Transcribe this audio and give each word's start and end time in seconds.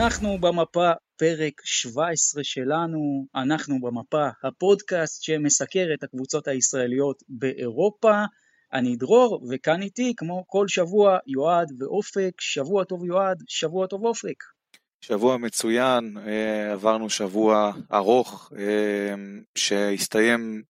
אנחנו 0.00 0.38
במפה, 0.38 0.90
פרק 1.16 1.60
17 1.64 2.44
שלנו, 2.44 3.26
אנחנו 3.34 3.80
במפה, 3.80 4.28
הפודקאסט 4.44 5.22
שמסקר 5.22 5.86
את 5.94 6.02
הקבוצות 6.02 6.48
הישראליות 6.48 7.22
באירופה. 7.28 8.24
אני 8.72 8.96
דרור, 8.96 9.42
וכאן 9.50 9.82
איתי, 9.82 10.12
כמו 10.16 10.44
כל 10.46 10.68
שבוע, 10.68 11.18
יועד 11.26 11.72
ואופק. 11.78 12.40
שבוע 12.40 12.84
טוב 12.84 13.04
יועד, 13.04 13.42
שבוע 13.48 13.86
טוב 13.86 14.04
אופק. 14.04 14.44
שבוע 15.00 15.36
מצוין, 15.36 16.16
אה, 16.26 16.72
עברנו 16.72 17.10
שבוע 17.10 17.72
ארוך 17.92 18.52
אה, 18.58 19.14
שהסתיים 19.54 20.62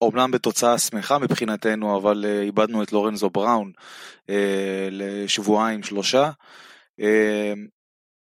אומנם 0.00 0.30
בתוצאה 0.30 0.78
שמחה 0.78 1.18
מבחינתנו, 1.18 1.96
אבל 1.96 2.24
אה, 2.28 2.40
איבדנו 2.42 2.82
את 2.82 2.92
לורנזו 2.92 3.30
בראון 3.30 3.72
לשבועיים 4.90 5.82
שלושה. 5.82 6.30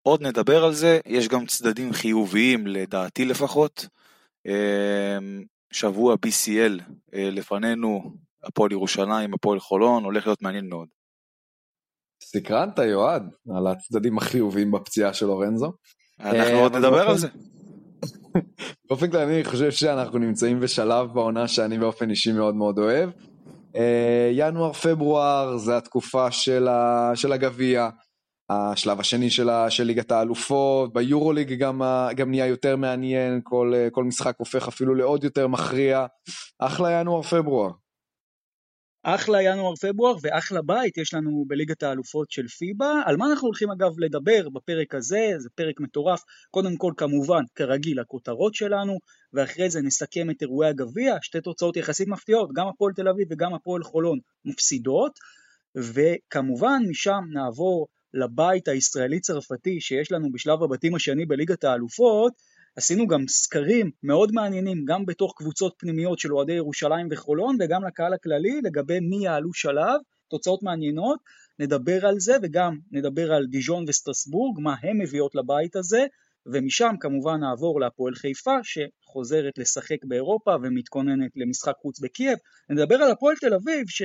עוד 0.07 0.23
נדבר 0.23 0.65
על 0.65 0.73
זה, 0.73 1.01
יש 1.07 1.29
גם 1.29 1.47
צדדים 1.47 1.93
חיוביים 1.93 2.67
לדעתי 2.67 3.25
לפחות. 3.25 3.87
שבוע 5.73 6.15
BCL 6.27 6.83
לפנינו, 7.13 8.15
הפועל 8.45 8.73
ירושלים, 8.73 9.35
הפועל 9.35 9.61
חולון, 9.61 10.05
הולך 10.05 10.27
להיות 10.27 10.43
מעניין 10.43 10.69
מאוד. 10.69 10.89
סקרנת 12.23 12.79
יועד 12.79 13.23
על 13.57 13.67
הצדדים 13.67 14.19
החיוביים 14.19 14.71
בפציעה 14.71 15.15
של 15.15 15.27
לורנזו. 15.27 15.73
אנחנו 16.21 16.59
עוד 16.59 16.77
נדבר 16.77 17.09
על 17.09 17.17
זה. 17.17 17.29
באופן 18.89 19.11
כללי 19.11 19.35
אני 19.35 19.45
חושב 19.45 19.71
שאנחנו 19.71 20.19
נמצאים 20.19 20.61
בשלב 20.61 21.07
בעונה 21.15 21.49
שאני 21.49 21.79
באופן 21.79 22.11
אישי 22.11 22.33
מאוד 22.33 22.55
מאוד 22.55 22.79
אוהב. 22.79 23.11
ינואר 24.33 24.73
פברואר 24.73 25.57
זה 25.57 25.77
התקופה 25.77 26.31
של 27.15 27.33
הגביע. 27.33 27.89
השלב 28.51 29.01
השני 29.01 29.31
של, 29.31 29.83
ליגת 29.85 30.11
האלופות, 30.11 30.93
ביורוליג 30.93 31.53
גם, 31.53 31.83
גם 32.17 32.31
נהיה 32.31 32.47
יותר 32.47 32.77
מעניין, 32.77 33.41
כל, 33.45 33.73
כל 33.93 34.05
משחק 34.05 34.35
הופך 34.39 34.69
אפילו 34.69 34.95
לעוד 34.95 35.25
יותר 35.25 35.47
מכריע. 35.47 36.07
אחלה 36.59 36.91
ינואר 36.91 37.23
פברואר. 37.23 37.71
אחלה 39.09 39.43
ינואר 39.43 39.75
פברואר 39.77 40.17
ואחלה 40.23 40.63
בית 40.63 40.99
יש 40.99 41.15
לנו 41.15 41.45
בליגת 41.47 41.83
האלופות 41.83 42.31
של 42.31 42.49
פיבה. 42.49 42.93
על 43.05 43.17
מה 43.17 43.27
אנחנו 43.27 43.47
הולכים 43.47 43.71
אגב 43.71 43.99
לדבר 43.99 44.49
בפרק 44.49 44.95
הזה? 44.95 45.31
זה 45.39 45.49
פרק 45.55 45.81
מטורף. 45.81 46.23
קודם 46.51 46.77
כל 46.77 46.93
כמובן, 46.97 47.43
כרגיל, 47.55 48.01
הכותרות 48.01 48.55
שלנו, 48.55 48.99
ואחרי 49.33 49.71
זה 49.71 49.83
נסכם 49.83 50.31
את 50.31 50.43
אירועי 50.43 50.69
הגביע, 50.69 51.17
שתי 51.23 51.41
תוצאות 51.41 51.77
יחסית 51.77 52.09
מפתיעות, 52.09 52.51
גם 52.53 52.69
הפועל 52.69 52.93
תל 52.93 53.09
אביב 53.09 53.29
וגם 53.31 53.55
הפועל 53.55 53.83
חולון 53.83 54.19
מפסידות, 54.45 55.13
וכמובן 55.77 56.83
משם 56.89 57.21
נעבור 57.33 57.87
לבית 58.17 58.69
הישראלי-צרפתי 58.69 59.81
שיש 59.81 60.13
לנו 60.13 60.33
בשלב 60.33 60.63
הבתים 60.63 60.95
השני 60.95 61.27
בליגת 61.27 61.65
האלופות, 61.65 62.33
עשינו 62.77 63.07
גם 63.07 63.29
סקרים 63.29 63.91
מאוד 64.03 64.33
מעניינים 64.33 64.85
גם 64.85 65.07
בתוך 65.07 65.35
קבוצות 65.37 65.75
פנימיות 65.79 66.19
של 66.19 66.35
אוהדי 66.35 66.53
ירושלים 66.53 67.09
וחולון 67.11 67.57
וגם 67.61 67.85
לקהל 67.87 68.13
הכללי 68.13 68.61
לגבי 68.63 69.01
מי 69.01 69.25
יעלו 69.25 69.53
שלב, 69.55 70.01
תוצאות 70.31 70.63
מעניינות, 70.63 71.19
נדבר 71.59 72.07
על 72.07 72.21
זה 72.21 72.37
וגם 72.43 72.79
נדבר 72.93 73.33
על 73.33 73.47
דיז'ון 73.47 73.85
וסטרסבורג, 73.89 74.61
מה 74.61 74.75
הן 74.83 74.99
מביאות 75.01 75.35
לבית 75.35 75.77
הזה, 75.77 76.07
ומשם 76.47 76.95
כמובן 77.01 77.41
נעבור 77.41 77.81
להפועל 77.81 78.15
חיפה 78.15 78.57
שחוזרת 78.63 79.59
לשחק 79.59 80.05
באירופה 80.05 80.57
ומתכוננת 80.63 81.31
למשחק 81.37 81.75
חוץ 81.83 82.01
בקייב, 82.01 82.39
נדבר 82.71 82.95
על 82.95 83.11
הפועל 83.11 83.37
תל 83.37 83.55
אביב 83.55 83.85
ש... 83.89 84.03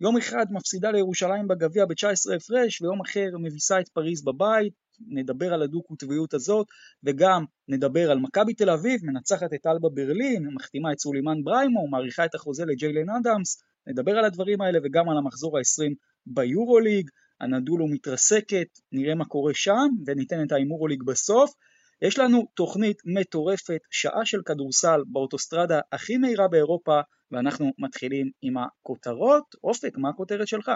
יום 0.00 0.16
אחד 0.16 0.46
מפסידה 0.50 0.90
לירושלים 0.90 1.48
בגביע 1.48 1.84
ב-19 1.86 2.34
הפרש 2.36 2.82
ויום 2.82 3.00
אחר 3.00 3.38
מביסה 3.42 3.80
את 3.80 3.88
פריז 3.88 4.24
בבית, 4.24 4.72
נדבר 5.08 5.54
על 5.54 5.62
הדו-קוטביות 5.62 6.34
הזאת 6.34 6.66
וגם 7.04 7.44
נדבר 7.68 8.10
על 8.10 8.18
מכבי 8.18 8.54
תל 8.54 8.70
אביב, 8.70 9.00
מנצחת 9.04 9.54
את 9.54 9.66
אלבה 9.66 9.88
ברלין, 9.88 10.48
מחתימה 10.54 10.92
את 10.92 10.98
סולימן 11.00 11.44
בריימו, 11.44 11.88
מאריכה 11.88 12.24
את 12.24 12.34
החוזה 12.34 12.64
לג'יילן 12.64 13.10
אדמס, 13.10 13.62
נדבר 13.86 14.12
על 14.12 14.24
הדברים 14.24 14.60
האלה 14.60 14.78
וגם 14.84 15.08
על 15.08 15.16
המחזור 15.18 15.58
ה-20 15.58 15.94
ביורוליג, 16.26 17.10
הנדולו 17.40 17.88
מתרסקת, 17.88 18.68
נראה 18.92 19.14
מה 19.14 19.24
קורה 19.24 19.54
שם 19.54 19.88
וניתן 20.06 20.42
את 20.46 20.52
ההימורוליג 20.52 21.02
בסוף. 21.02 21.54
יש 22.02 22.18
לנו 22.18 22.46
תוכנית 22.54 23.02
מטורפת, 23.04 23.80
שעה 23.90 24.24
של 24.24 24.42
כדורסל 24.46 25.00
באוטוסטרדה 25.12 25.80
הכי 25.92 26.16
מהירה 26.16 26.48
באירופה 26.48 27.00
ואנחנו 27.32 27.72
מתחילים 27.78 28.30
עם 28.42 28.54
הכותרות. 28.58 29.44
אופק, 29.64 29.98
מה 29.98 30.08
הכותרת 30.08 30.48
שלך? 30.48 30.70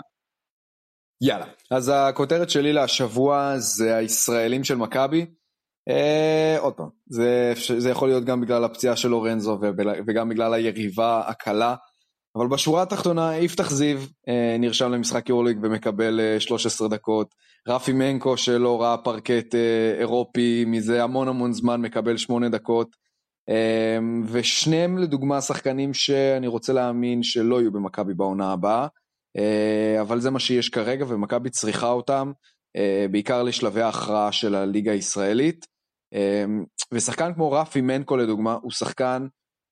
יאללה, 1.22 1.46
אז 1.70 1.92
הכותרת 1.94 2.50
שלי 2.50 2.72
להשבוע 2.72 3.58
זה 3.58 3.96
הישראלים 3.96 4.64
של 4.64 4.74
מכבי. 4.74 5.26
אה, 5.88 6.56
עוד 6.58 6.74
פעם, 6.74 6.88
זה, 7.06 7.52
זה 7.78 7.90
יכול 7.90 8.08
להיות 8.08 8.24
גם 8.24 8.40
בגלל 8.40 8.64
הפציעה 8.64 8.96
של 8.96 9.08
לורנזו 9.08 9.58
וגם 10.06 10.28
בגלל 10.28 10.54
היריבה 10.54 11.22
הקלה, 11.26 11.74
אבל 12.36 12.48
בשורה 12.48 12.82
התחתונה 12.82 13.36
יפתח 13.36 13.70
זיו 13.70 13.98
אה, 14.28 14.56
נרשם 14.58 14.92
למשחק 14.92 15.28
יורליג 15.28 15.58
ומקבל 15.62 16.20
אה, 16.20 16.40
13 16.40 16.88
דקות, 16.88 17.34
רפי 17.69 17.92
מנקו 17.92 18.36
שלא 18.36 18.82
ראה 18.82 18.98
פרקט 18.98 19.54
אה, 19.54 19.94
אירופי 19.98 20.64
מזה 20.66 21.02
המון 21.02 21.28
המון 21.28 21.52
זמן 21.52 21.80
מקבל 21.80 22.16
8 22.16 22.48
דקות, 22.48 22.96
ושניהם 24.26 24.98
לדוגמה 24.98 25.41
שחקנים 25.41 25.94
שאני 25.94 26.47
רוצה 26.47 26.72
להאמין 26.72 27.22
שלא 27.22 27.60
יהיו 27.60 27.72
במכבי 27.72 28.14
בעונה 28.14 28.53
הבאה, 28.53 28.86
אה, 29.36 30.00
אבל 30.00 30.20
זה 30.20 30.30
מה 30.30 30.38
שיש 30.38 30.69
כרגע 30.69 31.04
ומכבי 31.08 31.50
צריכה 31.50 31.88
אותם, 31.88 32.32
אה, 32.76 33.06
בעיקר 33.10 33.42
לשלבי 33.42 33.82
ההכרעה 33.82 34.32
של 34.32 34.54
הליגה 34.54 34.92
הישראלית. 34.92 35.66
אמ, 36.12 36.64
ושחקן 36.92 37.34
כמו 37.34 37.52
רפי 37.52 37.81
מנקו 37.81 38.16
לדוגמה, 38.16 38.58
הוא 38.62 38.70
שחקן 38.70 39.26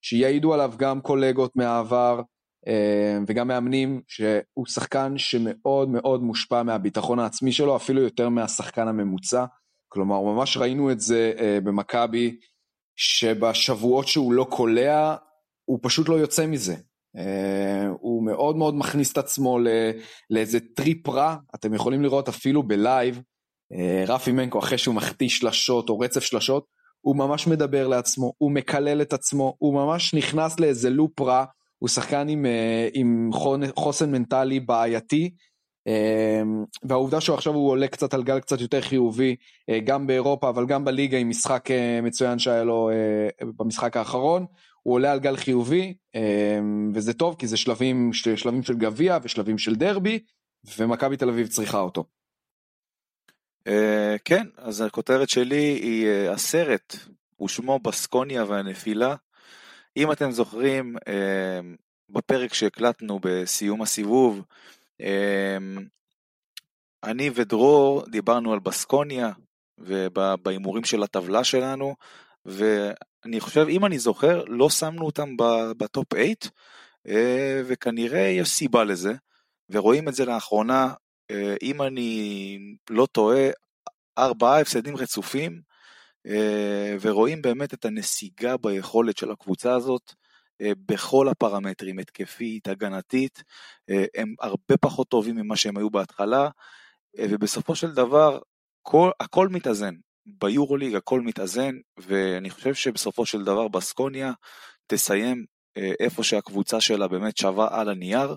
שיעידו 0.05 0.55
עליו 0.55 0.73
גם 0.77 1.01
קולגות 1.01 1.57
מהעבר 1.57 2.23
אה, 2.67 3.19
וגם 3.27 3.49
מאמנים, 3.49 4.03
שהוא 4.09 4.67
שחקן 4.67 5.19
שמאוד 5.19 5.89
מאוד 5.89 6.23
מושפע 6.23 6.63
מהביטחון 6.63 7.19
העצמי 7.19 7.53
שלו, 7.53 7.77
אפילו 7.77 8.03
יותר 8.03 8.29
מהשחקן 8.29 8.89
הממוצע. 8.89 9.45
כלומר, 9.89 10.21
ממש 10.21 10.57
ראינו 10.57 10.93
את 10.93 11.01
זה 11.01 11.33
במכבי. 11.65 12.37
שבשבועות 12.97 14.09
שהוא 14.09 14.33
לא 14.33 14.47
קולע, 14.51 15.17
הוא 15.65 15.79
פשוט 15.83 16.09
לא 16.09 16.15
יוצא 16.15 16.47
מזה. 16.47 16.75
אה, 17.17 17.21
הוא 18.01 18.27
מאוד 18.27 18.57
מאוד 18.57 18.75
מכניס 18.75 19.13
את 19.13 19.19
עצמו 19.19 19.59
לאיזה 20.31 20.59
טריפ 20.75 21.09
רע, 21.09 21.37
אתם 21.55 21.75
יכולים 21.75 22.03
לראות 22.03 22.29
אפילו 22.29 22.63
ב 22.63 22.73
live, 22.73 23.21
אה, 23.73 24.11
רפי 24.11 24.33
מנקו 24.33 24.59
אחרי 24.59 24.79
שהוא 24.79 24.95
מחטיא 24.95 25.29
שלשות 25.29 25.89
או 25.89 25.99
רצף 25.99 26.21
שלשות, 26.21 26.65
הוא 27.01 27.17
ממש 27.17 27.47
מדבר 27.47 27.89
לעצמו, 27.89 28.33
הוא 28.39 28.51
מקלל 28.53 29.03
את 29.03 29.13
עצמו, 29.13 29.55
הוא 29.59 29.75
ממש 29.75 30.15
נכנס 30.15 30.61
לאיזה 30.61 30.91
loop 30.91 31.21
רע, 31.21 31.45
הוא 31.79 31.89
שחקן 31.89 32.29
עם, 32.29 32.45
אה, 32.45 32.91
עם 32.95 33.31
חוסן 33.77 34.11
מנטלי 34.13 34.61
בעייתי, 34.61 35.31
והעובדה 36.83 37.21
שהוא 37.21 37.35
עכשיו 37.35 37.55
הוא 37.55 37.71
עולה 37.71 37.89
קצת 37.89 38.15
על 38.15 38.23
גל 38.23 38.41
קצת 38.41 38.61
יותר 38.61 38.81
חיובי 38.81 39.37
אה, 39.69 39.81
גם 39.81 40.07
באירופה 40.07 40.49
אבל 40.49 40.67
גם 40.67 40.85
בליגה 40.85 41.19
עם 41.19 41.29
משחק 41.29 41.71
אה, 41.71 42.01
מצוין 42.03 42.39
שהיה 42.39 42.65
לו 42.65 42.91
אה, 42.91 43.47
במשחק 43.59 43.97
האחרון 43.97 44.47
הוא 44.83 44.95
עולה 44.95 45.13
על 45.13 45.19
גל 45.19 45.37
חיובי 45.37 45.95
אמ, 46.15 46.93
וזה 46.95 47.13
טוב 47.13 47.37
כי 47.39 47.47
זה 47.47 47.57
שלבים, 47.57 48.13
שלבים 48.13 48.63
של 48.63 48.75
גביע 48.75 49.19
ושלבים 49.23 49.59
של 49.59 49.75
דרבי 49.75 50.19
ומכבי 50.79 51.17
תל 51.17 51.29
אביב 51.29 51.47
צריכה 51.47 51.81
אותו. 51.81 52.05
כן 54.25 54.47
אז 54.57 54.81
הכותרת 54.81 55.29
שלי 55.29 55.79
היא 55.83 56.09
הסרט 56.31 56.97
ושמו 57.43 57.79
בסקוניה 57.79 58.45
והנפילה 58.45 59.15
אם 59.97 60.13
אתם 60.13 60.31
זוכרים 60.31 60.97
בפרק 62.11 62.55
שהקלטנו 62.55 63.19
בסיום 63.23 63.83
הסיבוב 63.83 64.37
אמ, 64.37 64.43
אני 67.05 67.31
ודרור 67.35 68.05
דיברנו 68.11 68.53
על 68.53 68.59
בסקוניה 68.59 69.33
ובהימורים 69.79 70.85
של 70.85 71.03
הטבלה 71.03 71.45
שלנו, 71.45 71.95
ואני 72.45 73.41
חושב, 73.41 73.67
אם 73.69 73.85
אני 73.85 73.99
זוכר, 73.99 74.45
לא 74.45 74.71
שמנו 74.71 75.07
אותם 75.07 75.37
בטופ 75.79 76.15
8, 76.15 76.27
אה, 77.09 77.63
וכנראה 77.67 78.21
יש 78.21 78.49
סיבה 78.49 78.85
לזה, 78.85 79.13
ורואים 79.71 80.09
את 80.09 80.15
זה 80.15 80.25
לאחרונה, 80.25 80.93
אה, 81.31 81.55
אם 81.63 81.83
אני 81.83 82.59
לא 82.91 83.07
טועה, 83.07 83.51
ארבעה 84.19 84.61
הפסדים 84.61 84.97
רצופים, 84.97 85.61
אה, 86.27 86.97
ורואים 87.01 87.43
באמת 87.43 87.75
את 87.75 87.85
הנסיגה 87.85 88.57
ביכולת 88.57 89.17
של 89.17 89.31
הקבוצה 89.31 89.75
הזאת. 89.75 90.15
אה, 90.61 90.73
בכל 90.87 91.29
הפרמטרים, 91.29 91.99
התקפית, 91.99 92.69
הגנתית, 92.69 93.43
אה, 93.91 94.05
הם 94.15 94.35
הרבה 94.41 94.77
פחות 94.81 95.09
טובים 95.09 95.37
ממה 95.37 95.57
שהם 95.57 95.77
היו 95.77 95.91
בהתחלה, 95.91 96.49
אה, 97.19 97.27
ובסופו 97.31 97.75
של 97.75 97.95
דבר 97.95 98.39
כל, 98.83 99.11
הכל 99.21 99.49
מתאזן. 99.49 99.95
ביורוליג 100.27 100.95
הכל 100.95 101.21
מתאזן, 101.21 101.75
ואני 101.99 102.51
חושב 102.51 102.75
שבסופו 102.75 103.27
של 103.27 103.45
דבר 103.45 103.69
בסקוניה 103.69 104.33
תסיים 104.87 105.45
איפה 105.77 106.23
שהקבוצה 106.23 106.81
שלה 106.81 107.09
באמת 107.09 107.37
שווה 107.37 107.81
על 107.81 107.89
הנייר, 107.89 108.37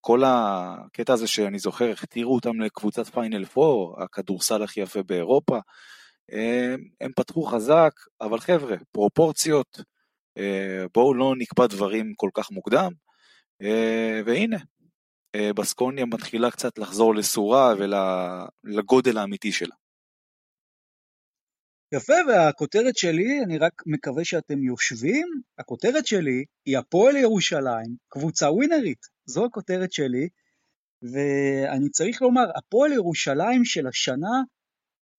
כל 0.00 0.22
הקטע 0.26 1.12
הזה 1.12 1.26
שאני 1.26 1.58
זוכר, 1.58 1.90
הכתירו 1.90 2.34
אותם 2.34 2.60
לקבוצת 2.60 3.06
פיינל 3.06 3.44
4, 3.56 4.04
הכדורסל 4.04 4.62
הכי 4.62 4.80
יפה 4.80 5.02
באירופה. 5.02 5.58
הם 7.00 7.12
פתחו 7.16 7.42
חזק, 7.42 7.92
אבל 8.20 8.38
חבר'ה, 8.40 8.76
פרופורציות, 8.92 9.80
בואו 10.94 11.14
לא 11.14 11.34
נקבע 11.38 11.66
דברים 11.66 12.12
כל 12.16 12.30
כך 12.34 12.50
מוקדם, 12.50 12.92
והנה, 14.26 14.58
בסקוניה 15.56 16.04
מתחילה 16.04 16.50
קצת 16.50 16.78
לחזור 16.78 17.14
לסורה 17.14 17.74
ולגודל 18.64 19.18
האמיתי 19.18 19.52
שלה. 19.52 19.74
יפה, 21.94 22.14
והכותרת 22.28 22.96
שלי, 22.96 23.42
אני 23.44 23.58
רק 23.58 23.72
מקווה 23.86 24.24
שאתם 24.24 24.62
יושבים, 24.62 25.26
הכותרת 25.58 26.06
שלי 26.06 26.44
היא 26.66 26.78
הפועל 26.78 27.16
ירושלים, 27.16 27.96
קבוצה 28.08 28.50
ווינרית, 28.50 29.06
זו 29.26 29.44
הכותרת 29.44 29.92
שלי, 29.92 30.28
ואני 31.02 31.90
צריך 31.90 32.22
לומר, 32.22 32.44
הפועל 32.56 32.92
ירושלים 32.92 33.64
של 33.64 33.86
השנה, 33.86 34.42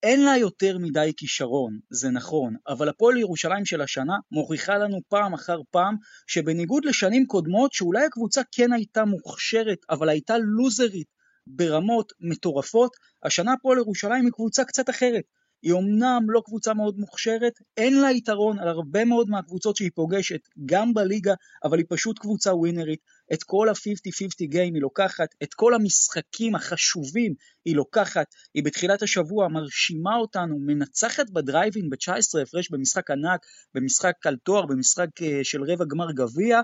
אין 0.05 0.25
לה 0.25 0.37
יותר 0.37 0.77
מדי 0.77 1.11
כישרון, 1.17 1.79
זה 1.89 2.09
נכון, 2.09 2.55
אבל 2.67 2.89
הפועל 2.89 3.17
ירושלים 3.17 3.65
של 3.65 3.81
השנה 3.81 4.13
מוכיחה 4.31 4.77
לנו 4.77 4.99
פעם 5.09 5.33
אחר 5.33 5.59
פעם 5.71 5.95
שבניגוד 6.27 6.85
לשנים 6.85 7.25
קודמות, 7.25 7.73
שאולי 7.73 8.05
הקבוצה 8.05 8.41
כן 8.51 8.73
הייתה 8.73 9.05
מוכשרת, 9.05 9.77
אבל 9.89 10.09
הייתה 10.09 10.37
לוזרית 10.37 11.07
ברמות 11.47 12.13
מטורפות, 12.19 12.95
השנה 13.23 13.53
הפועל 13.53 13.77
ירושלים 13.77 14.25
היא 14.25 14.31
קבוצה 14.31 14.63
קצת 14.63 14.89
אחרת. 14.89 15.23
היא 15.61 15.71
אומנם 15.71 16.21
לא 16.27 16.41
קבוצה 16.45 16.73
מאוד 16.73 16.97
מוכשרת, 16.97 17.53
אין 17.77 18.01
לה 18.01 18.11
יתרון 18.11 18.59
על 18.59 18.67
הרבה 18.67 19.05
מאוד 19.05 19.29
מהקבוצות 19.29 19.75
שהיא 19.75 19.91
פוגשת, 19.95 20.39
גם 20.65 20.93
בליגה, 20.93 21.33
אבל 21.63 21.77
היא 21.77 21.85
פשוט 21.89 22.19
קבוצה 22.19 22.53
ווינרית. 22.53 22.99
את 23.33 23.43
כל 23.43 23.69
ה-50-50 23.69 24.47
גיים 24.49 24.73
היא 24.73 24.81
לוקחת, 24.81 25.27
את 25.43 25.53
כל 25.53 25.73
המשחקים 25.73 26.55
החשובים 26.55 27.33
היא 27.65 27.75
לוקחת, 27.75 28.27
היא 28.53 28.63
בתחילת 28.63 29.01
השבוע 29.01 29.47
מרשימה 29.47 30.15
אותנו, 30.15 30.57
מנצחת 30.59 31.29
בדרייבין 31.29 31.89
ב-19 31.89 32.41
הפרש 32.41 32.71
במשחק 32.71 33.11
ענק, 33.11 33.45
במשחק 33.75 34.13
על 34.25 34.35
תואר, 34.43 34.65
במשחק 34.65 35.09
אה, 35.21 35.39
של 35.43 35.63
רבע 35.63 35.85
גמר 35.85 36.11
גביע, 36.11 36.61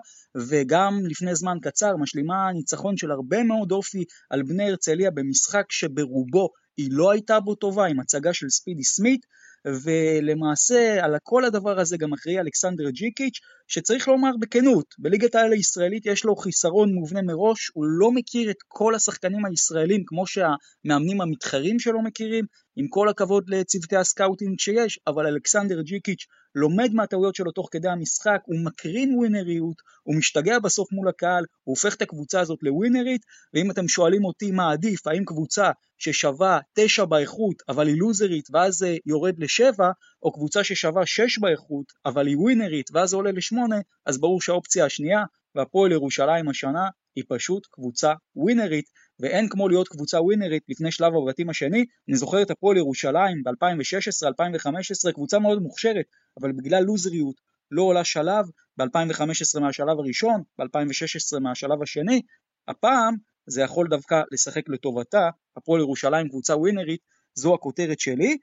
וגם 0.49 0.99
לפני 1.09 1.35
זמן 1.35 1.57
קצר 1.61 1.97
משלימה 1.97 2.51
ניצחון 2.53 2.97
של 2.97 3.11
הרבה 3.11 3.43
מאוד 3.43 3.71
אופי 3.71 4.03
על 4.29 4.43
בני 4.43 4.69
הרצליה 4.69 5.11
במשחק 5.11 5.65
שברובו 5.69 6.49
היא 6.77 6.89
לא 6.91 7.11
הייתה 7.11 7.39
בו 7.39 7.55
טובה 7.55 7.85
עם 7.85 7.99
הצגה 7.99 8.33
של 8.33 8.49
ספידי 8.49 8.83
סמית, 8.83 9.25
ולמעשה 9.65 11.05
על 11.05 11.15
כל 11.23 11.45
הדבר 11.45 11.79
הזה 11.79 11.97
גם 11.97 12.13
אחראי 12.13 12.39
אלכסנדר 12.39 12.89
ג'יקיץ', 12.89 13.39
שצריך 13.67 14.07
לומר 14.07 14.31
בכנות, 14.39 14.85
בליגת 14.99 15.35
העל 15.35 15.51
הישראלית 15.51 16.05
יש 16.05 16.25
לו 16.25 16.35
חיסרון 16.35 16.93
מובנה 16.93 17.21
מראש, 17.21 17.71
הוא 17.73 17.85
לא 17.85 18.11
מכיר 18.11 18.51
את 18.51 18.57
כל 18.67 18.95
השחקנים 18.95 19.45
הישראלים 19.45 20.03
כמו 20.05 20.23
שהמאמנים 20.27 21.21
המתחרים 21.21 21.79
שלו 21.79 22.01
מכירים, 22.01 22.45
עם 22.75 22.87
כל 22.87 23.09
הכבוד 23.09 23.49
לצוותי 23.49 23.95
ה 23.95 24.02
scouting 24.02 24.59
שיש, 24.59 24.99
אבל 25.07 25.27
אלכסנדר 25.27 25.81
ג'יקיץ' 25.81 26.25
לומד 26.55 26.93
מהטעויות 26.93 27.35
שלו 27.35 27.51
תוך 27.51 27.67
כדי 27.71 27.89
המשחק, 27.89 28.39
הוא 28.45 28.59
מקרין 28.65 29.15
ווינריות, 29.17 29.75
הוא 30.03 30.15
משתגע 30.15 30.59
בסוף 30.59 30.91
מול 30.91 31.09
הקהל, 31.09 31.45
הוא 31.63 31.73
הופך 31.73 31.95
את 31.95 32.01
הקבוצה 32.01 32.39
הזאת 32.39 32.59
לווינרית, 32.61 33.21
ואם 33.53 33.71
אתם 33.71 33.87
שואלים 33.87 34.25
אותי 34.25 34.51
מה 34.51 34.71
עדיף, 34.71 35.07
האם 35.07 35.25
קבוצה 35.25 35.71
ששווה 35.97 36.59
תשע 36.75 37.05
באיכות 37.05 37.55
אבל 37.69 37.87
היא 37.87 37.95
לוזרית 37.99 38.47
ואז 38.53 38.73
זה 38.73 38.97
יורד 39.05 39.39
לשבע, 39.39 39.91
או 40.23 40.31
קבוצה 40.31 40.63
ששווה 40.63 41.05
שש 41.05 41.39
באיכות 41.39 41.85
אבל 42.05 42.27
היא 42.27 42.37
ווינרית 42.37 42.89
ואז 42.93 43.09
זה 43.09 43.15
עולה 43.15 43.31
לשמונה, 43.31 43.75
אז 44.05 44.19
ברור 44.19 44.41
שהאופציה 44.41 44.85
השנייה, 44.85 45.23
והפועל 45.55 45.91
ירושלים 45.91 46.49
השנה, 46.49 46.89
היא 47.15 47.23
פשוט 47.27 47.67
קבוצה 47.71 48.13
ווינרית, 48.35 48.85
ואין 49.19 49.49
כמו 49.49 49.69
להיות 49.69 49.87
קבוצה 49.87 50.21
ווינרית 50.21 50.63
לפני 50.69 50.91
שלב 50.91 51.11
הבתים 51.15 51.49
השני. 51.49 51.85
אני 52.09 52.17
זוכר 52.17 52.41
את 52.41 52.51
הפועל 52.51 52.77
ירושלים 52.77 53.43
ב-2016-2015, 53.43 55.13
קבוצה 55.13 55.39
מאוד 55.39 55.61
מוכשרת, 55.61 56.05
אבל 56.41 56.51
בגלל 56.51 56.83
לוזריות 56.83 57.35
לא 57.71 57.81
עולה 57.81 58.03
שלב, 58.03 58.45
ב-2015 58.77 59.59
מהשלב 59.61 59.99
הראשון, 59.99 60.41
ב-2016 60.59 61.39
מהשלב 61.39 61.81
השני, 61.81 62.21
הפעם 62.67 63.15
זה 63.47 63.61
יכול 63.61 63.87
דווקא 63.89 64.21
לשחק 64.31 64.69
לטובתה, 64.69 65.29
הפועל 65.57 65.81
ירושלים 65.81 66.29
קבוצה 66.29 66.55
ווינרית, 66.55 67.01
זו 67.35 67.53
הכותרת 67.53 67.99
שלי, 67.99 68.37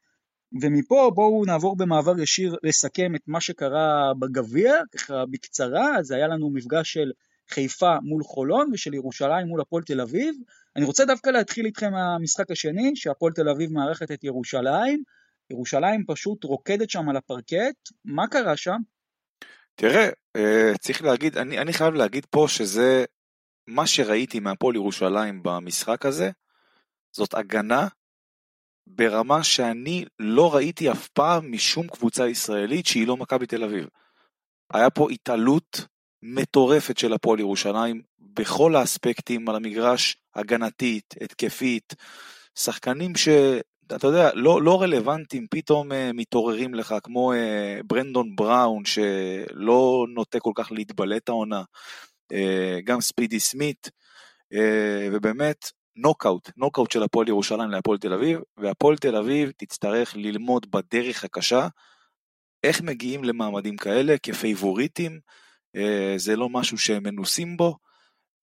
ומפה 0.62 1.10
בואו 1.14 1.44
נעבור 1.44 1.76
במעבר 1.76 2.20
ישיר 2.20 2.56
לסכם 2.62 3.14
את 3.14 3.20
מה 3.26 3.40
שקרה 3.40 4.12
בגביע, 4.18 4.72
ככה 4.96 5.24
בקצרה, 5.30 6.02
זה 6.02 6.16
היה 6.16 6.28
לנו 6.28 6.50
מפגש 6.50 6.92
של 6.92 7.10
חיפה 7.50 7.96
מול 8.02 8.22
חולון 8.22 8.70
ושל 8.72 8.94
ירושלים 8.94 9.46
מול 9.46 9.60
הפועל 9.60 9.82
תל 9.82 10.00
אביב. 10.00 10.34
אני 10.76 10.84
רוצה 10.84 11.04
דווקא 11.04 11.30
להתחיל 11.30 11.66
איתכם 11.66 11.92
מהמשחק 11.92 12.50
השני, 12.50 12.92
שהפועל 12.96 13.32
תל 13.32 13.48
אביב 13.48 13.72
מארחת 13.72 14.10
את 14.10 14.24
ירושלים. 14.24 15.02
ירושלים 15.50 16.04
פשוט 16.06 16.44
רוקדת 16.44 16.90
שם 16.90 17.08
על 17.08 17.16
הפרקט, 17.16 17.76
מה 18.04 18.26
קרה 18.26 18.56
שם? 18.56 18.76
תראה, 19.74 20.08
אה, 20.36 20.72
צריך 20.80 21.02
להגיד, 21.02 21.38
אני, 21.38 21.58
אני 21.58 21.72
חייב 21.72 21.94
להגיד 21.94 22.26
פה 22.30 22.46
שזה 22.48 23.04
מה 23.66 23.86
שראיתי 23.86 24.40
מהפועל 24.40 24.74
ירושלים 24.74 25.42
במשחק 25.42 26.06
הזה, 26.06 26.30
זאת 27.12 27.34
הגנה 27.34 27.88
ברמה 28.86 29.44
שאני 29.44 30.04
לא 30.18 30.54
ראיתי 30.54 30.90
אף 30.90 31.08
פעם 31.08 31.52
משום 31.52 31.88
קבוצה 31.88 32.28
ישראלית 32.28 32.86
שהיא 32.86 33.06
לא 33.06 33.16
מכבי 33.16 33.46
תל 33.46 33.64
אביב. 33.64 33.88
היה 34.72 34.90
פה 34.90 35.10
התעלות 35.10 35.86
מטורפת 36.22 36.98
של 36.98 37.12
הפועל 37.12 37.40
ירושלים 37.40 38.02
בכל 38.18 38.76
האספקטים 38.76 39.48
על 39.48 39.56
המגרש, 39.56 40.16
הגנתית, 40.34 41.14
התקפית, 41.20 41.94
שחקנים 42.58 43.12
שאתה 43.16 44.06
יודע, 44.06 44.30
לא, 44.34 44.62
לא 44.62 44.82
רלוונטיים, 44.82 45.46
פתאום 45.50 45.92
uh, 45.92 45.94
מתעוררים 46.14 46.74
לך, 46.74 46.94
כמו 47.02 47.32
uh, 47.32 47.36
ברנדון 47.86 48.36
בראון, 48.36 48.84
שלא 48.84 50.06
נוטה 50.14 50.40
כל 50.40 50.52
כך 50.54 50.72
להתבלט 50.72 51.28
העונה, 51.28 51.62
uh, 52.32 52.36
גם 52.84 53.00
ספידי 53.00 53.40
סמית, 53.40 53.90
uh, 54.54 54.58
ובאמת, 55.12 55.70
נוקאוט, 55.96 56.50
נוקאוט 56.56 56.90
של 56.90 57.02
הפועל 57.02 57.28
ירושלים 57.28 57.70
להפועל 57.70 57.98
תל 57.98 58.12
אביב, 58.12 58.40
והפועל 58.56 58.96
תל 58.96 59.16
אביב 59.16 59.50
תצטרך 59.56 60.16
ללמוד 60.16 60.70
בדרך 60.70 61.24
הקשה 61.24 61.68
איך 62.64 62.82
מגיעים 62.82 63.24
למעמדים 63.24 63.76
כאלה 63.76 64.14
כפייבוריטים, 64.22 65.20
זה 66.16 66.36
לא 66.36 66.48
משהו 66.48 66.78
שהם 66.78 67.02
מנוסים 67.02 67.56
בו, 67.56 67.76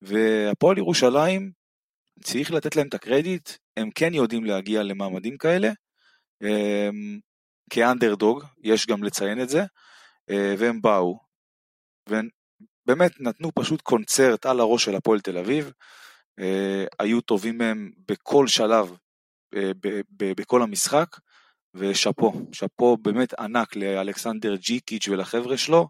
והפועל 0.02 0.78
ירושלים, 0.78 1.52
צריך 2.22 2.50
לתת 2.50 2.76
להם 2.76 2.88
את 2.88 2.94
הקרדיט, 2.94 3.50
הם 3.76 3.90
כן 3.90 4.14
יודעים 4.14 4.44
להגיע 4.44 4.82
למעמדים 4.82 5.38
כאלה, 5.38 5.70
אמ, 6.42 7.18
כאנדרדוג, 7.70 8.44
יש 8.62 8.86
גם 8.86 9.04
לציין 9.04 9.42
את 9.42 9.48
זה, 9.48 9.64
אה, 10.30 10.54
והם 10.58 10.82
באו, 10.82 11.18
ובאמת 12.08 13.20
נתנו 13.20 13.50
פשוט 13.54 13.80
קונצרט 13.80 14.46
על 14.46 14.60
הראש 14.60 14.84
של 14.84 14.94
הפועל 14.94 15.20
תל 15.20 15.38
אביב, 15.38 15.72
אה, 16.40 16.84
היו 16.98 17.20
טובים 17.20 17.58
מהם 17.58 17.92
בכל 18.08 18.46
שלב, 18.46 18.96
בכל 20.16 20.62
המשחק, 20.62 21.06
ושאפו, 21.74 22.32
שאפו 22.52 22.96
באמת 22.96 23.34
ענק 23.34 23.76
לאלכסנדר 23.76 24.56
ג'יקיץ' 24.56 25.08
ולחבר'ה 25.08 25.56
שלו, 25.56 25.78
אה, 25.80 25.88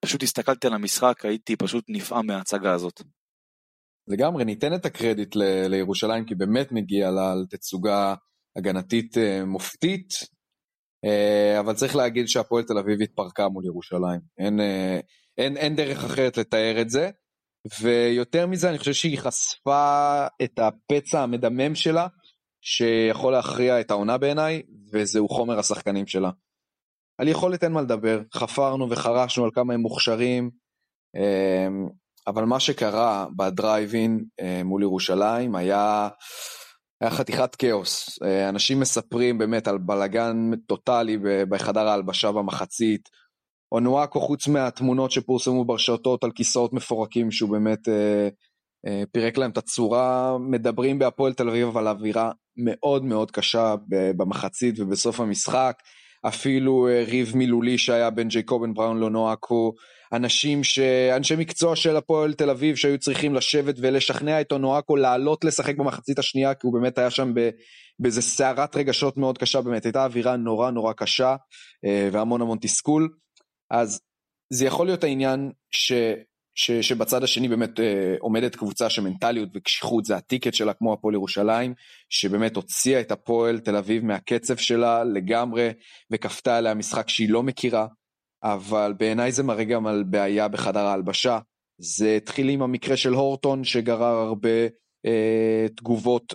פשוט 0.00 0.22
הסתכלתי 0.22 0.66
על 0.66 0.74
המשחק, 0.74 1.24
הייתי 1.24 1.56
פשוט 1.56 1.84
נפעם 1.88 2.26
מההצגה 2.26 2.72
הזאת. 2.72 3.02
לגמרי, 4.08 4.44
ניתן 4.44 4.74
את 4.74 4.86
הקרדיט 4.86 5.36
ל- 5.36 5.66
לירושלים, 5.66 6.24
כי 6.24 6.34
באמת 6.34 6.72
מגיע 6.72 7.10
לה 7.10 7.34
לתצוגה 7.34 8.14
הגנתית 8.56 9.18
אה, 9.18 9.44
מופתית, 9.44 10.08
אה, 11.04 11.60
אבל 11.60 11.74
צריך 11.74 11.96
להגיד 11.96 12.28
שהפועל 12.28 12.64
תל 12.64 12.78
אביב 12.78 13.02
התפרקה 13.02 13.48
מול 13.48 13.66
ירושלים. 13.66 14.20
אין, 14.38 14.60
אין, 15.38 15.56
אין 15.56 15.76
דרך 15.76 16.04
אחרת 16.04 16.36
לתאר 16.36 16.80
את 16.80 16.90
זה, 16.90 17.10
ויותר 17.80 18.46
מזה, 18.46 18.70
אני 18.70 18.78
חושב 18.78 18.92
שהיא 18.92 19.18
חשפה 19.18 20.26
את 20.42 20.58
הפצע 20.58 21.22
המדמם 21.22 21.74
שלה, 21.74 22.06
שיכול 22.60 23.32
להכריע 23.32 23.80
את 23.80 23.90
העונה 23.90 24.18
בעיניי, 24.18 24.62
וזהו 24.92 25.28
חומר 25.28 25.58
השחקנים 25.58 26.06
שלה. 26.06 26.30
על 27.18 27.28
יכולת 27.28 27.64
אין 27.64 27.72
מה 27.72 27.82
לדבר, 27.82 28.20
חפרנו 28.34 28.90
וחרשנו 28.90 29.44
על 29.44 29.50
כמה 29.54 29.74
הם 29.74 29.80
מוכשרים, 29.80 30.50
אמ, 31.16 31.88
אבל 32.26 32.44
מה 32.44 32.60
שקרה 32.60 33.26
בדרייבין 33.36 34.24
אה, 34.40 34.62
מול 34.64 34.82
ירושלים 34.82 35.54
היה, 35.54 36.08
היה 37.00 37.10
חתיכת 37.10 37.54
כאוס. 37.54 38.18
אה, 38.22 38.48
אנשים 38.48 38.80
מספרים 38.80 39.38
באמת 39.38 39.68
על 39.68 39.78
בלאגן 39.78 40.50
טוטאלי 40.66 41.18
בחדר 41.48 41.88
ההלבשה 41.88 42.32
במחצית. 42.32 43.08
אונואקו, 43.72 44.20
חוץ 44.20 44.48
מהתמונות 44.48 45.10
שפורסמו 45.10 45.64
ברשתות 45.64 46.24
על 46.24 46.30
כיסאות 46.30 46.72
מפורקים, 46.72 47.30
שהוא 47.30 47.50
באמת 47.50 47.88
אה, 47.88 48.28
פירק 49.12 49.38
להם 49.38 49.50
את 49.50 49.58
הצורה, 49.58 50.38
מדברים 50.38 50.98
בהפועל 50.98 51.34
תל 51.34 51.48
אביב 51.48 51.76
על 51.76 51.88
אווירה 51.88 52.32
מאוד 52.56 53.04
מאוד 53.04 53.30
קשה 53.30 53.74
במחצית 53.88 54.80
ובסוף 54.80 55.20
המשחק. 55.20 55.76
אפילו 56.28 56.88
אה, 56.88 57.04
ריב 57.06 57.36
מילולי 57.36 57.78
שהיה 57.78 58.10
בין 58.10 58.28
ג'ייקובן 58.28 58.74
בראון 58.74 59.00
לנועקו, 59.00 59.72
אנשים 60.12 60.64
ש... 60.64 60.78
אנשי 61.16 61.36
מקצוע 61.36 61.76
של 61.76 61.96
הפועל 61.96 62.34
תל 62.34 62.50
אביב 62.50 62.76
שהיו 62.76 62.98
צריכים 62.98 63.34
לשבת 63.34 63.74
ולשכנע 63.78 64.40
את 64.40 64.52
אונואקו 64.52 64.96
לעלות 64.96 65.44
לשחק 65.44 65.76
במחצית 65.76 66.18
השנייה 66.18 66.54
כי 66.54 66.66
הוא 66.66 66.74
באמת 66.74 66.98
היה 66.98 67.10
שם. 67.10 67.32
באיזה 67.98 68.22
סערת 68.22 68.76
רגשות 68.76 69.16
מאוד 69.16 69.38
קשה 69.38 69.60
באמת 69.60 69.84
הייתה 69.84 70.04
אווירה 70.04 70.36
נורא 70.36 70.70
נורא 70.70 70.92
קשה 70.92 71.36
אה, 71.84 72.08
והמון 72.12 72.40
המון 72.40 72.58
תסכול 72.60 73.08
אז 73.70 74.00
זה 74.52 74.66
יכול 74.66 74.86
להיות 74.86 75.04
העניין 75.04 75.52
ש... 75.70 75.92
ש... 76.54 76.70
שבצד 76.70 77.22
השני 77.22 77.48
באמת 77.48 77.80
אה, 77.80 78.14
עומדת 78.20 78.56
קבוצה 78.56 78.90
שמנטליות 78.90 79.48
וקשיחות 79.54 80.04
זה 80.04 80.16
הטיקט 80.16 80.54
שלה 80.54 80.72
כמו 80.72 80.92
הפועל 80.92 81.14
ירושלים 81.14 81.74
שבאמת 82.08 82.56
הוציאה 82.56 83.00
את 83.00 83.12
הפועל 83.12 83.58
תל 83.58 83.76
אביב 83.76 84.04
מהקצב 84.04 84.56
שלה 84.56 85.04
לגמרי 85.04 85.70
וכפתה 86.10 86.56
עליה 86.56 86.74
משחק 86.74 87.08
שהיא 87.08 87.30
לא 87.30 87.42
מכירה 87.42 87.86
אבל 88.44 88.94
בעיניי 88.98 89.32
זה 89.32 89.42
מראה 89.42 89.64
גם 89.64 89.86
על 89.86 90.02
בעיה 90.02 90.48
בחדר 90.48 90.86
ההלבשה. 90.86 91.38
זה 91.78 92.16
התחיל 92.16 92.48
עם 92.48 92.62
המקרה 92.62 92.96
של 92.96 93.12
הורטון 93.12 93.64
שגרר 93.64 94.16
הרבה 94.16 94.66
אה, 95.06 95.66
תגובות 95.76 96.34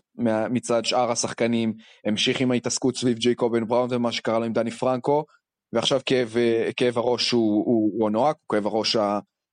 מצד 0.49 0.85
שאר 0.85 1.11
השחקנים, 1.11 1.73
המשיך 2.05 2.41
עם 2.41 2.51
ההתעסקות 2.51 2.95
סביב 2.95 3.17
ג'ייקובן 3.17 3.67
בראון 3.67 3.89
ומה 3.91 4.11
שקרה 4.11 4.39
לו 4.39 4.45
עם 4.45 4.53
דני 4.53 4.71
פרנקו, 4.71 5.25
ועכשיו 5.73 5.99
כאב, 6.05 6.33
אה, 6.37 6.69
כאב 6.77 6.97
הראש 6.97 7.31
הוא, 7.31 7.65
הוא, 7.65 7.91
הוא 7.99 8.07
הנוהק, 8.07 8.35
הוא 8.39 8.55
כאב 8.55 8.65
הראש 8.65 8.95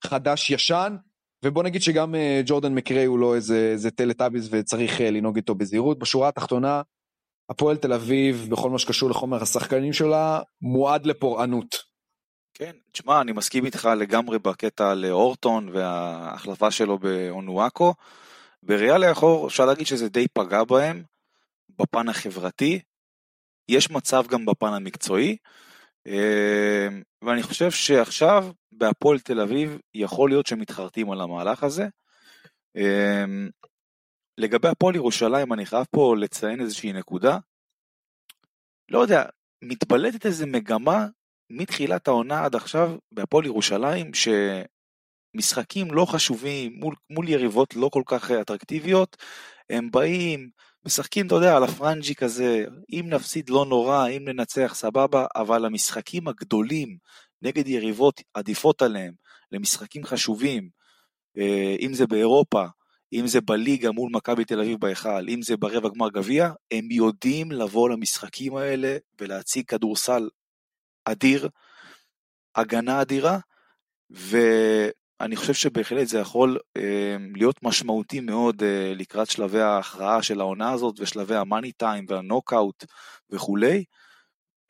החדש-ישן, 0.07 0.97
ובוא 1.45 1.63
נגיד 1.63 1.83
שגם 1.83 2.15
אה, 2.15 2.41
ג'ורדן 2.47 2.75
מקריי 2.75 3.05
הוא 3.05 3.19
לא 3.19 3.35
איזה, 3.35 3.71
איזה 3.73 3.91
טלטאביס 3.91 4.49
וצריך 4.51 5.01
אה, 5.01 5.11
לנהוג 5.11 5.37
איתו 5.37 5.55
בזהירות. 5.55 5.99
בשורה 5.99 6.29
התחתונה, 6.29 6.83
הפועל 7.51 7.77
תל 7.77 7.93
אביב, 7.93 8.47
בכל 8.51 8.71
מה 8.71 8.79
שקשור 8.79 9.11
לחומר 9.11 9.43
השחקנים 9.43 9.93
שלה, 9.93 10.41
מועד 10.63 11.07
לפורענות. 11.07 11.77
כן, 12.55 12.73
תשמע, 12.93 13.21
אני 13.21 13.33
מסכים 13.33 13.67
איתך 13.67 13.89
לגמרי 13.97 14.39
בקטע 14.39 14.91
על 14.91 15.05
אורטון 15.11 15.69
וההחלפה 15.69 16.71
שלו 16.71 16.99
באונואקו. 16.99 17.95
בראייה 18.63 18.99
לאחור 18.99 19.47
אפשר 19.47 19.67
להגיד 19.67 19.87
שזה 19.87 20.09
די 20.09 20.29
פגע 20.29 20.65
בהם, 20.65 21.03
בפן 21.79 22.09
החברתי. 22.09 22.81
יש 23.69 23.91
מצב 23.91 24.27
גם 24.27 24.47
בפן 24.47 24.73
המקצועי. 24.73 25.37
ואני 27.27 27.43
חושב 27.43 27.71
שעכשיו 27.71 28.53
בהפועל 28.73 29.19
תל 29.19 29.41
אביב 29.41 29.79
יכול 29.95 30.31
להיות 30.31 30.47
שמתחרטים 30.47 31.11
על 31.11 31.21
המהלך 31.21 31.65
הזה. 31.65 31.87
אה, 32.77 33.25
לגבי 34.39 34.69
הפועל 34.69 34.95
ירושלים 34.95 35.53
אני 35.53 35.67
חייב 35.67 35.85
פה 35.91 36.15
לציין 36.19 36.61
איזושהי 36.61 36.93
נקודה. 36.93 37.39
לא 38.91 38.99
יודע, 38.99 39.25
מתבלטת 39.63 40.27
איזה 40.27 40.47
מגמה 40.47 41.07
מתחילת 41.51 42.09
העונה 42.09 42.45
עד 42.45 42.55
עכשיו 42.55 42.97
בהפועל 43.13 43.47
ירושלים, 43.47 44.11
שמשחקים 45.35 45.95
לא 45.95 46.05
חשובים 46.05 46.73
מול, 46.75 46.95
מול 47.11 47.29
יריבות 47.29 47.77
לא 47.77 47.89
כל 47.93 48.03
כך 48.07 48.31
אטרקטיביות, 48.31 49.17
הם 49.71 49.91
באים, 49.91 50.51
משחקים, 50.87 51.27
אתה 51.27 51.35
יודע, 51.35 51.57
על 51.57 51.65
הפרנג'י 51.65 52.15
כזה, 52.15 52.65
אם 52.93 53.05
נפסיד 53.09 53.51
לא 53.51 53.67
נורא, 53.67 54.09
אם 54.09 54.25
ננצח 54.25 54.73
סבבה, 54.75 55.27
אבל 55.37 55.65
המשחקים 55.65 56.29
הגדולים 56.29 56.97
נגד 57.43 57.69
יריבות 57.69 58.21
עדיפות 58.35 58.83
עליהם, 58.83 59.13
למשחקים 59.53 60.05
חשובים, 60.05 60.69
אה, 61.39 61.77
אם 61.81 61.95
זה 61.95 62.07
באירופה, 62.07 62.65
אם 63.13 63.27
זה 63.27 63.41
בליגה 63.41 63.91
מול 63.91 64.11
מכבי 64.13 64.45
תל 64.45 64.61
אביב 64.61 64.81
בהיכל, 64.81 65.29
אם 65.29 65.43
זה 65.43 65.57
ברבע 65.57 65.89
גמר 65.89 66.11
גביע, 66.11 66.51
הם 66.71 66.91
יודעים 66.91 67.53
לבוא 67.53 67.89
למשחקים 67.89 68.57
האלה 68.57 68.97
ולהציג 69.21 69.65
כדורסל 69.67 70.29
אדיר, 71.05 71.49
הגנה 72.57 73.03
אדירה, 73.03 73.39
ואני 75.21 75.37
חושב 75.37 75.55
שבהחלט 75.55 76.09
זה 76.09 76.19
יכול 76.19 76.59
אה, 76.77 77.17
להיות 77.35 77.63
משמעותי 77.63 78.21
מאוד 78.21 78.63
אה, 78.63 78.93
לקראת 78.95 79.31
שלבי 79.31 79.61
ההכרעה 79.61 80.23
של 80.23 80.41
העונה 80.41 80.73
הזאת 80.73 81.01
ושלבי 81.01 81.35
המאני 81.35 81.73
טיים 81.73 82.05
והנוקאוט 82.09 82.85
וכולי, 83.31 83.85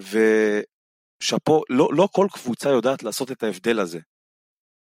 ושאפו, 0.01 1.63
לא, 1.69 1.89
לא 1.93 2.09
כל 2.13 2.27
קבוצה 2.33 2.71
יודעת 2.71 3.03
לעשות 3.03 3.31
את 3.31 3.43
ההבדל 3.43 3.81
הזה. 3.81 3.99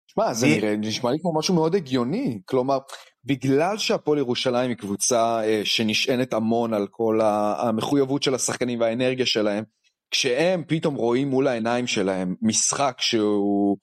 שמע, 0.07 0.33
זה 0.33 0.47
נראה, 0.47 0.75
נשמע 0.75 1.11
לי 1.11 1.17
כמו 1.21 1.39
משהו 1.39 1.55
מאוד 1.55 1.75
הגיוני, 1.75 2.39
כלומר, 2.45 2.77
בגלל 3.23 3.77
שהפועל 3.77 4.19
ירושלים 4.19 4.69
היא 4.69 4.77
קבוצה 4.77 5.43
אה, 5.43 5.61
שנשענת 5.63 6.33
המון 6.33 6.73
על 6.73 6.87
כל 6.91 7.19
המחויבות 7.21 8.23
של 8.23 8.35
השחקנים 8.35 8.79
והאנרגיה 8.79 9.25
שלהם, 9.25 9.63
כשהם 10.11 10.63
פתאום 10.67 10.95
רואים 10.95 11.27
מול 11.27 11.47
העיניים 11.47 11.87
שלהם 11.87 12.35
משחק 12.41 12.95
שהוא 12.99 13.77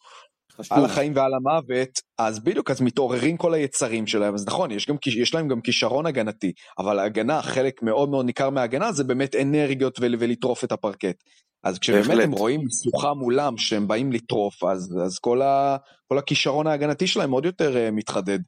חשוב. 0.59 0.79
על 0.79 0.85
החיים 0.85 1.13
ועל 1.17 1.35
המוות, 1.35 2.01
אז 2.19 2.41
בדיוק, 2.45 2.71
אז 2.71 2.81
מתעוררים 2.81 3.37
כל 3.37 3.55
היצרים 3.55 4.07
שלהם, 4.07 4.35
אז 4.35 4.47
נכון, 4.47 4.71
יש, 4.71 4.89
גם, 4.89 4.97
יש 5.07 5.35
להם 5.35 5.49
גם 5.49 5.61
כישרון 5.61 6.07
הגנתי, 6.07 6.53
אבל 6.79 6.99
ההגנה, 6.99 7.43
חלק 7.43 7.83
מאוד 7.83 8.09
מאוד 8.09 8.27
ניכר 8.27 8.51
מההגנה 8.51 8.93
זה 8.93 9.05
באמת 9.05 9.35
אנרגיות 9.35 9.99
ולטרוף 10.01 10.65
את 10.65 10.73
הפרקט. 10.73 11.17
אז 11.65 11.79
כשבאמת 11.79 12.07
בהחלט. 12.07 12.25
הם 12.25 12.33
רואים 12.33 12.61
משוכה 12.67 13.15
מולם 13.15 13.59
שהם 13.59 13.89
באים 13.89 14.13
לטרוף, 14.13 14.65
אז, 14.65 14.99
אז 15.05 15.19
כל, 15.19 15.43
ה, 15.43 15.77
כל 16.09 16.19
הכישרון 16.19 16.67
ההגנתי 16.67 17.07
שלהם 17.07 17.31
עוד 17.31 17.45
יותר 17.45 17.75
uh, 17.75 17.91
מתחדד. 17.91 18.39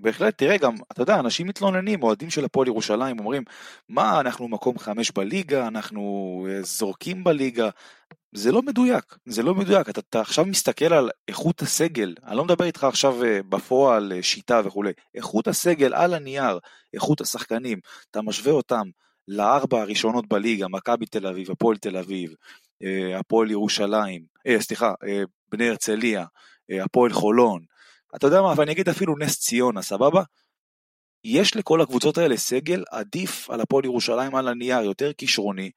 בהחלט, 0.00 0.38
תראה 0.38 0.58
גם, 0.58 0.74
אתה 0.92 1.02
יודע, 1.02 1.20
אנשים 1.20 1.46
מתלוננים, 1.46 2.02
אוהדים 2.02 2.30
של 2.30 2.44
הפועל 2.44 2.68
ירושלים, 2.68 3.18
אומרים, 3.18 3.42
מה, 3.88 4.20
אנחנו 4.20 4.48
מקום 4.48 4.78
חמש 4.78 5.10
בליגה, 5.10 5.68
אנחנו 5.68 6.46
אה, 6.50 6.62
זורקים 6.62 7.24
בליגה. 7.24 7.70
זה 8.32 8.52
לא 8.52 8.62
מדויק, 8.62 9.16
זה 9.26 9.42
לא 9.42 9.54
מדויק, 9.54 9.88
אתה, 9.88 10.00
אתה 10.00 10.20
עכשיו 10.20 10.44
מסתכל 10.44 10.92
על 10.92 11.10
איכות 11.28 11.62
הסגל, 11.62 12.14
אני 12.26 12.36
לא 12.36 12.44
מדבר 12.44 12.64
איתך 12.64 12.84
עכשיו 12.84 13.24
אה, 13.24 13.42
בפועל 13.48 14.12
אה, 14.12 14.22
שיטה 14.22 14.60
וכולי, 14.64 14.92
איכות 15.14 15.48
הסגל 15.48 15.94
על 15.94 16.14
הנייר, 16.14 16.58
איכות 16.94 17.20
השחקנים, 17.20 17.78
אתה 18.10 18.22
משווה 18.22 18.52
אותם 18.52 18.82
לארבע 19.28 19.80
הראשונות 19.80 20.28
בליגה, 20.28 20.68
מכבי 20.68 21.06
תל 21.06 21.26
אביב, 21.26 21.50
הפועל 21.50 21.76
תל 21.76 21.96
אביב, 21.96 22.34
הפועל 23.18 23.50
ירושלים, 23.50 24.22
אה, 24.46 24.60
סליחה, 24.60 24.92
בני 25.48 25.68
הרצליה, 25.68 26.24
הפועל 26.84 27.12
חולון, 27.12 27.62
אתה 28.16 28.26
יודע 28.26 28.42
מה, 28.42 28.54
ואני 28.56 28.72
אגיד 28.72 28.88
אפילו 28.88 29.18
נס 29.18 29.38
ציונה, 29.38 29.82
סבבה? 29.82 30.22
יש 31.24 31.56
לכל 31.56 31.80
הקבוצות 31.80 32.18
האלה 32.18 32.36
סגל 32.36 32.84
עדיף 32.90 33.50
על 33.50 33.60
הפועל 33.60 33.84
ירושלים 33.84 34.34
על 34.34 34.48
הנייר, 34.48 34.80
יותר 34.80 35.12
כישרוני, 35.12 35.70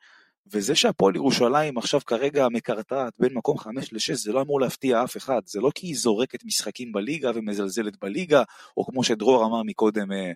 וזה 0.52 0.75
שהפועל 0.75 1.16
ירושלים 1.16 1.78
עכשיו 1.78 2.00
כרגע 2.06 2.48
מקרטעת 2.50 3.13
בין 3.20 3.34
מקום 3.34 3.58
5 3.58 3.94
ל-6 3.94 4.16
זה 4.16 4.32
לא 4.32 4.42
אמור 4.42 4.62
להפתיע 4.62 5.04
אף 5.04 5.18
אחד, 5.18 5.42
זה 5.46 5.60
לא 5.60 5.72
כי 5.75 5.88
היא 5.88 5.96
זורקת 5.96 6.44
משחקים 6.46 6.92
בליגה 6.92 7.32
ומזלזלת 7.36 8.00
בליגה, 8.00 8.44
או 8.78 8.86
כמו 8.86 9.04
שדרור 9.04 9.46
אמר 9.46 9.63
מקודם, 9.63 10.12
אה, 10.12 10.32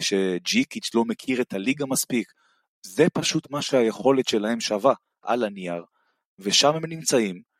שג'יקיץ' 0.00 0.94
לא 0.94 1.04
מכיר 1.04 1.40
את 1.40 1.52
הליגה 1.52 1.86
מספיק, 1.86 2.32
זה 2.86 3.06
פשוט 3.12 3.50
מה 3.50 3.62
שהיכולת 3.62 4.28
שלהם 4.28 4.60
שווה 4.60 4.94
על 5.22 5.44
הנייר, 5.44 5.84
ושם 6.38 6.74
הם 6.74 6.84
נמצאים, 6.84 7.51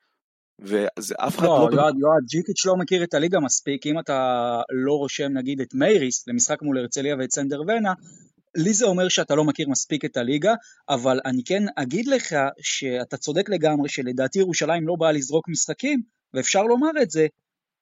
וזה 0.61 1.15
אף 1.19 1.39
אחד 1.39 1.47
לא... 1.47 1.69
לא... 1.73 1.83
יועד, 1.83 2.25
ג'יקיץ' 2.29 2.67
לא 2.67 2.77
מכיר 2.77 3.05
את 3.05 3.15
הליגה 3.15 3.41
מספיק, 3.41 3.87
אם 3.87 3.99
אתה 3.99 4.61
לא 4.71 4.93
רושם 4.93 5.33
נגיד 5.33 5.61
את 5.61 5.75
מייריס 5.75 6.29
למשחק 6.29 6.63
מול 6.63 6.79
הרצליה 6.79 7.17
ואת 7.19 7.33
סנדר 7.33 7.61
ונה, 7.61 7.93
לי 8.57 8.75
זה 8.75 8.85
אומר 8.85 9.09
שאתה 9.09 9.35
לא 9.35 9.45
מכיר 9.45 9.69
מספיק 9.69 10.05
את 10.05 10.17
הליגה, 10.17 10.55
אבל 10.89 11.21
אני 11.25 11.45
כן 11.45 11.63
אגיד 11.77 12.07
לך 12.07 12.37
שאתה 12.61 13.17
צודק 13.17 13.49
לגמרי 13.49 13.89
שלדעתי 13.89 14.39
ירושלים 14.39 14.89
לא 14.89 14.97
באה 14.99 15.13
לזרוק 15.13 15.49
משחקים, 15.49 16.03
ואפשר 16.35 16.63
לומר 16.63 16.91
את 17.03 17.11
זה, 17.11 17.27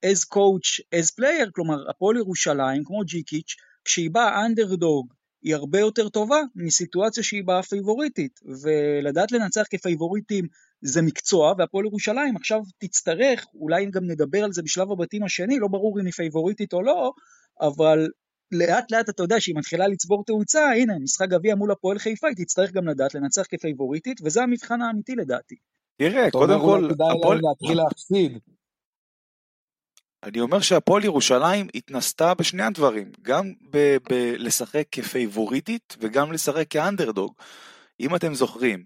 as 0.06 0.18
coach, 0.34 0.80
as 0.94 1.08
player, 1.20 1.50
כלומר 1.54 1.90
הפועל 1.90 2.16
ירושלים, 2.16 2.84
כמו 2.84 3.00
ג'יקיץ', 3.04 3.54
כשהיא 3.84 4.10
באה 4.10 4.46
אנדרדוג, 4.46 5.12
היא 5.42 5.54
הרבה 5.54 5.78
יותר 5.78 6.08
טובה 6.08 6.40
מסיטואציה 6.54 7.22
שהיא 7.22 7.44
באה 7.44 7.62
פייבוריטית, 7.62 8.40
ולדעת 8.62 9.32
לנצח 9.32 9.62
כפייבוריטים 9.70 10.46
זה 10.82 11.02
מקצוע, 11.02 11.54
והפועל 11.58 11.84
ירושלים 11.86 12.36
עכשיו 12.36 12.60
תצטרך, 12.78 13.46
אולי 13.54 13.86
גם 13.90 14.04
נדבר 14.06 14.44
על 14.44 14.52
זה 14.52 14.62
בשלב 14.62 14.92
הבתים 14.92 15.22
השני, 15.22 15.58
לא 15.58 15.68
ברור 15.68 16.00
אם 16.00 16.04
היא 16.04 16.12
פייבוריטית 16.12 16.72
או 16.72 16.82
לא, 16.82 17.12
אבל 17.60 18.08
לאט 18.52 18.90
לאט 18.90 19.08
אתה 19.08 19.22
יודע 19.22 19.40
שהיא 19.40 19.56
מתחילה 19.56 19.88
לצבור 19.88 20.24
תאוצה, 20.26 20.72
הנה, 20.72 20.98
משחק 20.98 21.28
גביע 21.28 21.54
מול 21.54 21.72
הפועל 21.72 21.98
חיפה, 21.98 22.28
היא 22.28 22.36
תצטרך 22.36 22.72
גם 22.72 22.88
לדעת 22.88 23.14
לנצח 23.14 23.42
כפייבוריטית, 23.48 24.20
וזה 24.24 24.42
המבחן 24.42 24.82
האמיתי 24.82 25.14
לדעתי. 25.14 25.54
תראה, 25.96 26.30
קודם 26.30 26.60
כל, 26.60 26.88
הפועל... 27.12 27.40
להתחיל 27.42 27.78
להפסיד. 27.82 28.38
אני 30.22 30.40
אומר 30.40 30.60
שהפועל 30.60 31.04
ירושלים 31.04 31.66
התנסתה 31.74 32.34
בשני 32.34 32.62
הדברים, 32.62 33.12
גם 33.22 33.52
ב- 33.70 33.96
ב- 34.10 34.34
לשחק 34.38 34.84
כפייבוריטית 34.92 35.96
וגם 36.00 36.32
לשחק 36.32 36.66
כאנדרדוג. 36.70 37.34
אם 38.00 38.16
אתם 38.16 38.34
זוכרים, 38.34 38.84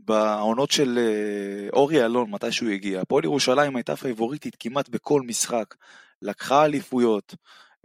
בעונות 0.00 0.70
של 0.70 0.98
אה, 0.98 1.68
אורי 1.72 2.04
אלון, 2.04 2.30
מתי 2.30 2.52
שהוא 2.52 2.70
הגיע, 2.70 3.00
הפועל 3.00 3.24
ירושלים 3.24 3.76
הייתה 3.76 3.96
פייבוריטית 3.96 4.56
כמעט 4.60 4.88
בכל 4.88 5.22
משחק, 5.22 5.74
לקחה 6.22 6.64
אליפויות, 6.64 7.34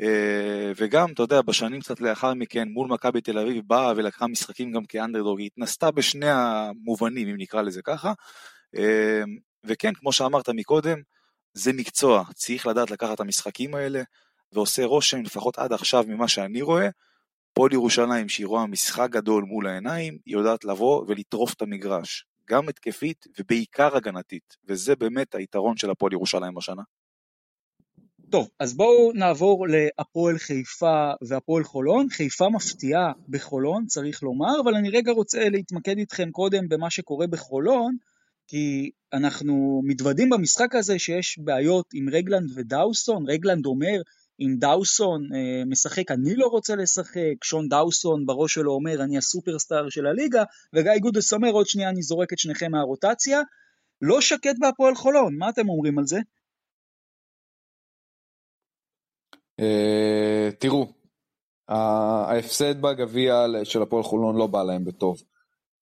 אה, 0.01 0.71
וגם, 0.77 1.11
אתה 1.11 1.23
יודע, 1.23 1.41
בשנים 1.41 1.81
קצת 1.81 2.01
לאחר 2.01 2.33
מכן, 2.33 2.67
מול 2.67 2.87
מכבי 2.87 3.21
תל 3.21 3.39
אביב, 3.39 3.63
באה 3.67 3.93
ולקחה 3.95 4.27
משחקים 4.27 4.71
גם 4.71 4.85
כאנדרדוג, 4.85 5.39
היא 5.39 5.49
התנסתה 5.53 5.91
בשני 5.91 6.29
המובנים, 6.29 7.27
אם 7.27 7.35
נקרא 7.37 7.61
לזה 7.61 7.81
ככה. 7.81 8.13
אה, 8.75 9.23
וכן, 9.63 9.93
כמו 9.93 10.11
שאמרת 10.11 10.49
מקודם, 10.49 10.97
זה 11.53 11.73
מקצוע, 11.73 12.23
צריך 12.33 12.67
לדעת 12.67 12.91
לקחת 12.91 13.13
את 13.13 13.19
המשחקים 13.19 13.75
האלה, 13.75 14.01
ועושה 14.53 14.85
רושם, 14.85 15.21
לפחות 15.21 15.59
עד 15.59 15.73
עכשיו 15.73 16.03
ממה 16.07 16.27
שאני 16.27 16.61
רואה, 16.61 16.87
פועל 17.53 17.73
ירושלים 17.73 18.29
שהיא 18.29 18.47
רואה 18.47 18.67
משחק 18.67 19.09
גדול 19.11 19.43
מול 19.43 19.67
העיניים, 19.67 20.17
היא 20.25 20.33
יודעת 20.33 20.65
לבוא 20.65 21.03
ולטרוף 21.07 21.53
את 21.53 21.61
המגרש, 21.61 22.25
גם 22.49 22.69
התקפית 22.69 23.25
ובעיקר 23.39 23.97
הגנתית, 23.97 24.57
וזה 24.67 24.95
באמת 24.95 25.35
היתרון 25.35 25.77
של 25.77 25.89
הפועל 25.89 26.13
ירושלים 26.13 26.57
השנה. 26.57 26.81
טוב, 28.31 28.49
אז 28.59 28.73
בואו 28.73 29.11
נעבור 29.13 29.67
להפועל 29.67 30.37
חיפה 30.37 31.11
והפועל 31.21 31.63
חולון. 31.63 32.09
חיפה 32.09 32.49
מפתיעה 32.49 33.11
בחולון, 33.29 33.85
צריך 33.85 34.23
לומר, 34.23 34.61
אבל 34.63 34.75
אני 34.75 34.89
רגע 34.89 35.11
רוצה 35.11 35.49
להתמקד 35.49 35.97
איתכם 35.97 36.31
קודם 36.31 36.69
במה 36.69 36.89
שקורה 36.89 37.27
בחולון, 37.27 37.95
כי 38.47 38.91
אנחנו 39.13 39.81
מתוודים 39.83 40.29
במשחק 40.29 40.75
הזה 40.75 40.99
שיש 40.99 41.39
בעיות 41.43 41.85
עם 41.93 42.09
רגלנד 42.09 42.49
ודאוסון, 42.55 43.23
רגלנד 43.29 43.65
אומר 43.65 44.01
אם 44.41 44.55
דאוסון 44.59 45.21
אה, 45.35 45.65
משחק 45.65 46.11
אני 46.11 46.35
לא 46.35 46.47
רוצה 46.47 46.75
לשחק, 46.75 47.43
שון 47.43 47.67
דאוסון 47.67 48.25
בראש 48.25 48.53
שלו 48.53 48.71
אומר 48.71 49.03
אני 49.03 49.17
הסופרסטאר 49.17 49.89
של 49.89 50.07
הליגה, 50.07 50.43
וגיא 50.75 50.91
גודס 51.01 51.33
אומר 51.33 51.51
עוד 51.51 51.67
שנייה 51.67 51.89
אני 51.89 52.01
זורק 52.01 52.33
את 52.33 52.39
שניכם 52.39 52.71
מהרוטציה. 52.71 53.41
לא 54.01 54.21
שקט 54.21 54.55
בהפועל 54.59 54.95
חולון, 54.95 55.37
מה 55.37 55.49
אתם 55.49 55.69
אומרים 55.69 55.99
על 55.99 56.05
זה? 56.07 56.19
אה, 59.59 60.49
תראו, 60.59 60.93
ההפסד 61.67 62.81
בגביע 62.81 63.45
של 63.63 63.81
הפועל 63.81 64.03
חולון 64.03 64.37
לא 64.37 64.47
בא 64.47 64.63
להם 64.63 64.85
בטוב. 64.85 65.21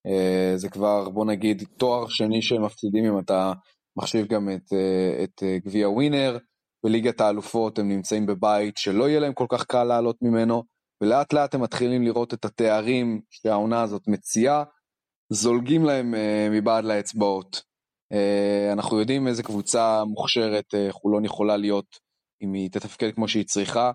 אה, 0.05 0.53
זה 0.55 0.69
כבר, 0.69 1.09
בוא 1.09 1.25
נגיד, 1.25 1.63
תואר 1.77 2.07
שני 2.07 2.41
שהם 2.41 2.65
מפסידים 2.65 3.05
אם 3.05 3.19
אתה 3.19 3.53
מחשיב 3.97 4.27
גם 4.27 4.49
את 5.23 5.43
גביע 5.65 5.89
ווינר. 5.89 6.37
בליגת 6.85 7.21
האלופות 7.21 7.79
הם 7.79 7.89
נמצאים 7.89 8.25
בבית 8.25 8.77
שלא 8.77 9.09
יהיה 9.09 9.19
להם 9.19 9.33
כל 9.33 9.45
כך 9.49 9.65
קל 9.65 9.83
לעלות 9.83 10.17
ממנו, 10.21 10.63
ולאט 11.01 11.33
לאט 11.33 11.55
הם 11.55 11.61
מתחילים 11.61 12.03
לראות 12.03 12.33
את 12.33 12.45
התארים 12.45 13.21
שהעונה 13.29 13.81
הזאת 13.81 14.07
מציעה, 14.07 14.63
זולגים 15.33 15.85
להם 15.85 16.13
מבעד 16.51 16.83
לאצבעות. 16.83 17.61
אנחנו 18.73 18.99
יודעים 18.99 19.27
איזה 19.27 19.43
קבוצה 19.43 20.03
מוכשרת 20.03 20.65
חולון 20.91 21.25
יכולה 21.25 21.57
להיות 21.57 21.85
אם 22.43 22.53
היא 22.53 22.69
תתפקד 22.71 23.15
כמו 23.15 23.27
שהיא 23.27 23.45
צריכה, 23.45 23.91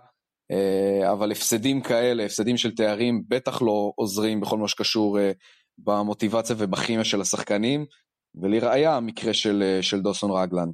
אה, 0.51 1.13
אבל 1.13 1.33
הפסדים 1.33 1.81
כאלה, 1.81 2.25
הפסדים 2.25 2.57
של 2.57 2.75
תארים, 2.75 3.23
בטח 3.29 3.63
לא 3.63 3.93
עוזרים 3.97 4.41
בכל 4.41 4.59
מה 4.59 4.69
שקשור 4.69 5.19
אה, 5.19 5.33
במוטיבציה 5.79 6.57
ובכימיה 6.59 7.05
של 7.05 7.21
השחקנים, 7.21 7.87
ולראיה 8.43 8.97
המקרה 8.97 9.35
של, 9.35 9.63
אה, 9.63 9.83
של 9.83 10.01
דוסון 10.01 10.31
רגלן. 10.31 10.69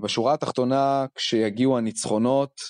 בשורה 0.00 0.34
התחתונה, 0.34 1.06
כשיגיעו 1.14 1.78
הניצחונות, 1.78 2.60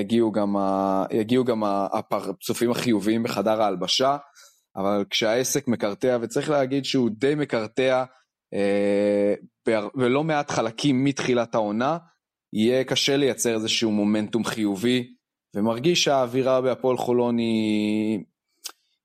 יגיעו 0.00 0.32
גם, 0.32 0.56
ה, 0.56 1.04
יגיעו 1.10 1.44
גם 1.44 1.64
הפרצופים 1.64 2.70
החיוביים 2.70 3.22
בחדר 3.22 3.62
ההלבשה, 3.62 4.16
אבל 4.76 5.04
כשהעסק 5.10 5.68
מקרטע, 5.68 6.18
וצריך 6.20 6.50
להגיד 6.50 6.84
שהוא 6.84 7.10
די 7.10 7.34
מקרטע 7.34 8.04
ולא 9.94 10.24
מעט 10.24 10.50
חלקים 10.50 11.04
מתחילת 11.04 11.54
העונה, 11.54 11.98
יהיה 12.52 12.84
קשה 12.84 13.16
לייצר 13.16 13.54
איזשהו 13.54 13.90
מומנטום 13.90 14.44
חיובי, 14.44 15.14
ומרגיש 15.56 16.04
שהאווירה 16.04 16.60
בהפועל 16.60 16.96
חולון 16.96 17.38
היא, 17.38 18.20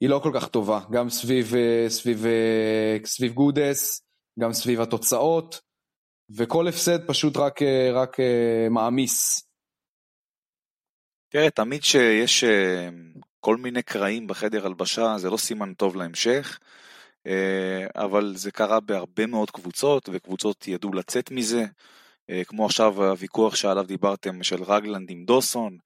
היא 0.01 0.09
לא 0.09 0.19
כל 0.23 0.31
כך 0.33 0.47
טובה, 0.47 0.79
גם 0.91 1.09
סביב, 1.09 1.53
סביב, 1.87 2.25
סביב 3.05 3.33
גודס, 3.33 4.01
גם 4.39 4.53
סביב 4.53 4.81
התוצאות, 4.81 5.61
וכל 6.29 6.67
הפסד 6.67 7.07
פשוט 7.07 7.37
רק, 7.37 7.59
רק 7.93 8.17
מעמיס. 8.69 9.45
תראה, 11.29 11.49
תמיד 11.49 11.83
שיש 11.83 12.43
אה, 12.43 12.89
כל 13.39 13.57
מיני 13.57 13.81
קרעים 13.81 14.27
בחדר 14.27 14.65
הלבשה, 14.65 15.17
זה 15.17 15.29
לא 15.29 15.37
סימן 15.37 15.73
טוב 15.73 15.95
להמשך, 15.95 16.59
אה, 17.27 17.85
אבל 17.95 18.33
זה 18.35 18.51
קרה 18.51 18.79
בהרבה 18.79 19.25
מאוד 19.25 19.51
קבוצות, 19.51 20.09
וקבוצות 20.11 20.67
ידעו 20.67 20.93
לצאת 20.93 21.31
מזה. 21.31 21.65
אה, 22.29 22.43
כמו 22.43 22.65
עכשיו 22.65 23.03
הוויכוח 23.03 23.55
שעליו 23.55 23.83
דיברתם 23.83 24.43
של 24.43 24.63
רגלנד 24.63 25.09
עם 25.09 25.25
דוסון, 25.25 25.77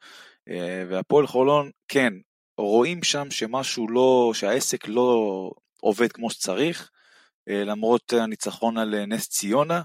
אה, 0.50 0.84
והפועל 0.90 1.28
חולון, 1.28 1.72
כן, 1.88 2.14
רואים 2.58 3.04
שם 3.04 3.32
שמשהו 3.32 3.88
לא, 3.88 4.32
שהעסק 4.34 4.88
לא 4.88 5.52
עובד 5.82 6.12
כמו 6.12 6.30
שצריך, 6.30 6.90
אה, 7.50 7.64
למרות 7.64 8.14
הניצחון 8.14 8.78
על 8.78 9.06
נס 9.06 9.30
ציונה 9.30 9.82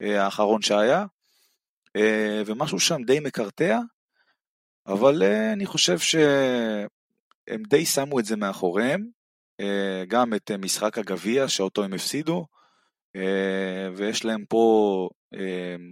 האחרון 0.00 0.62
שהיה, 0.62 1.04
ומשהו 2.46 2.80
שם 2.80 3.02
די 3.02 3.20
מקרטע, 3.20 3.78
אבל 4.86 5.22
אני 5.52 5.66
חושב 5.66 5.98
שהם 5.98 7.62
די 7.68 7.86
שמו 7.86 8.18
את 8.18 8.24
זה 8.24 8.36
מאחוריהם, 8.36 9.06
גם 10.08 10.34
את 10.34 10.50
משחק 10.50 10.98
הגביע 10.98 11.48
שאותו 11.48 11.84
הם 11.84 11.94
הפסידו, 11.94 12.46
ויש 13.96 14.24
להם 14.24 14.44
פה 14.48 15.08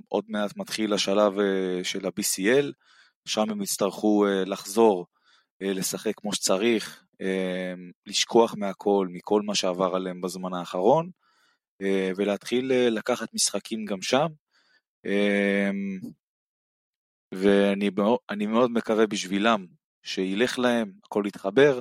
עוד 0.09 0.25
מעט 0.29 0.57
מתחיל 0.57 0.93
השלב 0.93 1.39
אה, 1.39 1.85
של 1.85 2.07
ה-BCL, 2.07 2.73
שם 3.25 3.51
הם 3.51 3.63
יצטרכו 3.63 4.27
אה, 4.27 4.45
לחזור 4.45 5.07
אה, 5.63 5.73
לשחק 5.73 6.13
כמו 6.17 6.33
שצריך, 6.33 7.03
לשכוח 8.07 8.55
מהכל, 8.59 9.09
מכל 9.11 9.43
מה 9.43 9.55
שעבר 9.55 9.95
עליהם 9.95 10.21
בזמן 10.21 10.55
האחרון, 10.55 11.11
ולהתחיל 12.17 12.73
לקחת 12.89 13.35
משחקים 13.35 13.85
גם 13.85 14.03
שם. 14.03 14.27
אמ, 15.07 16.01
ואני 17.35 18.47
מאוד 18.47 18.71
מקווה 18.71 19.07
בשבילם 19.07 19.67
שילך 20.03 20.59
להם, 20.59 20.93
הכל 21.05 21.25
יתחבר, 21.27 21.81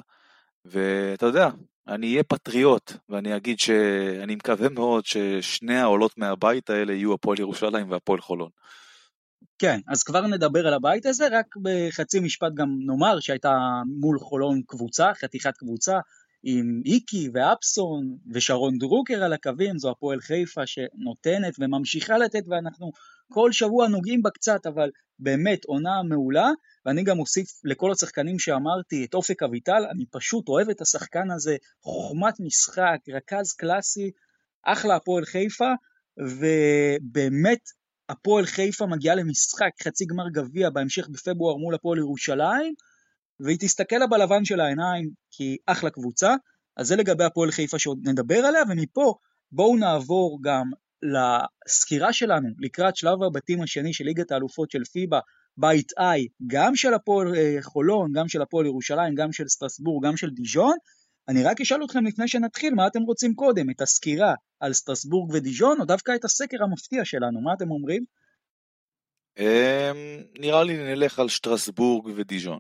ואתה 0.66 1.26
יודע, 1.26 1.50
אני 1.88 2.12
אהיה 2.12 2.24
פטריוט, 2.24 2.94
ואני 3.10 3.36
אגיד 3.36 3.60
שאני 3.60 4.36
מקווה 4.36 4.70
מאוד 4.70 5.06
ששני 5.06 5.78
העולות 5.78 6.18
מהבית 6.18 6.70
האלה 6.70 6.94
יהיו 6.94 7.14
הפועל 7.14 7.40
ירושלים 7.40 7.92
והפועל 7.92 8.22
חולון. 8.22 8.50
כן, 9.60 9.80
אז 9.88 10.04
כבר 10.04 10.28
נדבר 10.28 10.68
על 10.68 10.74
הבית 10.74 11.06
הזה, 11.06 11.28
רק 11.32 11.46
בחצי 11.62 12.20
משפט 12.20 12.52
גם 12.54 12.68
נאמר 12.86 13.20
שהייתה 13.20 13.58
מול 14.00 14.20
חולון 14.20 14.62
קבוצה, 14.68 15.14
חתיכת 15.14 15.58
קבוצה, 15.58 15.94
עם 16.48 16.82
איקי 16.86 17.30
ואפסון 17.34 18.18
ושרון 18.34 18.78
דרוקר 18.78 19.24
על 19.24 19.34
הקווים, 19.34 19.78
זו 19.78 19.92
הפועל 19.92 20.20
חיפה 20.20 20.62
שנותנת 20.66 21.54
וממשיכה 21.60 22.18
לתת, 22.18 22.44
ואנחנו 22.48 22.92
כל 23.32 23.52
שבוע 23.52 23.88
נוגעים 23.88 24.22
בה 24.22 24.30
קצת, 24.30 24.66
אבל 24.66 24.90
באמת 25.20 25.66
עונה 25.66 26.04
מעולה, 26.10 26.50
ואני 26.86 27.04
גם 27.04 27.20
אוסיף 27.20 27.48
לכל 27.64 27.92
השחקנים 27.92 28.40
שאמרתי 28.40 29.06
את 29.06 29.14
אופק 29.14 29.44
אביטל, 29.44 29.84
אני 29.92 30.06
פשוט 30.12 30.48
אוהב 30.48 30.70
את 30.70 30.82
השחקן 30.82 31.32
הזה, 31.32 31.56
חוכמת 31.82 32.40
משחק, 32.40 32.98
רכז 33.16 33.54
קלאסי, 33.54 34.12
אחלה 34.66 34.96
הפועל 34.96 35.26
חיפה, 35.26 35.72
ובאמת 36.18 37.60
הפועל 38.10 38.46
חיפה 38.46 38.86
מגיעה 38.86 39.16
למשחק 39.16 39.72
חצי 39.84 40.06
גמר 40.06 40.30
גביע 40.30 40.70
בהמשך 40.70 41.08
בפברואר 41.10 41.58
מול 41.58 41.76
הפועל 41.76 42.00
ירושלים, 42.00 42.74
והיא 43.40 43.58
תסתכל 43.60 43.96
לה 43.96 44.08
בלבן 44.08 44.46
של 44.46 44.60
העיניים, 44.60 45.10
כי 45.32 45.58
אחלה 45.66 45.90
קבוצה. 45.90 46.36
אז 46.78 46.88
זה 46.88 46.96
לגבי 46.96 47.24
הפועל 47.24 47.52
חיפה 47.52 47.80
שעוד 47.80 48.00
נדבר 48.04 48.38
עליה, 48.38 48.62
ומפה 48.70 49.14
בואו 49.52 49.78
נעבור 49.78 50.40
גם 50.44 50.72
לסקירה 51.02 52.14
שלנו 52.14 52.50
לקראת 52.60 52.96
שלב 52.96 53.24
הבתים 53.24 53.62
השני 53.62 53.94
של 53.94 54.04
ליגת 54.04 54.32
האלופות 54.32 54.72
של 54.72 54.84
פיבה, 54.84 55.20
בית 55.58 55.92
איי, 55.98 56.28
גם 56.48 56.76
של 56.76 56.94
הפועל 56.94 57.36
אה, 57.36 57.58
חולון, 57.62 58.12
גם 58.14 58.28
של 58.28 58.42
הפועל 58.42 58.66
ירושלים, 58.66 59.16
גם 59.16 59.32
של 59.32 59.48
סטרסבורג, 59.48 60.06
גם 60.06 60.18
של 60.18 60.30
דיז'ון. 60.30 60.78
אני 61.30 61.44
רק 61.44 61.62
אשאל 61.62 61.84
אתכם 61.84 62.06
לפני 62.06 62.28
שנתחיל, 62.28 62.74
מה 62.74 62.88
אתם 62.88 63.02
רוצים 63.02 63.34
קודם, 63.34 63.70
את 63.70 63.82
הסקירה 63.82 64.34
על 64.60 64.74
סטרסבורג 64.74 65.32
ודיז'ון, 65.34 65.80
או 65.80 65.86
דווקא 65.86 66.12
את 66.16 66.26
הסקר 66.26 66.64
המפתיע 66.64 67.06
שלנו, 67.06 67.42
מה 67.42 67.54
אתם 67.54 67.72
אומרים? 67.72 68.04
אמ, 69.40 70.24
נראה 70.40 70.64
לי 70.64 70.78
נלך 70.78 71.20
על 71.20 71.30
סטרסבורג 71.30 72.14
ודיז'ון. 72.16 72.60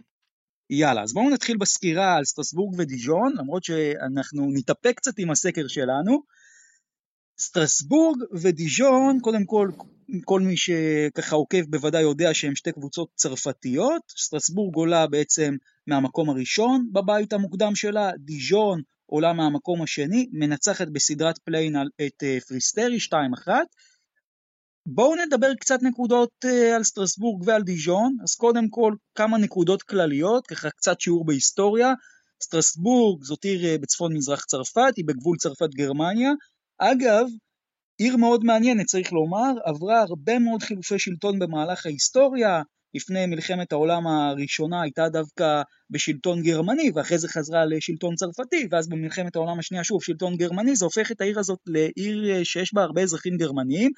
יאללה, 0.70 1.04
אז 1.04 1.14
בואו 1.14 1.30
נתחיל 1.30 1.58
בסקירה 1.58 2.16
על 2.16 2.26
סטרסבורג 2.26 2.76
ודיז'ון, 2.80 3.34
למרות 3.38 3.64
שאנחנו 3.64 4.50
נתאפק 4.54 4.94
קצת 4.96 5.14
עם 5.18 5.32
הסקר 5.32 5.68
שלנו. 5.68 6.24
סטרסבורג 7.40 8.18
ודיז'ון, 8.32 9.20
קודם 9.22 9.46
כל, 9.46 9.70
כל 10.26 10.42
מי 10.42 10.58
שככה 10.58 11.36
עוקב 11.36 11.62
בוודאי 11.70 12.02
יודע 12.02 12.34
שהם 12.34 12.56
שתי 12.56 12.72
קבוצות 12.72 13.10
צרפתיות. 13.16 14.02
סטרסבורג 14.18 14.76
עולה 14.76 15.08
בעצם 15.08 15.56
מהמקום 15.88 16.30
הראשון 16.30 16.90
בבית 16.94 17.34
המוקדם 17.34 17.76
שלה, 17.76 18.12
דיז'ון 18.18 18.82
עולה 19.06 19.34
מהמקום 19.34 19.82
השני, 19.82 20.30
מנצחת 20.32 20.88
בסדרת 20.88 21.38
play-in 21.38 21.76
את 22.06 22.24
אה, 22.24 22.38
פריסטרי 22.48 22.98
2-1. 22.98 23.48
בואו 24.88 25.16
נדבר 25.16 25.54
קצת 25.60 25.80
נקודות 25.82 26.30
אה, 26.46 26.76
על 26.76 26.84
סטרסבורג 26.84 27.48
ועל 27.48 27.62
דיז'ון, 27.64 28.18
אז 28.24 28.36
קודם 28.36 28.70
כל 28.70 28.94
כמה 29.16 29.38
נקודות 29.38 29.84
כלליות, 29.84 30.48
ככה 30.48 30.70
קצת 30.70 31.02
שיעור 31.02 31.26
בהיסטוריה. 31.26 31.94
סטרסבורג 32.44 33.24
זאת 33.24 33.44
עיר 33.44 33.66
אה, 33.66 33.78
בצפון 33.78 34.14
מזרח 34.14 34.46
צרפת, 34.46 34.94
היא 34.96 35.06
בגבול 35.08 35.38
צרפת-גרמניה. 35.38 36.32
אגב, 36.78 37.26
עיר 37.98 38.18
מאוד 38.18 38.44
מעניינת, 38.44 38.86
צריך 38.86 39.14
לומר, 39.14 39.52
עברה 39.64 40.02
הרבה 40.02 40.40
מאוד 40.40 40.64
חילופי 40.64 41.00
שלטון 41.00 41.40
במהלך 41.40 41.86
ההיסטוריה, 41.86 42.62
לפני 42.94 43.26
מלחמת 43.26 43.72
העולם 43.72 44.08
הראשונה 44.08 44.82
הייתה 44.82 45.10
דווקא 45.10 45.62
בשלטון 45.90 46.44
גרמני, 46.44 46.92
ואחרי 46.96 47.18
זה 47.18 47.28
חזרה 47.28 47.66
לשלטון 47.66 48.16
צרפתי, 48.16 48.68
ואז 48.72 48.90
במלחמת 48.90 49.36
העולם 49.36 49.60
השנייה 49.60 49.84
שוב 49.84 50.04
שלטון 50.04 50.38
גרמני, 50.38 50.76
זה 50.76 50.86
הופך 50.86 51.12
את 51.12 51.22
העיר 51.22 51.40
הזאת 51.40 51.60
לעיר 51.66 52.44
שיש 52.44 52.74
בה 52.74 52.84
הרבה 52.84 53.02
אזרחים 53.02 53.38
גרמניים. 53.38 53.92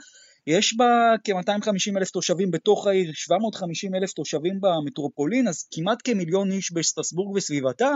יש 0.47 0.77
בה 0.77 1.13
כ-250 1.23 1.97
אלף 1.97 2.10
תושבים 2.10 2.51
בתוך 2.51 2.88
העיר, 2.88 3.12
750 3.13 3.95
אלף 3.95 4.12
תושבים 4.12 4.60
במטרופולין, 4.62 5.47
אז 5.47 5.67
כמעט 5.71 5.97
כמיליון 6.03 6.51
איש 6.51 6.71
בסטרסבורג 6.71 7.36
וסביבתה, 7.36 7.91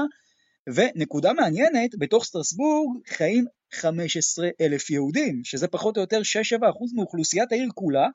ונקודה 0.75 1.33
מעניינת, 1.33 1.95
בתוך 1.99 2.25
סטרסבורג 2.25 2.97
חיים 3.07 3.45
15 3.73 4.49
אלף 4.61 4.89
יהודים, 4.89 5.41
שזה 5.43 5.67
פחות 5.67 5.97
או 5.97 6.01
יותר 6.01 6.21
6-7% 6.21 6.61
מאוכלוסיית 6.95 7.51
העיר 7.51 7.69
כולה, 7.75 8.07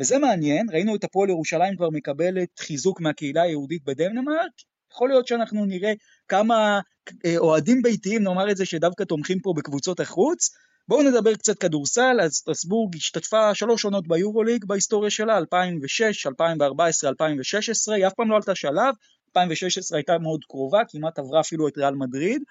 וזה 0.00 0.18
מעניין, 0.18 0.66
ראינו 0.72 0.96
את 0.96 1.04
הפועל 1.04 1.28
ירושלים 1.28 1.76
כבר 1.76 1.90
מקבלת 1.90 2.48
חיזוק 2.58 3.00
מהקהילה 3.00 3.42
היהודית 3.42 3.84
בדנמרק, 3.84 4.50
יכול 4.92 5.08
להיות 5.08 5.26
שאנחנו 5.26 5.64
נראה 5.64 5.92
כמה 6.28 6.80
אה, 7.26 7.38
אוהדים 7.38 7.82
ביתיים, 7.82 8.22
נאמר 8.22 8.50
את 8.50 8.56
זה, 8.56 8.66
שדווקא 8.66 9.04
תומכים 9.04 9.40
פה 9.40 9.52
בקבוצות 9.56 10.00
החוץ. 10.00 10.50
בואו 10.88 11.02
נדבר 11.02 11.34
קצת 11.34 11.58
כדורסל, 11.58 12.16
אז 12.22 12.32
סטרסבורג 12.32 12.96
השתתפה 12.96 13.54
שלוש 13.54 13.84
עונות 13.84 14.08
ביורוליג 14.08 14.64
בהיסטוריה 14.64 15.10
שלה, 15.10 15.36
2006, 15.38 16.26
2014, 16.26 17.10
2016, 17.10 17.94
היא 17.94 18.06
אף 18.06 18.12
פעם 18.14 18.30
לא 18.30 18.36
עלתה 18.36 18.54
שלב, 18.54 18.94
2016 19.28 19.98
הייתה 19.98 20.18
מאוד 20.18 20.44
קרובה, 20.48 20.82
כמעט 20.88 21.18
עברה 21.18 21.40
אפילו 21.40 21.68
את 21.68 21.78
ריאל 21.78 21.94
מדריד. 21.94 22.42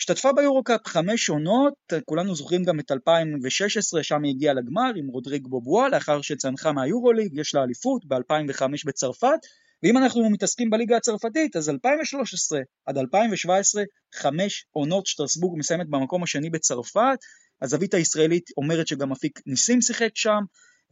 השתתפה 0.00 0.32
ביורוקאפ 0.32 0.80
חמש 0.86 1.30
עונות, 1.30 1.74
כולנו 2.04 2.34
זוכרים 2.34 2.64
גם 2.64 2.80
את 2.80 2.92
2016, 2.92 4.02
שם 4.02 4.22
היא 4.24 4.34
הגיעה 4.34 4.54
לגמר 4.54 4.90
עם 4.96 5.06
רודריג 5.06 5.46
בובואה, 5.46 5.88
לאחר 5.88 6.20
שצנחה 6.20 6.72
מהיורוליג, 6.72 7.38
יש 7.38 7.54
לה 7.54 7.62
אליפות 7.62 8.04
ב-2005 8.04 8.62
בצרפת, 8.86 9.38
ואם 9.82 9.96
אנחנו 9.98 10.30
מתעסקים 10.30 10.70
בליגה 10.70 10.96
הצרפתית, 10.96 11.56
אז 11.56 11.70
2013 11.70 12.60
עד 12.86 12.98
2017, 12.98 13.82
חמש 14.14 14.66
עונות 14.70 15.06
שטרסבורג 15.06 15.58
מסיימת 15.58 15.88
במקום 15.88 16.22
השני 16.22 16.50
בצרפת, 16.50 17.18
הזווית 17.62 17.94
הישראלית 17.94 18.50
אומרת 18.56 18.86
שגם 18.86 19.12
אפיק 19.12 19.40
ניסים 19.46 19.80
שיחק 19.80 20.10
שם, 20.14 20.40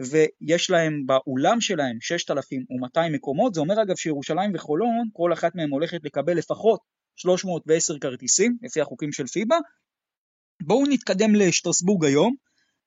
ויש 0.01 0.71
להם 0.71 1.07
באולם 1.07 1.61
שלהם 1.61 1.97
6,200 2.01 3.13
מקומות, 3.13 3.55
זה 3.55 3.61
אומר 3.61 3.83
אגב 3.83 3.97
שירושלים 3.97 4.55
וחולון, 4.55 5.09
כל 5.13 5.33
אחת 5.33 5.55
מהן 5.55 5.71
הולכת 5.71 5.99
לקבל 6.05 6.37
לפחות 6.37 6.81
310 7.17 7.99
כרטיסים, 7.99 8.57
לפי 8.63 8.81
החוקים 8.81 9.13
של 9.13 9.27
פיבה. 9.27 9.57
בואו 10.63 10.87
נתקדם 10.87 11.35
לשטרסבורג 11.35 12.05
היום. 12.05 12.35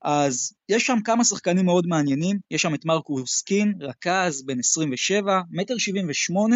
אז 0.03 0.53
יש 0.69 0.85
שם 0.85 0.97
כמה 1.05 1.23
שחקנים 1.23 1.65
מאוד 1.65 1.87
מעניינים, 1.87 2.39
יש 2.51 2.61
שם 2.61 2.75
את 2.75 2.85
מרקוס 2.85 3.41
קין, 3.41 3.73
רכז, 3.81 4.45
בן 4.45 4.59
27, 4.59 5.41
מטר 5.51 5.77
78, 5.77 6.55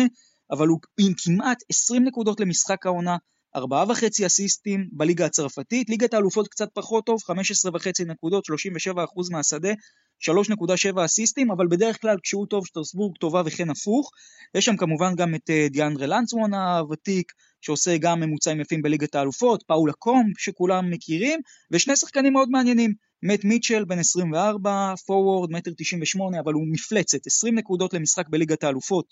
אבל 0.51 0.67
הוא 0.67 0.79
עם 0.99 1.13
כמעט 1.23 1.57
20 1.69 2.03
נקודות 2.03 2.39
למשחק 2.39 2.85
העונה, 2.85 3.17
ארבעה 3.55 3.85
וחצי 3.89 4.25
אסיסטים 4.25 4.87
בליגה 4.91 5.25
הצרפתית, 5.25 5.89
ליגת 5.89 6.13
האלופות 6.13 6.47
קצת 6.47 6.69
פחות 6.73 7.05
טוב, 7.05 7.19
15 7.23 7.71
וחצי 7.73 8.05
נקודות, 8.05 8.45
37 8.45 9.03
אחוז 9.03 9.29
מהשדה, 9.29 9.73
3.7 10.19 11.05
אסיסטים, 11.05 11.51
אבל 11.51 11.67
בדרך 11.67 12.01
כלל 12.01 12.17
כשהוא 12.23 12.45
טוב 12.47 12.65
שטרסבורג 12.65 13.17
טובה 13.17 13.41
וכן 13.45 13.69
הפוך. 13.69 14.11
יש 14.55 14.65
שם 14.65 14.77
כמובן 14.77 15.15
גם 15.15 15.35
את 15.35 15.49
אה, 15.49 15.67
דיאנדרה 15.69 16.07
לנצוון 16.07 16.53
הוותיק, 16.53 17.31
שעושה 17.61 17.97
גם 17.97 18.19
ממוצעים 18.19 18.61
יפים 18.61 18.81
בליגת 18.81 19.15
האלופות, 19.15 19.63
פאולה 19.67 19.93
קום 19.93 20.31
שכולם 20.37 20.89
מכירים, 20.89 21.39
ושני 21.71 21.95
שחקנים 21.95 22.33
מאוד 22.33 22.49
מעניינים, 22.49 22.93
מת 23.23 23.45
מיטשל 23.45 23.85
בן 23.85 23.99
24, 23.99 24.93
פורוורד, 25.05 25.51
מטר 25.51 25.71
98, 25.77 26.39
אבל 26.39 26.53
הוא 26.53 26.67
מפלצת, 26.71 27.27
20 27.27 27.55
נקודות 27.55 27.93
למשחק 27.93 28.29
בליגת 28.29 28.63
האלופות, 28.63 29.05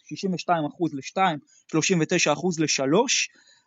62% 0.49 0.51
ל-2, 0.93 1.17
39% 1.75 1.79
ל-3, 2.59 2.83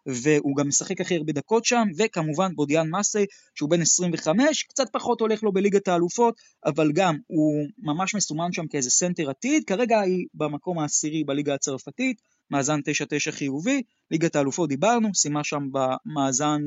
והוא 0.07 0.57
גם 0.57 0.69
משחק 0.69 1.01
הכי 1.01 1.17
הרבה 1.17 1.33
דקות 1.33 1.65
שם, 1.65 1.89
וכמובן 1.99 2.55
בודיאן 2.55 2.91
מסה, 2.91 3.25
שהוא 3.55 3.71
בן 3.71 3.81
25, 3.81 4.63
קצת 4.63 4.87
פחות 4.93 5.21
הולך 5.21 5.43
לו 5.43 5.53
בליגת 5.53 5.89
האלופות, 5.89 6.35
אבל 6.67 6.93
גם 6.93 7.17
הוא 7.27 7.67
ממש 7.79 8.15
מסומן 8.15 8.53
שם 8.53 8.67
כאיזה 8.67 8.91
סנטר 8.91 9.31
עתיד, 9.31 9.65
כרגע 9.67 10.01
היא 10.01 10.27
במקום 10.35 10.79
העשירי 10.79 11.25
בליגה 11.25 11.55
הצרפתית, 11.55 12.21
מאזן 12.51 12.81
9-9 12.81 13.33
חיובי, 13.33 13.83
ליגת 14.11 14.37
האלופות 14.37 14.69
דיברנו, 14.69 15.15
סיימה 15.15 15.45
שם 15.45 15.63
במאזן 15.73 16.61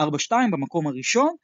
4-2 0.00 0.02
אה, 0.32 0.46
במקום 0.52 0.86
הראשון. 0.86 1.34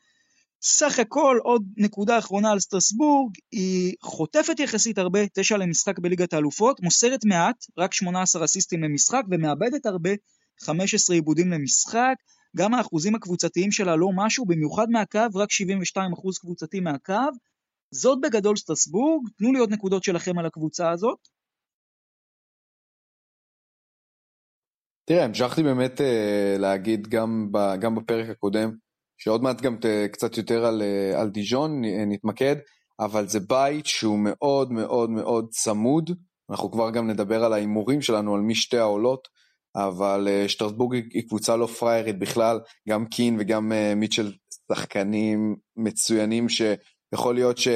סך 0.63 0.99
הכל 0.99 1.39
עוד 1.43 1.63
נקודה 1.77 2.19
אחרונה 2.19 2.51
על 2.51 2.61
סטרסבורג, 2.61 3.35
היא 3.53 3.95
חוטפת 4.03 4.61
יחסית 4.61 4.99
הרבה, 4.99 5.21
9 5.35 5.57
למשחק 5.57 5.99
בליגת 5.99 6.33
האלופות, 6.33 6.81
מוסרת 6.81 7.25
מעט, 7.25 7.65
רק 7.79 7.95
18 7.95 8.45
אסיסטים 8.45 8.83
למשחק, 8.83 9.23
ומאבדת 9.31 9.87
הרבה, 9.87 10.11
15 10.63 11.17
עיבודים 11.17 11.51
למשחק, 11.51 12.15
גם 12.57 12.75
האחוזים 12.75 13.15
הקבוצתיים 13.15 13.73
שלה 13.73 13.97
לא 13.97 14.09
משהו, 14.15 14.47
במיוחד 14.47 14.87
מהקו, 14.91 15.21
רק 15.35 15.51
72 15.51 16.13
אחוז 16.13 16.39
קבוצתי 16.39 16.81
מהקו. 16.81 17.31
זאת 17.91 18.19
בגדול 18.21 18.57
סטרסבורג, 18.57 19.29
תנו 19.39 19.53
לי 19.53 19.59
עוד 19.59 19.73
נקודות 19.73 20.05
שלכם 20.05 20.39
על 20.39 20.47
הקבוצה 20.47 20.91
הזאת. 20.91 21.19
תראה, 25.05 25.25
המשכתי 25.25 25.63
באמת 25.63 26.01
uh, 26.01 26.59
להגיד 26.59 27.09
גם, 27.09 27.49
ב, 27.53 27.59
גם 27.81 27.95
בפרק 27.95 28.29
הקודם, 28.29 28.71
שעוד 29.19 29.43
מעט 29.43 29.61
גם 29.61 29.77
ת, 29.77 29.87
קצת 30.13 30.37
יותר 30.37 30.65
על, 30.65 30.83
uh, 30.83 31.19
על 31.19 31.31
דיז'ון 31.31 31.83
נתמקד, 32.07 32.57
אבל 33.01 33.29
זה 33.29 33.41
בית 33.41 33.87
שהוא 33.87 34.19
מאוד 34.19 34.73
מאוד 34.73 35.11
מאוד 35.11 35.49
צמוד, 35.51 36.11
אנחנו 36.51 36.71
כבר 36.71 36.91
גם 36.91 37.11
נדבר 37.11 37.45
על 37.45 37.53
ההימורים 37.53 38.03
שלנו, 38.03 38.35
על 38.35 38.41
מי 38.41 38.55
שתי 38.55 38.79
העולות, 38.79 39.29
אבל 39.77 40.29
אה, 40.29 40.49
שטרסבורג 40.49 40.95
היא 40.95 41.23
קבוצה 41.29 41.57
לא 41.57 41.67
פריירית 41.67 42.19
בכלל, 42.19 42.61
גם 42.89 43.07
קין 43.07 43.37
וגם 43.41 43.73
אה, 43.73 43.95
מיטשל 43.95 44.33
שחקנים 44.73 45.57
מצוינים 45.77 46.47
שיכול 46.49 47.35
להיות 47.35 47.59
ש, 47.59 47.69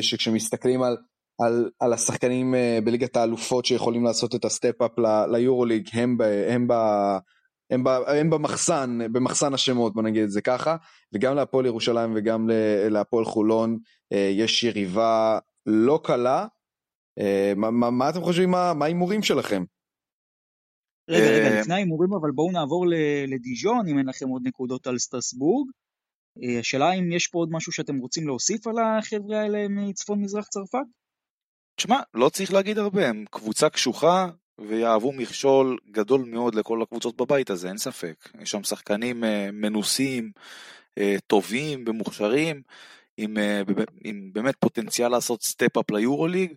שכשמסתכלים 0.00 0.82
על 0.82 0.96
על, 1.40 1.70
על 1.80 1.92
השחקנים 1.92 2.54
אה, 2.54 2.78
בליגת 2.84 3.16
האלופות 3.16 3.64
שיכולים 3.64 4.04
לעשות 4.04 4.34
את 4.34 4.44
ה 4.44 4.50
step-up 4.50 4.90
ליורוליג, 5.32 5.88
הם, 5.92 6.16
הם, 6.48 6.68
הם, 7.70 7.86
הם 8.06 8.30
במחסן, 8.30 8.98
במחסן 9.12 9.54
השמות, 9.54 9.94
בוא 9.94 10.02
נגיד 10.02 10.22
את 10.22 10.30
זה 10.30 10.40
ככה, 10.40 10.76
וגם 11.14 11.36
להפועל 11.36 11.66
ירושלים 11.66 12.12
וגם 12.16 12.50
להפועל 12.90 13.24
חולון 13.24 13.78
אה, 14.12 14.30
יש 14.32 14.64
יריבה 14.64 15.38
לא 15.66 16.00
קלה. 16.04 16.46
אה, 17.18 17.52
מה, 17.56 17.70
מה, 17.70 17.90
מה 17.90 18.08
אתם 18.08 18.22
חושבים, 18.22 18.50
מה 18.50 18.72
ההימורים 18.82 19.22
שלכם? 19.22 19.64
רגע, 21.08 21.30
רגע, 21.30 21.60
לפני 21.60 21.74
ההימורים, 21.74 22.12
אבל 22.12 22.30
בואו 22.30 22.52
נעבור 22.52 22.86
לדיז'ון, 23.28 23.88
אם 23.88 23.98
אין 23.98 24.06
לכם 24.06 24.28
עוד 24.28 24.42
נקודות 24.44 24.86
על 24.86 24.98
סטרסבורג. 24.98 25.70
השאלה 26.58 26.92
אם 26.92 27.12
יש 27.12 27.26
פה 27.26 27.38
עוד 27.38 27.48
משהו 27.52 27.72
שאתם 27.72 27.98
רוצים 27.98 28.26
להוסיף 28.26 28.66
על 28.66 28.74
החבר'ה 28.78 29.40
האלה 29.40 29.68
מצפון 29.68 30.20
מזרח 30.20 30.48
צרפת? 30.48 30.86
תשמע, 31.76 32.00
לא 32.14 32.28
צריך 32.28 32.52
להגיד 32.52 32.78
הרבה, 32.78 33.08
הם 33.08 33.24
קבוצה 33.30 33.70
קשוחה 33.70 34.28
ויהוו 34.58 35.12
מכשול 35.12 35.78
גדול 35.90 36.24
מאוד 36.24 36.54
לכל 36.54 36.82
הקבוצות 36.82 37.16
בבית 37.16 37.50
הזה, 37.50 37.68
אין 37.68 37.78
ספק. 37.78 38.28
יש 38.40 38.50
שם 38.50 38.62
שחקנים 38.62 39.24
אה, 39.24 39.48
מנוסים, 39.52 40.32
אה, 40.98 41.16
טובים 41.26 41.84
ומוכשרים, 41.86 42.62
עם, 43.16 43.38
אה, 43.38 43.62
עם 44.04 44.30
באמת 44.32 44.54
פוטנציאל 44.58 45.08
לעשות 45.08 45.42
step-up 45.42 45.90
ליורוליג, 45.90 46.54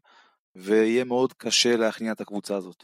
ויהיה 0.55 1.03
מאוד 1.03 1.33
קשה 1.33 1.75
להכניע 1.75 2.11
את 2.11 2.21
הקבוצה 2.21 2.55
הזאת. 2.55 2.83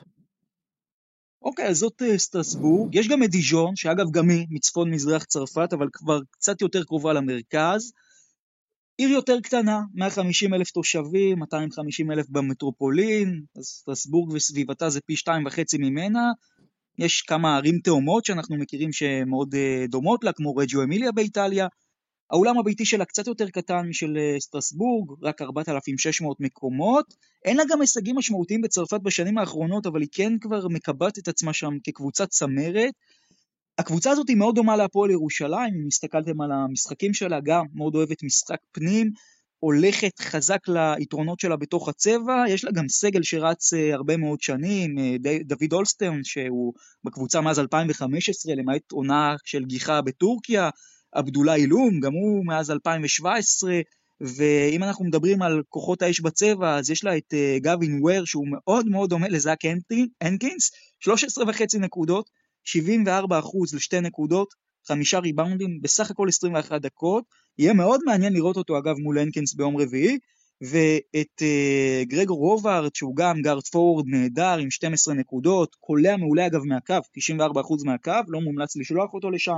אוקיי, 1.42 1.68
אז 1.68 1.78
זאת 1.78 2.02
סטרסבורג. 2.18 2.96
יש 2.96 3.08
גם 3.08 3.24
את 3.24 3.30
דיז'ון, 3.30 3.76
שאגב 3.76 4.12
גם 4.12 4.30
היא 4.30 4.48
מצפון 4.50 4.92
מזרח 4.94 5.24
צרפת, 5.24 5.74
אבל 5.74 5.88
כבר 5.94 6.20
קצת 6.32 6.62
יותר 6.62 6.84
קרובה 6.84 7.14
למרכז. 7.14 7.92
עיר 8.98 9.10
יותר 9.10 9.40
קטנה, 9.42 9.80
150 9.94 10.54
אלף 10.54 10.72
תושבים, 10.72 11.40
250 11.40 12.12
אלף 12.12 12.30
במטרופולין, 12.30 13.44
אז 13.58 13.66
סטרסבורג 13.66 14.32
וסביבתה 14.32 14.90
זה 14.90 15.02
פי 15.02 15.16
שתיים 15.16 15.46
וחצי 15.46 15.78
ממנה. 15.78 16.32
יש 16.98 17.22
כמה 17.22 17.56
ערים 17.56 17.80
תאומות 17.80 18.26
שאנחנו 18.26 18.58
מכירים 18.58 18.92
שמאוד 18.92 19.56
uh, 19.56 19.88
דומות 19.90 20.24
לה, 20.24 20.34
כמו 20.34 20.56
רג'יו 20.56 20.84
אמיליה 20.84 21.12
באיטליה. 21.12 21.68
האולם 22.32 22.60
הביתי 22.60 22.86
שלה 22.86 23.06
קצת 23.06 23.28
יותר 23.28 23.50
קטן 23.50 23.88
משל 23.90 24.18
uh, 24.18 24.40
סטרסבורג, 24.40 25.12
רק 25.22 25.42
4,600 25.42 26.40
מקומות. 26.40 27.14
אין 27.46 27.58
לה 27.58 27.64
גם 27.70 27.82
הישגים 27.82 28.18
משמעותיים 28.18 28.62
בצרפת 28.62 29.02
בשנים 29.02 29.38
האחרונות, 29.38 29.86
אבל 29.86 30.02
היא 30.02 30.10
כן 30.12 30.34
כבר 30.42 30.68
מקבעת 30.68 31.18
את 31.18 31.28
עצמה 31.28 31.54
שם 31.54 31.74
כקבוצת 31.84 32.30
צמרת. 32.30 32.94
הקבוצה 33.78 34.12
הזאת 34.12 34.30
היא 34.30 34.38
מאוד 34.38 34.56
דומה 34.56 34.76
להפועל 34.76 35.12
ירושלים, 35.12 35.74
אם 35.82 35.88
הסתכלתם 35.88 36.42
על 36.42 36.52
המשחקים 36.52 37.14
שלה, 37.14 37.40
גם 37.44 37.66
מאוד 37.74 37.96
אוהבת 37.96 38.24
משחק 38.24 38.60
פנים, 38.72 39.12
הולכת 39.60 40.20
חזק 40.20 40.60
ליתרונות 40.68 41.40
שלה 41.40 41.56
בתוך 41.56 41.90
הצבע, 41.90 42.44
יש 42.50 42.64
לה 42.64 42.72
גם 42.72 42.90
סגל 42.90 43.24
שרץ 43.24 43.74
אה, 43.74 43.94
הרבה 43.94 44.18
מאוד 44.18 44.42
שנים, 44.42 44.98
אה, 45.00 45.16
דוד 45.46 45.74
אולסטרן 45.74 46.24
שהוא 46.24 46.74
בקבוצה 47.04 47.42
מאז 47.42 47.60
2015 47.60 48.56
למעט 48.56 48.92
עונה 48.92 49.36
של 49.46 49.66
גיחה 49.66 50.02
בטורקיה, 50.02 50.70
עבדולה 51.12 51.56
אילום, 51.56 52.00
גם 52.00 52.14
הוא 52.14 52.46
מאז 52.46 52.72
2017, 52.72 53.80
ואם 54.22 54.84
אנחנו 54.84 55.06
מדברים 55.06 55.42
על 55.42 55.64
כוחות 55.70 56.02
האש 56.02 56.20
בצבע, 56.20 56.78
אז 56.78 56.90
יש 56.90 57.04
לה 57.04 57.18
את 57.18 57.34
uh, 57.34 57.64
גווין 57.64 58.00
וויר, 58.02 58.26
שהוא 58.26 58.48
מאוד 58.52 58.88
מאוד 58.88 59.10
דומה 59.10 59.28
לזאק 59.28 59.60
הנקינס, 60.22 60.72
13 61.00 61.46
וחצי 61.48 61.80
נקודות, 61.80 62.30
74 62.64 63.40
אחוז 63.40 63.74
לשתי 63.76 64.02
נקודות, 64.02 64.54
חמישה 64.88 65.20
ריבאונדים, 65.20 65.82
בסך 65.82 66.12
הכל 66.12 66.28
21 66.28 66.82
דקות. 66.82 67.24
יהיה 67.58 67.74
מאוד 67.74 68.02
מעניין 68.06 68.34
לראות 68.34 68.58
אותו 68.58 68.78
אגב 68.78 68.96
מול 68.98 69.20
הנקינס 69.20 69.54
ביום 69.54 69.78
רביעי. 69.78 70.18
ואת 70.62 71.42
uh, 71.42 72.06
גרגור 72.06 72.40
רובארט 72.40 72.96
שהוא 72.96 73.16
גם 73.16 73.42
גארד 73.42 73.64
פורד 73.72 74.06
נהדר 74.08 74.58
עם 74.58 74.72
12 74.72 75.14
נקודות, 75.14 75.76
קולע 75.80 76.18
מעולה 76.18 76.48
אגב 76.48 76.64
מהקו, 76.66 76.94
94% 76.94 77.42
מהקו, 77.86 78.12
לא 78.28 78.42
מומלץ 78.42 78.76
לשלוח 78.76 79.14
אותו 79.14 79.32
לשם, 79.32 79.58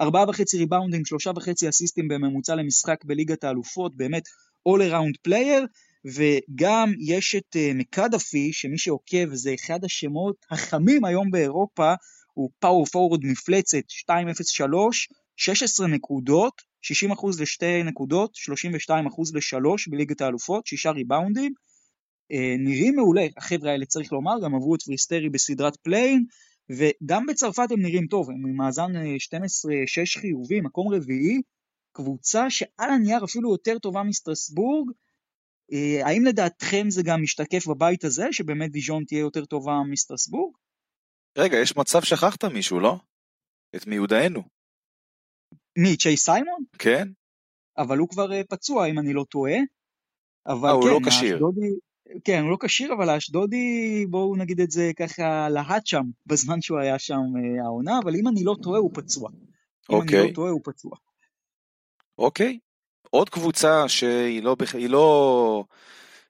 ארבעה 0.00 0.28
וחצי 0.28 0.58
ריבאונדים, 0.58 1.04
שלושה 1.04 1.30
וחצי 1.36 1.68
אסיסטים 1.68 2.08
בממוצע 2.08 2.54
למשחק 2.54 3.04
בליגת 3.04 3.44
האלופות, 3.44 3.96
באמת 3.96 4.22
all 4.68 4.80
around 4.80 5.28
player, 5.28 5.62
וגם 6.04 6.92
יש 6.98 7.34
את 7.34 7.56
uh, 7.56 7.74
מקדפי, 7.74 8.52
שמי 8.52 8.78
שעוקב 8.78 9.34
זה 9.34 9.54
אחד 9.54 9.84
השמות 9.84 10.36
החמים 10.50 11.04
היום 11.04 11.30
באירופה, 11.30 11.94
הוא 12.34 12.50
פאור 12.58 12.86
פורוד 12.86 13.20
מפלצת 13.24 13.82
203, 14.08 15.08
16 15.36 15.86
נקודות, 15.86 16.62
60% 17.12 17.40
לשתי 17.40 17.82
נקודות, 17.82 18.36
32% 18.90 18.92
לשלוש 19.34 19.88
בליגת 19.88 20.20
האלופות, 20.20 20.66
שישה 20.66 20.90
ריבאונדים. 20.90 21.52
אה, 22.32 22.54
נראים 22.58 22.96
מעולה, 22.96 23.26
החבר'ה 23.36 23.70
האלה 23.70 23.84
צריך 23.86 24.12
לומר, 24.12 24.32
גם 24.44 24.54
עברו 24.54 24.74
את 24.74 24.82
פריסטרי 24.82 25.28
בסדרת 25.30 25.76
play-in, 25.76 26.24
וגם 26.70 27.26
בצרפת 27.26 27.70
הם 27.70 27.82
נראים 27.82 28.06
טוב, 28.06 28.30
הם 28.30 28.46
עם 28.46 28.56
מאזן 28.56 28.92
12-6 28.92 28.96
אה, 29.70 30.20
חיובי, 30.20 30.60
מקום 30.60 30.94
רביעי, 30.94 31.42
קבוצה 31.92 32.50
שעל 32.50 32.90
הנייר 32.90 33.24
אפילו 33.24 33.52
יותר 33.52 33.78
טובה 33.78 34.02
מסטרסבורג. 34.02 34.90
אה, 35.72 36.06
האם 36.06 36.24
לדעתכם 36.24 36.90
זה 36.90 37.02
גם 37.04 37.22
משתקף 37.22 37.66
בבית 37.66 38.04
הזה, 38.04 38.26
שבאמת 38.32 38.70
דיז'ון 38.70 39.04
תהיה 39.04 39.20
יותר 39.20 39.44
טובה 39.44 39.72
מסטרסבורג? 39.90 40.54
רגע, 41.38 41.56
יש 41.56 41.76
מצב 41.76 42.02
שכחת 42.02 42.44
מישהו, 42.44 42.80
לא? 42.80 42.96
את 43.76 43.86
מיודענו. 43.86 44.42
מי, 45.78 45.96
צ'יי 45.96 46.16
סיימון? 46.16 46.64
כן. 46.78 47.08
אבל 47.78 47.98
הוא 47.98 48.08
כבר 48.08 48.32
אה, 48.32 48.42
פצוע, 48.50 48.86
אם 48.86 48.98
אני 48.98 49.12
לא 49.12 49.24
טועה. 49.30 49.56
אבל 50.46 50.68
אה, 50.68 50.74
כן, 50.74 50.88
הוא 50.88 50.90
לא 50.90 50.98
כשיר. 51.06 51.40
כן, 52.24 52.42
הוא 52.42 52.50
לא 52.50 52.56
כשיר, 52.60 52.92
אבל 52.92 53.08
האשדודי, 53.08 54.06
בואו 54.08 54.36
נגיד 54.36 54.60
את 54.60 54.70
זה 54.70 54.90
ככה, 54.96 55.48
להט 55.48 55.86
שם 55.86 56.02
בזמן 56.26 56.60
שהוא 56.60 56.78
היה 56.78 56.98
שם 56.98 57.14
אה, 57.14 57.64
העונה, 57.64 57.98
אבל 58.04 58.14
אם 58.16 58.28
אני 58.28 58.44
לא 58.44 58.56
טועה, 58.62 58.78
הוא 58.80 58.90
פצוע. 58.94 59.30
אם 59.90 59.94
אוקיי. 59.94 60.20
אני 60.20 60.28
לא 60.28 60.34
טועה, 60.34 60.50
הוא 60.50 60.60
פצוע. 60.64 60.92
אוקיי. 62.18 62.58
עוד 63.10 63.30
קבוצה 63.30 63.88
שהיא 63.88 64.42
לא, 64.42 64.56
לא 64.88 65.64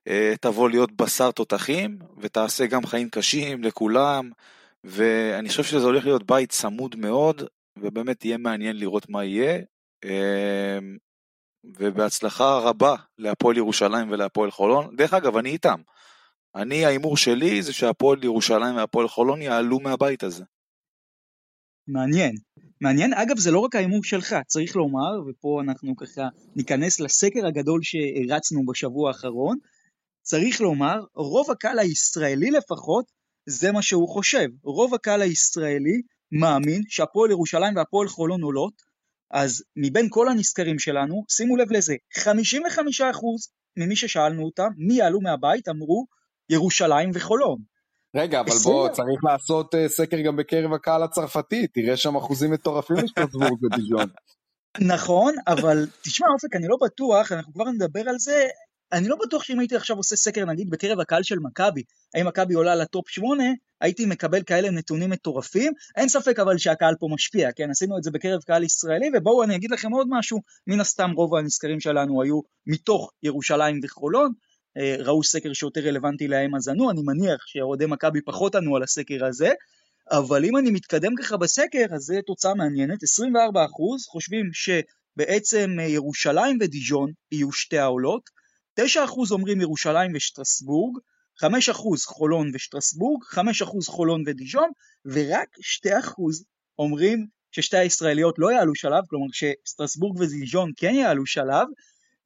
אה, 0.07 0.33
תבוא 0.41 0.69
להיות 0.69 0.91
בשר 0.91 1.31
תותחים, 1.31 1.99
ותעשה 2.17 2.65
גם 2.65 2.85
חיים 2.85 3.09
קשים 3.09 3.63
לכולם, 3.63 4.29
ואני 4.83 5.49
חושב 5.49 5.63
שזה 5.63 5.85
הולך 5.85 6.05
להיות 6.05 6.23
בית 6.23 6.49
צמוד 6.49 6.95
מאוד, 6.95 7.43
ובאמת 7.77 8.25
יהיה 8.25 8.37
מעניין 8.37 8.77
לראות 8.77 9.09
מה 9.09 9.23
יהיה. 9.23 9.59
אמ, 10.05 10.97
ובהצלחה 11.79 12.59
רבה 12.59 12.95
להפועל 13.17 13.57
ירושלים 13.57 14.11
ולהפועל 14.11 14.51
חולון. 14.51 14.95
דרך 14.95 15.13
אגב, 15.13 15.37
אני 15.37 15.49
איתם. 15.49 15.81
אני, 16.55 16.85
ההימור 16.85 17.17
שלי 17.17 17.61
זה 17.61 17.73
שהפועל 17.73 18.23
ירושלים 18.23 18.75
והפועל 18.75 19.07
חולון 19.07 19.41
יעלו 19.41 19.79
מהבית 19.79 20.23
הזה. 20.23 20.43
מעניין. 21.87 22.35
מעניין, 22.81 23.13
אגב 23.13 23.37
זה 23.37 23.51
לא 23.51 23.59
רק 23.59 23.75
ההימור 23.75 24.03
שלך, 24.03 24.35
צריך 24.47 24.75
לומר, 24.75 25.21
ופה 25.27 25.61
אנחנו 25.63 25.95
ככה 25.95 26.21
ניכנס 26.55 26.99
לסקר 26.99 27.47
הגדול 27.47 27.79
שהרצנו 27.83 28.65
בשבוע 28.65 29.09
האחרון, 29.09 29.57
צריך 30.21 30.61
לומר, 30.61 30.99
רוב 31.15 31.51
הקהל 31.51 31.79
הישראלי 31.79 32.51
לפחות, 32.51 33.11
זה 33.45 33.71
מה 33.71 33.81
שהוא 33.81 34.09
חושב. 34.09 34.47
רוב 34.63 34.93
הקהל 34.93 35.21
הישראלי 35.21 36.01
מאמין 36.31 36.81
שהפועל 36.87 37.31
ירושלים 37.31 37.75
והפועל 37.75 38.07
חולון 38.07 38.41
עולות, 38.41 38.73
אז 39.31 39.63
מבין 39.75 40.07
כל 40.09 40.29
הנזכרים 40.29 40.79
שלנו, 40.79 41.23
שימו 41.31 41.55
לב 41.55 41.71
לזה, 41.71 41.95
55% 42.17 42.21
ממי 43.77 43.95
ששאלנו 43.95 44.43
אותם, 44.45 44.67
מי 44.77 44.93
יעלו 44.93 45.21
מהבית, 45.21 45.67
אמרו 45.69 46.05
ירושלים 46.49 47.11
וחולון. 47.13 47.57
רגע, 48.15 48.39
אבל 48.39 48.53
בוא, 48.63 48.89
צריך 48.89 49.23
לעשות 49.23 49.75
uh, 49.75 49.77
סקר 49.87 50.21
גם 50.21 50.35
בקרב 50.35 50.73
הקהל 50.73 51.03
הצרפתי, 51.03 51.67
תראה 51.67 51.97
שם 51.97 52.15
אחוזים 52.15 52.51
מטורפים 52.51 52.95
לשטרסבורג 52.95 53.63
ודיז'ון. 53.63 54.09
נכון, 54.79 55.33
אבל 55.47 55.87
תשמע 56.01 56.27
אופק, 56.33 56.55
אני 56.55 56.67
לא 56.67 56.77
בטוח, 56.85 57.31
אנחנו 57.31 57.53
כבר 57.53 57.65
נדבר 57.71 58.09
על 58.09 58.15
זה, 58.19 58.47
אני 58.91 59.07
לא 59.07 59.15
בטוח 59.25 59.43
שאם 59.43 59.59
הייתי 59.59 59.75
עכשיו 59.75 59.97
עושה 59.97 60.15
סקר 60.15 60.45
נגיד 60.45 60.69
בקרב 60.69 60.99
הקהל 60.99 61.23
של 61.23 61.39
מכבי, 61.39 61.83
האם 62.15 62.27
מכבי 62.27 62.53
עולה 62.53 62.75
לטופ 62.75 63.09
8, 63.09 63.43
הייתי 63.81 64.05
מקבל 64.05 64.43
כאלה 64.43 64.71
נתונים 64.71 65.09
מטורפים, 65.09 65.73
אין 65.97 66.09
ספק 66.09 66.39
אבל 66.39 66.57
שהקהל 66.57 66.95
פה 66.99 67.07
משפיע, 67.13 67.51
כן, 67.51 67.69
עשינו 67.69 67.97
את 67.97 68.03
זה 68.03 68.11
בקרב 68.11 68.41
קהל 68.41 68.63
ישראלי, 68.63 69.09
ובואו 69.13 69.43
אני 69.43 69.55
אגיד 69.55 69.71
לכם 69.71 69.91
עוד 69.91 70.07
משהו, 70.09 70.41
מן 70.67 70.79
הסתם 70.79 71.11
רוב 71.11 71.35
הנזכרים 71.35 71.79
שלנו 71.79 72.21
היו 72.21 72.39
מתוך 72.67 73.11
ירושלים 73.23 73.79
וחולון, 73.83 74.31
אה, 74.77 74.95
ראו 74.99 75.23
סקר 75.23 75.53
שיותר 75.53 75.81
רלוונטי 75.81 76.27
להם 76.27 76.55
אז 76.55 76.67
ענו, 76.67 76.91
אני 76.91 77.01
מניח 77.01 77.45
שאוהדי 77.45 77.85
מכבי 77.85 78.21
פחות 78.21 78.55
ענו 78.55 78.75
על 78.75 78.83
הסקר 78.83 79.25
הזה, 79.25 79.51
אבל 80.11 80.45
אם 80.45 80.57
אני 80.57 80.71
מתקדם 80.71 81.11
ככה 81.15 81.37
בסקר, 81.37 81.85
אז 81.91 82.01
זו 82.01 82.15
תוצאה 82.27 82.53
מעניינת, 82.53 83.03
24% 83.03 83.07
חושבים 84.07 84.49
שבעצם 84.53 85.69
אה, 85.79 85.85
ירושלים 85.85 86.57
ודיז'ון 86.61 87.11
יהיו 87.31 87.51
שתי 87.51 87.77
העולות, 87.77 88.34
9% 88.79 88.83
אומרים 89.31 89.61
ירושלים 89.61 90.11
ושטרסבורג, 90.15 90.97
5% 91.43 91.47
חולון 92.05 92.51
ושטרסבורג, 92.53 93.23
5% 93.23 93.37
חולון 93.87 94.23
ודיז'ון, 94.27 94.69
ורק 95.05 95.47
2% 95.85 95.89
אומרים 96.79 97.27
ששתי 97.51 97.77
הישראליות 97.77 98.35
לא 98.37 98.51
יעלו 98.51 98.75
שלב, 98.75 99.03
כלומר 99.09 99.25
שסטרסבורג 99.31 100.19
ודיז'ון 100.19 100.71
כן 100.77 100.93
יעלו 100.95 101.25
שלב, 101.25 101.67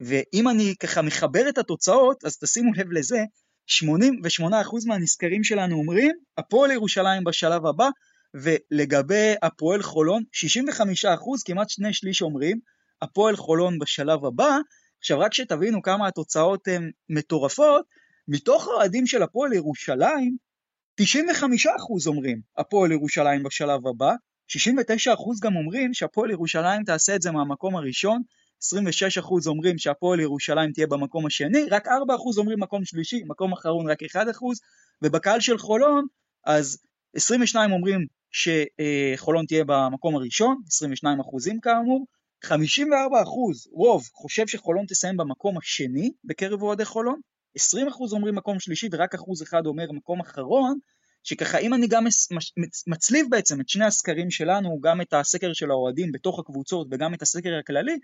ואם 0.00 0.48
אני 0.48 0.74
ככה 0.80 1.02
מחבר 1.02 1.48
את 1.48 1.58
התוצאות, 1.58 2.24
אז 2.24 2.38
תשימו 2.38 2.72
לב 2.72 2.92
לזה, 2.92 3.24
88% 3.70 4.42
מהנזכרים 4.86 5.44
שלנו 5.44 5.76
אומרים, 5.76 6.12
הפועל 6.38 6.70
ירושלים 6.70 7.24
בשלב 7.24 7.66
הבא, 7.66 7.88
ולגבי 8.34 9.34
הפועל 9.42 9.82
חולון, 9.82 10.22
65%, 10.34 11.06
כמעט 11.46 11.70
שני 11.70 11.94
שליש 11.94 12.22
אומרים, 12.22 12.58
הפועל 13.02 13.36
חולון 13.36 13.78
בשלב 13.78 14.24
הבא, 14.24 14.56
עכשיו 15.00 15.18
רק 15.18 15.34
שתבינו 15.34 15.82
כמה 15.82 16.08
התוצאות 16.08 16.68
הן 16.68 16.90
מטורפות, 17.08 17.84
מתוך 18.28 18.68
האוהדים 18.68 19.06
של 19.06 19.22
הפועל 19.22 19.52
ירושלים, 19.52 20.36
95% 21.00 21.04
אומרים 22.06 22.40
הפועל 22.58 22.92
ירושלים 22.92 23.42
בשלב 23.42 23.86
הבא, 23.86 24.12
69% 24.50 24.56
גם 25.42 25.56
אומרים 25.56 25.94
שהפועל 25.94 26.30
ירושלים 26.30 26.84
תעשה 26.84 27.16
את 27.16 27.22
זה 27.22 27.30
מהמקום 27.30 27.76
הראשון, 27.76 28.22
26% 28.64 29.46
אומרים 29.46 29.78
שהפועל 29.78 30.20
ירושלים 30.20 30.72
תהיה 30.72 30.86
במקום 30.86 31.26
השני, 31.26 31.64
רק 31.70 31.86
4% 31.86 31.90
אומרים 32.38 32.60
מקום 32.60 32.84
שלישי, 32.84 33.22
מקום 33.26 33.52
אחרון 33.52 33.90
רק 33.90 34.02
1%, 34.02 34.16
ובקהל 35.02 35.40
של 35.40 35.58
חולון, 35.58 36.06
אז 36.44 36.78
22 37.16 37.72
אומרים 37.72 38.06
שחולון 38.30 39.46
תהיה 39.46 39.64
במקום 39.66 40.16
הראשון, 40.16 40.56
22 40.66 41.20
אחוזים 41.20 41.60
כאמור, 41.60 42.06
54 42.44 43.22
אחוז, 43.22 43.66
רוב, 43.72 44.02
חושב 44.12 44.46
שחולון 44.46 44.86
תסיים 44.86 45.16
במקום 45.16 45.58
השני 45.58 46.10
בקרב 46.24 46.62
אוהדי 46.62 46.84
חולון, 46.84 47.20
20 47.54 47.88
אחוז 47.88 48.12
אומרים 48.12 48.34
מקום 48.34 48.60
שלישי 48.60 48.88
ורק 48.92 49.14
אחוז 49.14 49.42
אחד 49.42 49.66
אומר 49.66 49.92
מקום 49.92 50.20
אחרון, 50.20 50.78
שככה 51.22 51.58
אם 51.58 51.74
אני 51.74 51.86
גם 51.88 52.04
מצליב 52.86 53.26
בעצם 53.30 53.60
את 53.60 53.68
שני 53.68 53.84
הסקרים 53.84 54.30
שלנו, 54.30 54.80
גם 54.80 55.00
את 55.00 55.12
הסקר 55.12 55.52
של 55.52 55.70
האוהדים 55.70 56.12
בתוך 56.12 56.38
הקבוצות 56.38 56.86
וגם 56.90 57.14
את 57.14 57.22
הסקר 57.22 57.58
הכללי, 57.60 57.98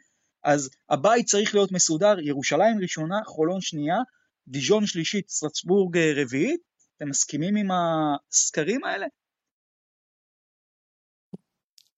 אז 0.44 0.70
הבית 0.90 1.26
צריך 1.26 1.54
להיות 1.54 1.72
מסודר, 1.72 2.20
ירושלים 2.20 2.78
ראשונה, 2.80 3.16
חולון 3.26 3.60
שנייה, 3.60 3.96
דיז'ון 4.48 4.86
שלישית, 4.86 5.28
סטרצבורג 5.28 5.98
רביעית, 5.98 6.60
אתם 6.96 7.08
מסכימים 7.08 7.56
עם 7.56 7.68
הסקרים 7.70 8.84
האלה? 8.84 9.06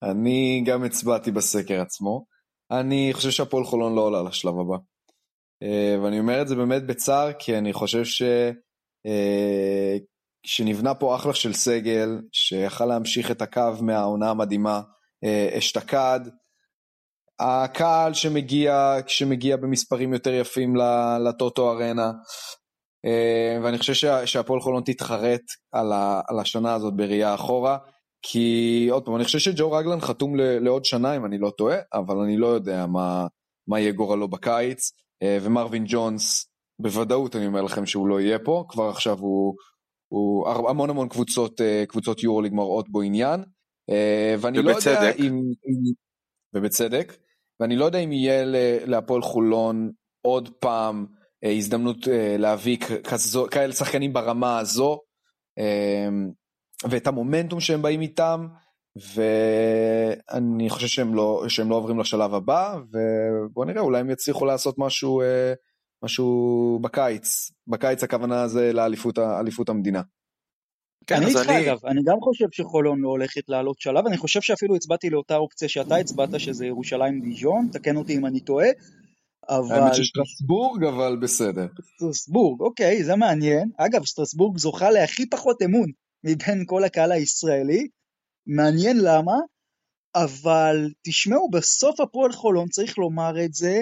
אני 0.03 0.63
גם 0.67 0.83
הצבעתי 0.83 1.31
בסקר 1.31 1.81
עצמו. 1.81 2.25
אני 2.71 3.09
חושב 3.13 3.29
שהפועל 3.29 3.63
חולון 3.63 3.95
לא 3.95 4.01
עולה 4.01 4.23
לשלב 4.23 4.53
הבא. 4.59 4.75
Uh, 5.63 5.99
ואני 6.03 6.19
אומר 6.19 6.41
את 6.41 6.47
זה 6.47 6.55
באמת 6.55 6.85
בצער, 6.85 7.33
כי 7.33 7.57
אני 7.57 7.73
חושב 7.73 8.05
ש... 8.05 8.21
uh, 9.07 10.03
שנבנה 10.45 10.95
פה 10.95 11.15
אחלה 11.15 11.33
של 11.33 11.53
סגל, 11.53 12.21
שיכל 12.31 12.85
להמשיך 12.85 13.31
את 13.31 13.41
הקו 13.41 13.71
מהעונה 13.81 14.29
המדהימה 14.29 14.81
uh, 15.25 15.57
אשתקד. 15.57 16.19
הקהל 17.39 18.13
שמגיע, 18.13 18.95
שמגיע 19.07 19.57
במספרים 19.57 20.13
יותר 20.13 20.33
יפים 20.33 20.75
לטוטו 21.25 21.71
ארנה, 21.71 22.11
ואני 23.63 23.77
חושב 23.77 24.25
שהפועל 24.25 24.61
חולון 24.61 24.83
תתחרט 24.85 25.41
על 26.29 26.39
השנה 26.39 26.73
הזאת 26.73 26.93
בראייה 26.95 27.35
אחורה. 27.35 27.77
כי 28.21 28.87
עוד 28.91 29.05
פעם, 29.05 29.15
אני 29.15 29.23
חושב 29.23 29.39
שג'ו 29.39 29.71
רגלן 29.71 29.99
חתום 29.99 30.35
לעוד 30.35 30.85
שנה 30.85 31.15
אם 31.15 31.25
אני 31.25 31.37
לא 31.37 31.49
טועה, 31.49 31.77
אבל 31.93 32.17
אני 32.17 32.37
לא 32.37 32.47
יודע 32.47 32.85
מה, 32.85 33.27
מה 33.67 33.79
יהיה 33.79 33.91
גורלו 33.91 34.27
בקיץ. 34.27 34.91
ומרווין 35.41 35.83
ג'ונס, 35.87 36.49
בוודאות 36.81 37.35
אני 37.35 37.47
אומר 37.47 37.61
לכם 37.61 37.85
שהוא 37.85 38.07
לא 38.07 38.21
יהיה 38.21 38.39
פה, 38.39 38.65
כבר 38.69 38.89
עכשיו 38.89 39.19
הוא, 39.19 39.55
הוא 40.07 40.49
המון 40.69 40.89
המון 40.89 41.09
קבוצות, 41.09 41.61
קבוצות 41.87 42.23
יורוליג 42.23 42.53
מראות 42.53 42.89
בו 42.89 43.01
עניין. 43.01 43.43
ואני 44.39 44.59
ובצדק. 44.59 44.87
לא 44.87 44.91
יודע 44.91 45.11
אם... 45.19 45.41
ובצדק. 46.55 47.17
ואני 47.59 47.75
לא 47.75 47.85
יודע 47.85 47.99
אם 47.99 48.11
יהיה 48.11 48.43
להפועל 48.85 49.21
חולון 49.21 49.91
עוד 50.21 50.49
פעם 50.59 51.05
הזדמנות 51.43 51.97
להביא 52.37 52.77
כזו, 52.77 53.47
כאלה 53.51 53.73
שחקנים 53.73 54.13
ברמה 54.13 54.59
הזו, 54.59 54.99
ואת 56.89 57.07
המומנטום 57.07 57.59
שהם 57.59 57.81
באים 57.81 58.01
איתם, 58.01 58.47
ואני 59.15 60.69
חושב 60.69 60.87
שהם 60.87 61.15
לא, 61.15 61.43
שהם 61.47 61.69
לא 61.69 61.75
עוברים 61.75 61.99
לשלב 61.99 62.33
הבא, 62.33 62.77
ובוא 62.91 63.65
נראה, 63.65 63.81
אולי 63.81 63.99
הם 63.99 64.09
יצליחו 64.09 64.45
לעשות 64.45 64.75
משהו, 64.77 65.21
משהו 66.03 66.79
בקיץ. 66.81 67.51
בקיץ 67.67 68.03
הכוונה 68.03 68.47
זה 68.47 68.73
לאליפות 68.73 69.69
המדינה. 69.69 70.01
כן, 71.07 71.15
אני 71.15 71.25
איתך 71.25 71.49
אני... 71.49 71.65
אגב, 71.65 71.85
אני 71.85 72.01
גם 72.05 72.17
חושב 72.21 72.45
שחולון 72.51 72.99
לא 73.01 73.09
הולכת 73.09 73.49
לעלות 73.49 73.79
שלב, 73.79 74.05
אני 74.07 74.17
חושב 74.17 74.41
שאפילו 74.41 74.75
הצבעתי 74.75 75.09
לאותה 75.09 75.35
אופציה 75.35 75.69
שאתה 75.69 75.95
הצבעת, 75.95 76.29
שזה 76.37 76.65
ירושלים 76.65 77.21
דיז'ון, 77.21 77.69
תקן 77.71 77.95
אותי 77.95 78.17
אם 78.17 78.25
אני 78.25 78.39
טועה. 78.39 78.67
אבל... 79.49 79.75
האמת 79.75 79.95
ששטרסבורג 79.95 80.83
אבל 80.83 81.17
בסדר. 81.21 81.67
שטרסבורג, 81.95 82.61
אוקיי, 82.61 83.03
זה 83.03 83.15
מעניין. 83.15 83.69
אגב, 83.77 84.03
שטרסבורג 84.03 84.57
זוכה 84.57 84.91
להכי 84.91 85.29
פחות 85.29 85.61
אמון 85.61 85.89
מבין 86.23 86.63
כל 86.65 86.83
הקהל 86.83 87.11
הישראלי. 87.11 87.87
מעניין 88.47 88.97
למה, 88.97 89.35
אבל 90.15 90.89
תשמעו, 91.01 91.49
בסוף 91.49 91.99
הפועל 91.99 92.31
חולון, 92.31 92.69
צריך 92.69 92.97
לומר 92.97 93.45
את 93.45 93.53
זה, 93.53 93.81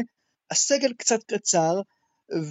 הסגל 0.51 0.93
קצת 0.93 1.23
קצר, 1.23 1.81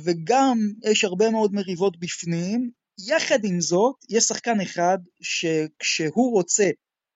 וגם 0.05 0.59
יש 0.85 1.05
הרבה 1.05 1.31
מאוד 1.31 1.55
מריבות 1.55 1.99
בפנים, 1.99 2.71
יחד 3.09 3.45
עם 3.45 3.61
זאת, 3.61 3.97
יש 4.11 4.25
שחקן 4.25 4.61
אחד 4.61 4.99
שכשהוא 5.21 6.33
רוצה, 6.33 6.71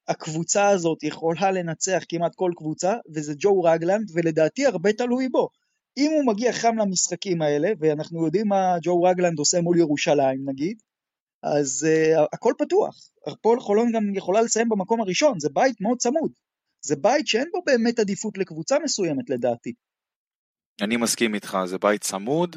הקבוצה 0.09 0.68
הזאת 0.68 1.02
יכולה 1.02 1.50
לנצח 1.50 2.02
כמעט 2.09 2.35
כל 2.35 2.52
קבוצה, 2.56 2.94
וזה 3.14 3.35
ג'ו 3.38 3.62
רגלנד, 3.62 4.11
ולדעתי 4.14 4.66
הרבה 4.66 4.92
תלוי 4.92 5.28
בו. 5.28 5.48
אם 5.96 6.11
הוא 6.11 6.26
מגיע 6.26 6.52
חם 6.52 6.76
למשחקים 6.78 7.42
האלה, 7.42 7.68
ואנחנו 7.78 8.24
יודעים 8.24 8.48
מה 8.48 8.76
ג'ו 8.83 9.02
רגלנד 9.02 9.38
עושה 9.38 9.61
מול 9.61 9.78
ירושלים 9.78 10.48
נגיד, 10.48 10.83
אז 11.42 11.87
uh, 11.88 12.29
הכל 12.33 12.53
פתוח. 12.59 12.94
הפועל 13.26 13.61
חולון 13.61 13.92
גם 13.92 14.14
יכולה 14.14 14.42
לסיים 14.42 14.68
במקום 14.68 15.00
הראשון, 15.00 15.40
זה 15.40 15.48
בית 15.53 15.81
מאוד 15.81 15.98
צמוד. 15.98 16.33
זה 16.85 16.96
בית 16.96 17.26
שאין 17.26 17.48
בו 17.53 17.62
באמת 17.66 17.98
עדיפות 17.98 18.38
לקבוצה 18.38 18.76
מסוימת 18.85 19.31
לדעתי. 19.31 19.72
אני 20.83 20.96
מסכים 20.96 21.35
איתך, 21.35 21.59
זה 21.64 21.79
בית 21.79 22.00
צמוד, 22.00 22.57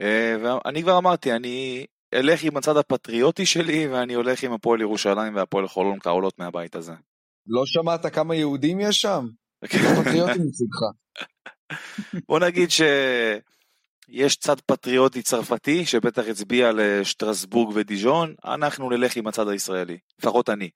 אה, 0.00 0.36
ואני 0.42 0.82
כבר 0.82 0.98
אמרתי, 0.98 1.32
אני 1.32 1.86
אלך 2.14 2.44
עם 2.44 2.56
הצד 2.56 2.76
הפטריוטי 2.76 3.46
שלי, 3.46 3.88
ואני 3.88 4.14
הולך 4.14 4.42
עם 4.42 4.52
הפועל 4.52 4.80
ירושלים 4.80 5.34
והפועל 5.34 5.68
חולון 5.68 5.98
כעולות 6.00 6.38
מהבית 6.38 6.76
הזה. 6.76 6.92
לא 7.46 7.62
שמעת 7.66 8.06
כמה 8.06 8.34
יהודים 8.34 8.80
יש 8.80 9.00
שם? 9.00 9.26
כן. 9.70 9.78
פטריוטים 9.78 10.42
מצדך. 10.46 10.80
בוא 12.28 12.38
נגיד 12.38 12.70
שיש 14.06 14.36
צד 14.36 14.60
פטריוטי 14.60 15.22
צרפתי 15.22 15.86
שבטח 15.86 16.22
הצביע 16.28 16.70
לשטרסבורג 16.76 17.76
ודיז'ון, 17.76 18.34
אנחנו 18.44 18.90
נלך 18.90 19.16
עם 19.16 19.26
הצד 19.26 19.48
הישראלי, 19.48 19.98
לפחות 20.18 20.50
אני. 20.50 20.70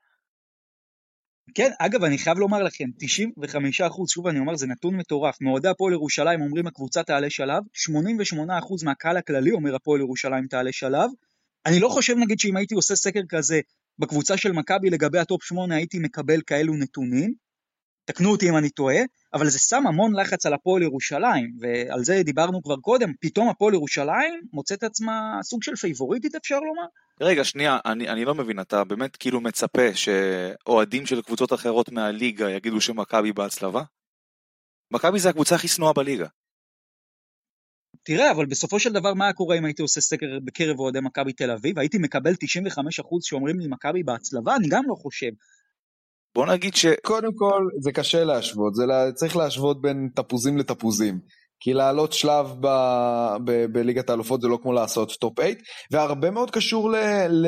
כן, 1.55 1.71
אגב, 1.79 2.05
אני 2.05 2.19
חייב 2.19 2.39
לומר 2.39 2.63
לכם, 2.63 2.85
95 2.99 3.81
אחוז, 3.81 4.11
שוב 4.11 4.27
אני 4.27 4.39
אומר, 4.39 4.57
זה 4.57 4.67
נתון 4.67 4.97
מטורף. 4.97 5.41
מאוהדי 5.41 5.69
הפועל 5.69 5.93
ירושלים 5.93 6.41
אומרים 6.41 6.67
הקבוצה 6.67 7.03
תעלה 7.03 7.31
שלב, 7.31 7.63
88 7.73 8.59
אחוז 8.59 8.85
מהקהל 8.85 9.17
הכללי 9.17 9.51
אומר 9.51 9.75
הפועל 9.75 10.01
ירושלים 10.01 10.47
תעלה 10.47 10.73
שלב. 10.73 11.11
אני 11.67 11.81
לא 11.81 11.89
חושב 11.89 12.15
נגיד 12.17 12.39
שאם 12.39 12.57
הייתי 12.57 12.75
עושה 12.75 12.97
סקר 12.97 13.21
כזה 13.29 13.61
בקבוצה 13.99 14.37
של 14.37 14.53
מכבי 14.53 14.91
לגבי 14.91 15.19
הטופ 15.19 15.43
8 15.43 15.75
הייתי 15.75 15.99
מקבל 15.99 16.41
כאלו 16.47 16.75
נתונים. 16.77 17.48
תקנו 18.09 18.31
אותי 18.31 18.49
אם 18.49 18.57
אני 18.57 18.71
טועה, 18.71 18.97
אבל 19.35 19.49
זה 19.49 19.59
שם 19.59 19.87
המון 19.87 20.21
לחץ 20.21 20.47
על 20.47 20.55
הפועל 20.55 20.83
ירושלים, 20.83 21.53
ועל 21.61 22.05
זה 22.05 22.23
דיברנו 22.25 22.63
כבר 22.63 22.77
קודם, 22.77 23.13
פתאום 23.21 23.49
הפועל 23.49 23.75
ירושלים 23.75 24.41
מוצאת 24.53 24.83
עצמה 24.83 25.39
סוג 25.43 25.63
של 25.63 25.77
פייבוריטית 25.77 26.35
אפשר 26.35 26.61
לומר? 26.61 26.87
רגע, 27.21 27.45
שנייה, 27.45 27.79
אני, 27.87 28.09
אני 28.09 28.25
לא 28.25 28.35
מבין, 28.35 28.61
אתה 28.61 28.85
באמת 28.85 29.17
כאילו 29.17 29.41
מצפה 29.41 29.95
שאוהדים 29.95 31.07
של 31.07 31.23
קבוצות 31.23 31.53
אחרות 31.53 31.93
מהליגה 31.93 32.51
יגידו 32.51 32.81
שמכבי 32.81 33.33
בהצלבה? 33.33 33.83
מכבי 34.91 35.19
זה 35.19 35.29
הקבוצה 35.29 35.55
הכי 35.55 35.69
שנואה 35.69 35.93
בליגה. 35.93 36.27
תראה, 38.03 38.31
אבל 38.31 38.47
בסופו 38.47 38.81
של 38.81 38.93
דבר 38.93 39.15
מה 39.15 39.25
היה 39.25 39.33
קורה 39.33 39.59
אם 39.59 39.65
הייתי 39.65 39.83
עושה 39.83 40.01
סקר 40.01 40.27
בקרב 40.45 40.79
אוהדי 40.79 40.99
מכבי 41.03 41.33
תל 41.33 41.51
אביב? 41.51 41.79
הייתי 41.79 41.99
מקבל 41.99 42.33
95% 42.33 42.37
שאומרים 43.21 43.61
לי 43.61 43.67
מכבי 43.69 44.03
בהצלבה? 44.03 44.57
אני 44.57 44.69
גם 44.69 44.83
לא 44.89 44.95
חושב. 44.95 45.31
בוא 46.35 46.47
נגיד 46.47 46.75
ש... 46.75 46.87
קודם 47.05 47.31
כל, 47.35 47.67
זה 47.81 47.93
קשה 47.93 48.25
להשוות, 48.25 48.75
זה 48.75 48.87
לה... 48.87 49.13
צריך 49.13 49.37
להשוות 49.37 49.81
בין 49.81 50.09
תפוזים 50.15 50.59
לתפוזים. 50.59 51.19
כי 51.61 51.73
לעלות 51.73 52.13
שלב 52.13 52.47
ב... 52.61 52.67
ב... 53.45 53.67
בליגת 53.73 54.11
האלופות 54.11 54.41
זה 54.41 54.49
לא 54.49 54.59
כמו 54.63 54.73
לעשות 54.73 55.13
טופ 55.21 55.41
8, 55.41 55.55
והרבה 55.91 56.31
מאוד 56.31 56.51
קשור 56.51 56.91
ל... 56.91 56.97
ל... 57.29 57.47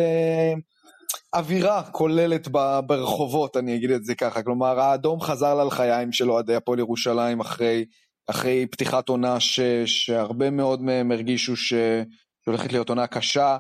אווירה 1.35 1.83
כוללת. 1.83 2.49
ברחובות, 2.87 3.57
אני 3.57 3.77
אגיד 3.77 3.91
את 3.91 4.05
זה 4.05 4.15
ככה. 4.15 4.43
כלומר, 4.43 4.81
האדום 4.81 5.21
חזר 5.21 5.55
ללחיים 5.55 6.13
של 6.13 6.31
אוהדי 6.31 6.55
הפועל 6.55 6.79
ירושלים 6.79 7.41
אחרי, 7.41 7.85
אחרי 8.27 8.67
פתיחת 8.67 9.09
עונה 9.09 9.41
ש... 9.41 9.61
שהרבה 9.85 10.51
מאוד 10.51 10.83
מהם 10.83 11.13
הרגישו. 11.13 11.57
שהולכת 11.57 12.73
להיות 12.73 12.89
עונה 12.89 13.07
קשה. 13.07 13.57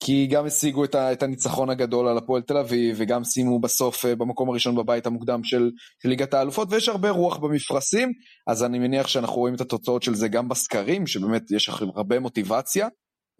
כי 0.00 0.26
גם 0.26 0.46
השיגו 0.46 0.84
את, 0.84 0.94
ה, 0.94 1.12
את 1.12 1.22
הניצחון 1.22 1.70
הגדול 1.70 2.08
על 2.08 2.18
הפועל 2.18 2.42
תל 2.42 2.56
אביב, 2.56 2.96
וגם 2.98 3.24
סיימו 3.24 3.60
בסוף 3.60 4.04
אה, 4.04 4.16
במקום 4.16 4.50
הראשון 4.50 4.76
בבית 4.76 5.06
המוקדם 5.06 5.44
של, 5.44 5.70
ליגת 6.04 6.34
האלופות, 6.34 6.68
ויש 6.70 6.88
הרבה 6.88 7.10
רוח 7.10 7.36
במפרשים, 7.36 8.12
אז 8.46 8.64
אני 8.64 8.78
מניח 8.78 9.08
שאנחנו 9.08 9.36
רואים 9.36 9.54
את 9.54 9.60
התוצאות 9.60 10.02
של 10.02 10.14
זה 10.14 10.28
גם 10.28 10.48
בסקרים, 10.48 11.06
שבאמת 11.06 11.50
יש 11.50 11.68
הרבה 11.68 12.20
מוטיבציה. 12.20 12.88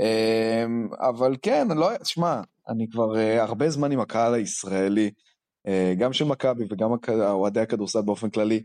אמ, 0.00 0.88
אבל 1.00 1.36
כן, 1.42 1.68
לא, 1.76 1.90
שמע, 2.04 2.40
אני 2.68 2.90
כבר 2.90 3.16
אה, 3.16 3.42
הרבה 3.42 3.70
זמן 3.70 3.92
עם 3.92 4.00
הקהל 4.00 4.34
הישראלי, 4.34 5.10
אה, 5.66 5.94
גם 5.98 6.12
של 6.12 6.24
מכבי 6.24 6.64
וגם 6.70 6.90
אוהדי 7.08 7.60
הכדורסל 7.60 8.02
באופן 8.02 8.30
כללי, 8.30 8.62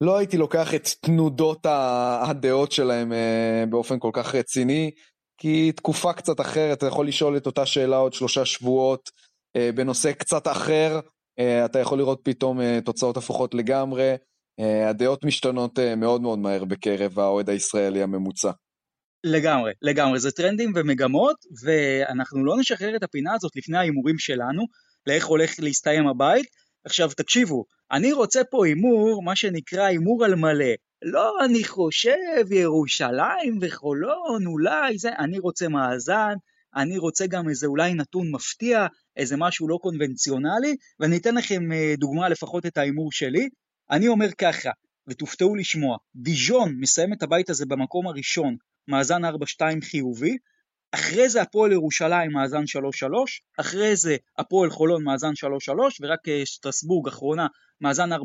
לא 0.00 0.18
הייתי 0.18 0.36
לוקח 0.36 0.74
את 0.74 0.88
תנודות 1.00 1.66
הדעות 2.30 2.72
שלהם 2.72 3.12
באופן 3.70 3.98
כל 3.98 4.10
כך 4.12 4.34
רציני. 4.34 4.90
כי 5.38 5.72
תקופה 5.72 6.12
קצת 6.12 6.40
אחרת, 6.40 6.78
אתה 6.78 6.86
יכול 6.86 7.08
לשאול 7.08 7.36
את 7.36 7.46
אותה 7.46 7.66
שאלה 7.66 7.96
עוד 7.96 8.12
שלושה 8.12 8.44
שבועות 8.44 9.10
אה, 9.56 9.70
בנושא 9.74 10.12
קצת 10.12 10.46
אחר, 10.48 11.00
אה, 11.38 11.64
אתה 11.64 11.78
יכול 11.78 11.98
לראות 11.98 12.20
פתאום 12.22 12.60
אה, 12.60 12.78
תוצאות 12.84 13.16
הפוכות 13.16 13.54
לגמרי, 13.54 14.14
אה, 14.60 14.88
הדעות 14.88 15.24
משתנות 15.24 15.78
אה, 15.78 15.96
מאוד 15.96 16.22
מאוד 16.22 16.38
מהר 16.38 16.64
בקרב 16.64 17.18
האוהד 17.18 17.50
הישראלי 17.50 18.02
הממוצע. 18.02 18.50
לגמרי, 19.24 19.72
לגמרי, 19.82 20.20
זה 20.20 20.30
טרנדים 20.30 20.72
ומגמות, 20.74 21.36
ואנחנו 21.64 22.44
לא 22.44 22.56
נשחרר 22.58 22.96
את 22.96 23.02
הפינה 23.02 23.34
הזאת 23.34 23.56
לפני 23.56 23.78
ההימורים 23.78 24.18
שלנו, 24.18 24.62
לאיך 25.06 25.26
הולך 25.26 25.50
להסתיים 25.58 26.08
הבית. 26.08 26.46
עכשיו 26.84 27.10
תקשיבו, 27.16 27.64
אני 27.92 28.12
רוצה 28.12 28.44
פה 28.50 28.66
הימור, 28.66 29.22
מה 29.24 29.36
שנקרא 29.36 29.82
הימור 29.82 30.24
על 30.24 30.34
מלא. 30.34 30.74
לא, 31.02 31.44
אני 31.44 31.64
חושב 31.64 32.52
ירושלים 32.52 33.58
וחולון, 33.60 34.46
אולי 34.46 34.98
זה, 34.98 35.10
אני 35.18 35.38
רוצה 35.38 35.68
מאזן, 35.68 36.34
אני 36.76 36.98
רוצה 36.98 37.26
גם 37.26 37.48
איזה 37.48 37.66
אולי 37.66 37.94
נתון 37.94 38.30
מפתיע, 38.30 38.86
איזה 39.16 39.36
משהו 39.36 39.68
לא 39.68 39.78
קונבנציונלי, 39.82 40.76
ואני 41.00 41.16
אתן 41.16 41.34
לכם 41.34 41.72
אה, 41.72 41.94
דוגמה 41.98 42.28
לפחות 42.28 42.66
את 42.66 42.78
ההימור 42.78 43.12
שלי. 43.12 43.48
אני 43.90 44.08
אומר 44.08 44.32
ככה, 44.38 44.70
ותופתעו 45.08 45.54
לשמוע, 45.54 45.96
דיז'ון 46.16 46.74
מסיים 46.80 47.12
את 47.12 47.22
הבית 47.22 47.50
הזה 47.50 47.66
במקום 47.66 48.06
הראשון, 48.06 48.56
מאזן 48.88 49.24
4-2 49.24 49.28
חיובי, 49.82 50.36
אחרי 50.92 51.28
זה 51.28 51.42
הפועל 51.42 51.72
ירושלים 51.72 52.32
מאזן 52.32 52.62
3-3, 52.62 52.64
אחרי 53.60 53.96
זה 53.96 54.16
הפועל 54.38 54.70
חולון 54.70 55.04
מאזן 55.04 55.32
3-3, 55.32 55.44
ורק 56.00 56.28
אה, 56.28 56.42
שטרסבורג 56.44 57.08
אחרונה 57.08 57.46
מאזן 57.80 58.12
4-2, 58.12 58.16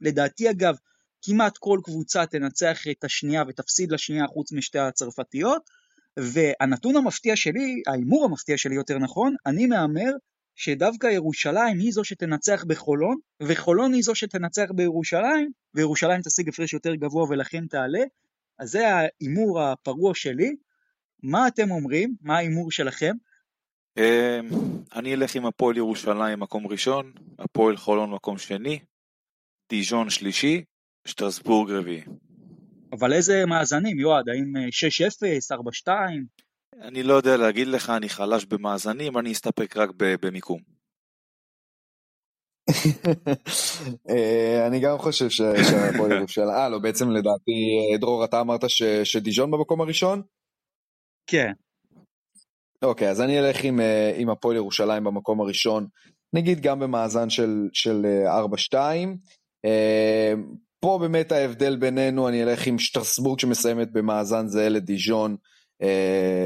לדעתי 0.00 0.50
אגב 0.50 0.74
כמעט 1.22 1.58
כל 1.58 1.80
קבוצה 1.84 2.26
תנצח 2.26 2.80
את 2.90 3.04
השנייה 3.04 3.42
ותפסיד 3.48 3.92
לשנייה 3.92 4.26
חוץ 4.26 4.52
משתי 4.52 4.78
הצרפתיות, 4.78 5.70
והנתון 6.18 6.96
המפתיע 6.96 7.36
שלי, 7.36 7.82
ההימור 7.86 8.24
המפתיע 8.24 8.58
שלי 8.58 8.74
יותר 8.74 8.98
נכון, 8.98 9.34
אני 9.46 9.66
מהמר 9.66 10.12
שדווקא 10.54 11.06
ירושלים 11.06 11.78
היא 11.78 11.92
זו 11.92 12.04
שתנצח 12.04 12.64
בחולון, 12.64 13.16
וחולון 13.42 13.92
היא 13.92 14.02
זו 14.02 14.14
שתנצח 14.14 14.66
בירושלים, 14.74 15.50
וירושלים 15.74 16.22
תשיג 16.22 16.48
הפרש 16.48 16.72
יותר 16.72 16.94
גבוה 16.94 17.26
ולכן 17.28 17.66
תעלה. 17.66 18.02
אז 18.58 18.70
זה 18.70 18.88
ההימור 18.88 19.62
הפרוע 19.62 20.14
שלי. 20.14 20.56
מה 21.22 21.48
אתם 21.48 21.70
אומרים? 21.70 22.14
מה 22.20 22.36
ההימור 22.36 22.70
שלכם? 22.70 23.12
אמ, 23.96 24.48
אני 24.94 25.14
אלך 25.14 25.34
עם 25.34 25.46
הפועל 25.46 25.76
ירושלים 25.76 26.40
מקום 26.40 26.66
ראשון, 26.66 27.12
הפועל 27.38 27.76
חולון 27.76 28.10
מקום 28.10 28.38
שני, 28.38 28.78
דיז'ון 29.70 30.10
שלישי, 30.10 30.64
שטרסבורג 31.04 31.70
רביעי. 31.70 32.02
אבל 32.92 33.12
איזה 33.12 33.46
מאזנים, 33.46 33.98
יועד? 33.98 34.28
האם 34.28 34.52
6-0, 35.52 35.56
4-2? 35.86 35.88
אני 36.82 37.02
לא 37.02 37.14
יודע 37.14 37.36
להגיד 37.36 37.66
לך, 37.68 37.90
אני 37.90 38.08
חלש 38.08 38.44
במאזנים, 38.44 39.18
אני 39.18 39.32
אסתפק 39.32 39.76
רק 39.76 39.90
במיקום. 39.96 40.60
אה, 44.10 44.66
אני 44.66 44.80
גם 44.80 44.98
חושב 44.98 45.30
שהפועל 45.30 46.12
ירושלים, 46.18 46.48
אה 46.48 46.68
לא 46.68 46.78
בעצם 46.78 47.10
לדעתי 47.10 47.52
דרור 48.00 48.24
אתה 48.24 48.40
אמרת 48.40 48.60
שדיז'ון 49.04 49.50
במקום 49.50 49.80
הראשון? 49.80 50.22
כן. 51.26 51.52
אוקיי 52.82 53.10
אז 53.10 53.20
אני 53.20 53.38
אלך 53.38 53.64
עם, 53.64 53.80
אה, 53.80 54.12
עם 54.16 54.30
הפועל 54.30 54.56
ירושלים 54.56 55.04
במקום 55.04 55.40
הראשון, 55.40 55.86
נגיד 56.34 56.60
גם 56.60 56.80
במאזן 56.80 57.30
של, 57.30 57.68
של 57.72 58.06
4-2. 58.72 58.74
אה, 60.84 60.88
פה 60.88 60.98
באמת 61.00 61.32
ההבדל 61.32 61.76
בינינו, 61.76 62.28
אני 62.28 62.42
אלך 62.42 62.66
עם 62.66 62.78
שטרסבורג 62.78 63.38
שמסיימת 63.38 63.92
במאזן 63.92 64.46
זהה 64.46 64.68
לדיז'ון 64.68 65.36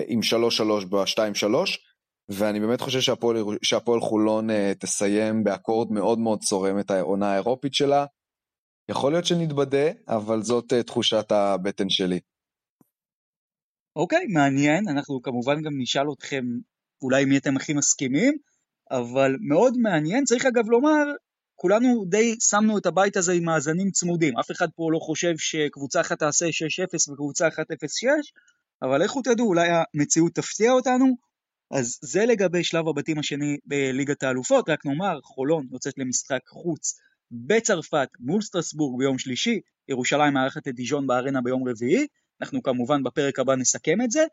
עם 0.09 0.21
3-3 0.21 0.87
ב-2-3. 0.87 1.55
ואני 2.29 2.61
באמת 2.61 2.81
חושב 2.81 3.01
שהפועל, 3.01 3.37
שהפועל 3.63 4.01
חולון 4.01 4.51
uh, 4.51 4.53
תסיים 4.79 5.45
באקורד 5.45 5.93
מאוד 5.93 6.19
מאוד 6.19 6.43
צורם 6.43 6.79
את 6.79 6.91
העונה 6.91 7.33
האירופית 7.33 7.75
שלה. 7.75 8.07
יכול 8.91 9.13
להיות 9.13 9.25
שנתבדה, 9.25 9.91
אבל 10.09 10.43
זאת 10.43 10.73
uh, 10.73 10.83
תחושת 10.83 11.33
הבטן 11.33 11.89
שלי. 11.89 12.21
אוקיי, 13.97 14.27
מעניין, 14.27 14.89
אנחנו 14.89 15.23
כמובן 15.23 15.63
גם 15.63 15.73
נשאל 15.79 16.13
אתכם 16.19 16.45
אולי 17.03 17.25
מי 17.25 17.39
אתם 17.39 17.57
הכי 17.57 17.75
מסכימים, 17.75 18.35
אבל 18.91 19.37
מאוד 19.49 19.75
מעניין, 19.83 20.25
צריך 20.25 20.47
אגב 20.47 20.69
לומר, 20.69 21.05
כולנו 21.63 22.05
די 22.09 22.37
שמנו 22.41 22.79
את 22.79 22.87
הבית 22.87 23.17
הזה 23.17 23.33
עם 23.33 23.45
מאזנים 23.45 23.91
צמודים, 23.91 24.39
אף 24.39 24.51
אחד 24.51 24.67
פה 24.77 24.89
לא 24.93 24.99
חושב 24.99 25.33
שקבוצה 25.39 26.01
אחת 26.01 26.19
תעשה 26.19 26.47
6-0 26.47 27.13
וקבוצה 27.13 27.49
אחת 27.49 27.73
0-6, 27.73 27.75
אבל 28.83 29.05
לכו 29.05 29.23
תדעו, 29.23 29.47
אולי 29.47 29.69
המציאות 29.71 30.35
תפתיע 30.35 30.73
אותנו, 30.73 31.07
אז 31.71 31.99
זה 32.03 32.27
לגבי 32.27 32.65
שלב 32.65 32.89
הבתים 32.89 33.19
השני 33.19 33.57
בליגת 33.67 34.23
האלופות, 34.23 34.69
רק 34.69 34.87
נאמר, 34.87 35.21
חולון 35.23 35.67
יוצאת 35.73 35.99
למשחק 35.99 36.41
חוץ 36.49 36.95
בצרפת 37.31 38.09
מול 38.21 38.43
סטרסבורג 38.43 38.99
ביום 38.99 39.19
שלישי, 39.19 39.61
ירושלים 39.89 40.35
מארחת 40.35 40.69
את 40.69 40.75
דיז'ון 40.75 41.07
בארנה 41.07 41.41
ביום 41.41 41.69
רביעי, 41.69 42.07
אנחנו 42.41 42.63
כמובן 42.63 43.03
בפרק 43.03 43.39
הבא 43.39 43.57
נסכם 43.57 44.03
את 44.05 44.11
זה, 44.11 44.25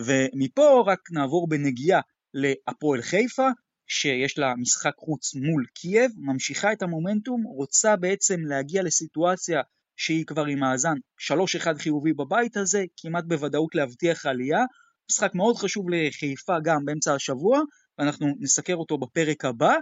ומפה 0.00 0.84
רק 0.86 1.00
נעבור 1.10 1.48
בנגיעה 1.48 2.00
להפועל 2.34 3.02
חיפה, 3.02 3.48
שיש 3.86 4.38
לה 4.38 4.54
משחק 4.56 4.94
חוץ 4.98 5.34
מול 5.34 5.64
קייב, 5.74 6.10
ממשיכה 6.16 6.72
את 6.72 6.82
המומנטום, 6.82 7.42
רוצה 7.42 7.96
בעצם 7.96 8.40
להגיע 8.44 8.82
לסיטואציה 8.82 9.60
שהיא 9.96 10.26
כבר 10.26 10.44
עם 10.44 10.58
מאזן 10.58 10.94
3-1 11.20 11.78
חיובי 11.78 12.12
בבית 12.12 12.56
הזה, 12.56 12.84
כמעט 12.96 13.24
בוודאות 13.24 13.74
להבטיח 13.74 14.26
עלייה, 14.26 14.64
משחק 15.10 15.34
מאוד 15.34 15.56
חשוב 15.56 15.86
לחיפה 15.90 16.60
גם 16.64 16.84
באמצע 16.84 17.14
השבוע, 17.14 17.60
ואנחנו 17.98 18.26
נסקר 18.40 18.74
אותו 18.74 18.98
בפרק 18.98 19.44
הבא. 19.44 19.74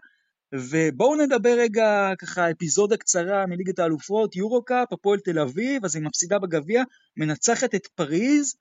ובואו 0.55 1.16
נדבר 1.16 1.55
רגע 1.59 2.12
ככה 2.18 2.50
אפיזודה 2.50 2.96
קצרה 2.96 3.46
מליגת 3.46 3.78
האלופות, 3.78 4.36
יורו-קאפ, 4.36 4.92
הפועל 4.92 5.18
תל 5.20 5.38
אביב, 5.38 5.84
אז 5.84 5.96
היא 5.96 6.05
מפסידה 6.05 6.38
בגביע, 6.38 6.82
מנצחת 7.16 7.74
את 7.74 7.86
פריז. 7.86 8.55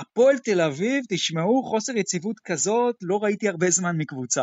הפועל 0.00 0.38
תל 0.38 0.60
אביב, 0.60 1.04
תשמעו, 1.08 1.62
חוסר 1.62 1.96
יציבות 1.96 2.40
כזאת, 2.44 2.96
לא 3.02 3.18
ראיתי 3.22 3.48
הרבה 3.48 3.70
זמן 3.70 3.96
מקבוצה. 3.96 4.42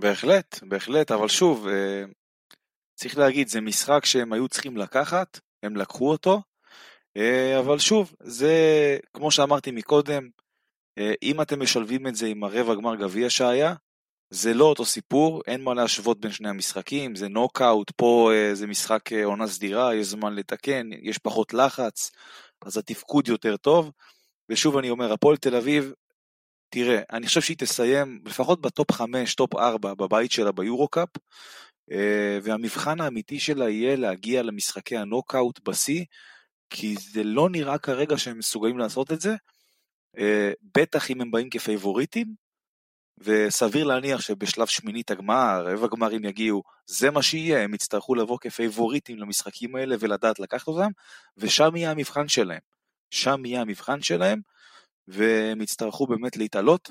בהחלט, 0.00 0.60
בהחלט, 0.62 1.10
אבל 1.10 1.28
שוב, 1.28 1.68
אה, 1.68 2.04
צריך 2.94 3.18
להגיד, 3.18 3.48
זה 3.48 3.60
משחק 3.60 4.04
שהם 4.04 4.32
היו 4.32 4.48
צריכים 4.48 4.76
לקחת, 4.76 5.40
הם 5.62 5.76
לקחו 5.76 6.10
אותו, 6.10 6.42
אה, 7.16 7.58
אבל 7.58 7.78
שוב, 7.78 8.14
זה 8.20 8.52
כמו 9.14 9.30
שאמרתי 9.30 9.70
מקודם, 9.70 10.28
אה, 10.98 11.12
אם 11.22 11.40
אתם 11.40 11.62
משלבים 11.62 12.06
את 12.06 12.14
זה 12.14 12.26
עם 12.26 12.44
הרבע 12.44 12.74
גמר 12.74 12.96
גביע 12.96 13.30
שהיה, 13.30 13.74
זה 14.30 14.54
לא 14.54 14.64
אותו 14.64 14.84
סיפור, 14.84 15.42
אין 15.46 15.62
מה 15.62 15.74
להשוות 15.74 16.20
בין 16.20 16.32
שני 16.32 16.48
המשחקים, 16.48 17.14
זה 17.14 17.28
נוקאוט, 17.28 17.90
פה 17.96 18.30
זה 18.52 18.66
משחק 18.66 19.12
עונה 19.12 19.46
סדירה, 19.46 19.94
יש 19.94 20.06
זמן 20.06 20.34
לתקן, 20.34 20.90
יש 21.02 21.18
פחות 21.18 21.54
לחץ, 21.54 22.10
אז 22.64 22.76
התפקוד 22.76 23.28
יותר 23.28 23.56
טוב. 23.56 23.90
ושוב 24.48 24.76
אני 24.76 24.90
אומר, 24.90 25.12
הפועל 25.12 25.36
תל 25.36 25.56
אביב, 25.56 25.92
תראה, 26.68 27.00
אני 27.12 27.26
חושב 27.26 27.40
שהיא 27.40 27.56
תסיים 27.56 28.22
לפחות 28.24 28.60
בטופ 28.60 28.92
5, 28.92 29.34
טופ 29.34 29.54
4 29.54 29.94
בבית 29.94 30.32
שלה 30.32 30.52
ביורו-קאפ, 30.52 31.08
והמבחן 32.42 33.00
האמיתי 33.00 33.40
שלה 33.40 33.70
יהיה 33.70 33.96
להגיע 33.96 34.42
למשחקי 34.42 34.96
הנוקאוט 34.96 35.60
בשיא, 35.68 36.04
כי 36.70 36.94
זה 36.98 37.24
לא 37.24 37.50
נראה 37.50 37.78
כרגע 37.78 38.18
שהם 38.18 38.38
מסוגלים 38.38 38.78
לעשות 38.78 39.12
את 39.12 39.20
זה, 39.20 39.34
אה, 40.18 40.52
בטח 40.78 41.10
אם 41.10 41.20
הם 41.20 41.30
באים 41.30 41.50
כפייבוריטים, 41.50 42.34
וסביר 43.18 43.84
להניח 43.84 44.20
שבשלב 44.20 44.66
שמינית 44.66 45.10
הגמר, 45.10 45.66
רבע 45.66 45.86
גמרים 45.86 46.24
יגיעו, 46.24 46.62
זה 46.86 47.10
מה 47.10 47.22
שיהיה, 47.22 47.62
הם 47.62 47.74
יצטרכו 47.74 48.14
לבוא 48.14 48.38
כפייבוריטים 48.40 49.18
למשחקים 49.18 49.76
האלה 49.76 49.96
ולדעת 50.00 50.38
לקחת 50.40 50.68
אותם, 50.68 50.90
ושם 51.36 51.76
יהיה 51.76 51.90
המבחן 51.90 52.28
שלהם. 52.28 52.60
שם 53.10 53.44
יהיה 53.44 53.60
המבחן 53.60 54.02
שלהם, 54.02 54.40
והם 55.08 55.60
יצטרכו 55.60 56.06
באמת 56.06 56.36
להתעלות, 56.36 56.90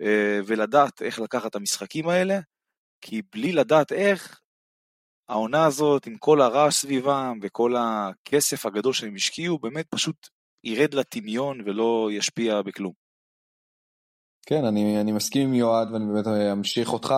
אה, 0.00 0.40
ולדעת 0.46 1.02
איך 1.02 1.18
לקחת 1.18 1.50
את 1.50 1.56
המשחקים 1.56 2.08
האלה, 2.08 2.38
כי 3.00 3.22
בלי 3.32 3.52
לדעת 3.52 3.92
איך, 3.92 4.40
העונה 5.28 5.66
הזאת, 5.66 6.06
עם 6.06 6.16
כל 6.18 6.40
הרעש 6.40 6.74
סביבם 6.74 7.38
וכל 7.42 7.74
הכסף 7.78 8.66
הגדול 8.66 8.92
שהם 8.92 9.14
השקיעו, 9.14 9.58
באמת 9.58 9.86
פשוט 9.90 10.28
ירד 10.64 10.94
לטמיון 10.94 11.60
ולא 11.60 12.08
ישפיע 12.12 12.62
בכלום. 12.62 13.03
כן, 14.46 14.64
אני, 14.64 15.00
אני 15.00 15.12
מסכים 15.12 15.48
עם 15.48 15.54
יועד 15.54 15.92
ואני 15.92 16.04
באמת 16.12 16.26
אמשיך 16.26 16.92
אותך, 16.92 17.14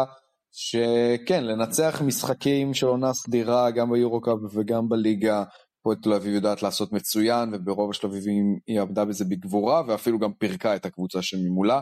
שכן, 0.52 1.44
לנצח 1.44 2.02
משחקים 2.04 2.74
של 2.74 2.86
עונה 2.86 3.12
סדירה 3.12 3.70
גם 3.70 3.92
ביורו-קאפ 3.92 4.36
וגם 4.54 4.88
בליגה, 4.88 5.42
הפועל 5.80 5.96
תל 6.02 6.12
אביב 6.12 6.34
יודעת 6.34 6.62
לעשות 6.62 6.92
מצוין, 6.92 7.54
וברוב 7.54 7.90
השלבים 7.90 8.58
היא 8.66 8.80
עבדה 8.80 9.04
בזה 9.04 9.24
בגבורה, 9.24 9.82
ואפילו 9.86 10.18
גם 10.18 10.32
פירקה 10.32 10.76
את 10.76 10.86
הקבוצה 10.86 11.22
שממולה. 11.22 11.80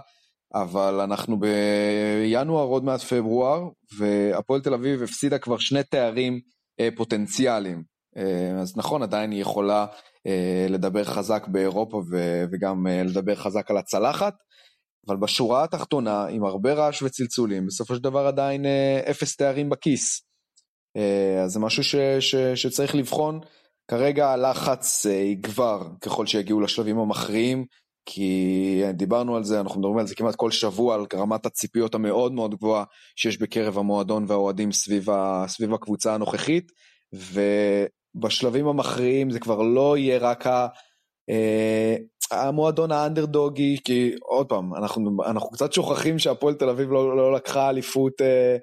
אבל 0.55 1.01
אנחנו 1.01 1.41
בינואר, 1.41 2.65
עוד 2.65 2.85
מעט 2.85 3.01
פברואר, 3.01 3.69
והפועל 3.99 4.61
תל 4.61 4.75
אביב 4.75 5.03
הפסידה 5.03 5.39
כבר 5.39 5.59
שני 5.59 5.83
תארים 5.83 6.41
אה, 6.81 6.89
פוטנציאליים. 6.97 7.83
אה, 8.17 8.61
אז 8.61 8.77
נכון, 8.77 9.03
עדיין 9.03 9.31
היא 9.31 9.41
יכולה 9.41 9.87
אה, 10.27 10.67
לדבר 10.69 11.05
חזק 11.05 11.47
באירופה 11.49 12.03
ו- 12.11 12.45
וגם 12.53 12.87
אה, 12.87 13.03
לדבר 13.03 13.35
חזק 13.35 13.71
על 13.71 13.77
הצלחת, 13.77 14.35
אבל 15.09 15.17
בשורה 15.17 15.65
התחתונה, 15.65 16.27
עם 16.27 16.45
הרבה 16.45 16.73
רעש 16.73 17.03
וצלצולים, 17.03 17.67
בסופו 17.67 17.95
של 17.95 18.03
דבר 18.03 18.27
עדיין 18.27 18.67
אה, 18.67 19.01
אפס 19.11 19.37
תארים 19.37 19.71
בכיס. 19.71 20.23
אה, 20.97 21.43
אז 21.45 21.53
זה 21.53 21.61
משהו 21.61 21.85
ש- 21.85 21.97
ש- 22.21 22.55
שצריך 22.55 22.95
לבחון. 22.95 23.41
כרגע 23.91 24.31
הלחץ 24.31 25.07
אה, 25.07 25.13
יגבר 25.13 25.83
ככל 26.01 26.27
שיגיעו 26.27 26.61
לשלבים 26.61 26.99
המכריעים. 26.99 27.65
כי 28.07 28.83
דיברנו 28.95 29.37
על 29.37 29.45
זה, 29.45 29.61
אנחנו 29.61 29.81
מדברים 29.81 29.99
על 29.99 30.07
זה 30.07 30.15
כמעט 30.15 30.35
כל 30.35 30.51
שבוע, 30.51 30.95
על 30.95 31.07
רמת 31.15 31.47
הציפיות 31.47 31.95
המאוד 31.95 32.33
מאוד 32.33 32.55
גבוהה 32.55 32.85
שיש 33.17 33.39
בקרב 33.39 33.79
המועדון 33.79 34.25
והאוהדים 34.29 34.73
סביב, 34.73 35.11
ה, 35.11 35.45
סביב 35.49 35.75
הקבוצה 35.75 36.15
הנוכחית, 36.15 36.73
ובשלבים 38.17 38.67
המכריעים 38.67 39.31
זה 39.31 39.41
כבר 39.41 39.63
לא 39.63 39.99
יהיה 39.99 40.19
רק 40.19 40.47
המועדון 42.31 42.93
האנדרדוגי, 42.93 43.77
כי 43.85 44.14
עוד 44.22 44.49
פעם, 44.49 44.75
אנחנו, 44.75 45.16
אנחנו 45.27 45.51
קצת 45.51 45.72
שוכחים 45.72 46.18
שהפועל 46.18 46.55
תל 46.55 46.68
אביב 46.68 46.93
לא, 46.93 47.16
לא 47.16 47.35
לקחה 47.35 47.70
אליפות 47.70 48.20
אה, 48.20 48.57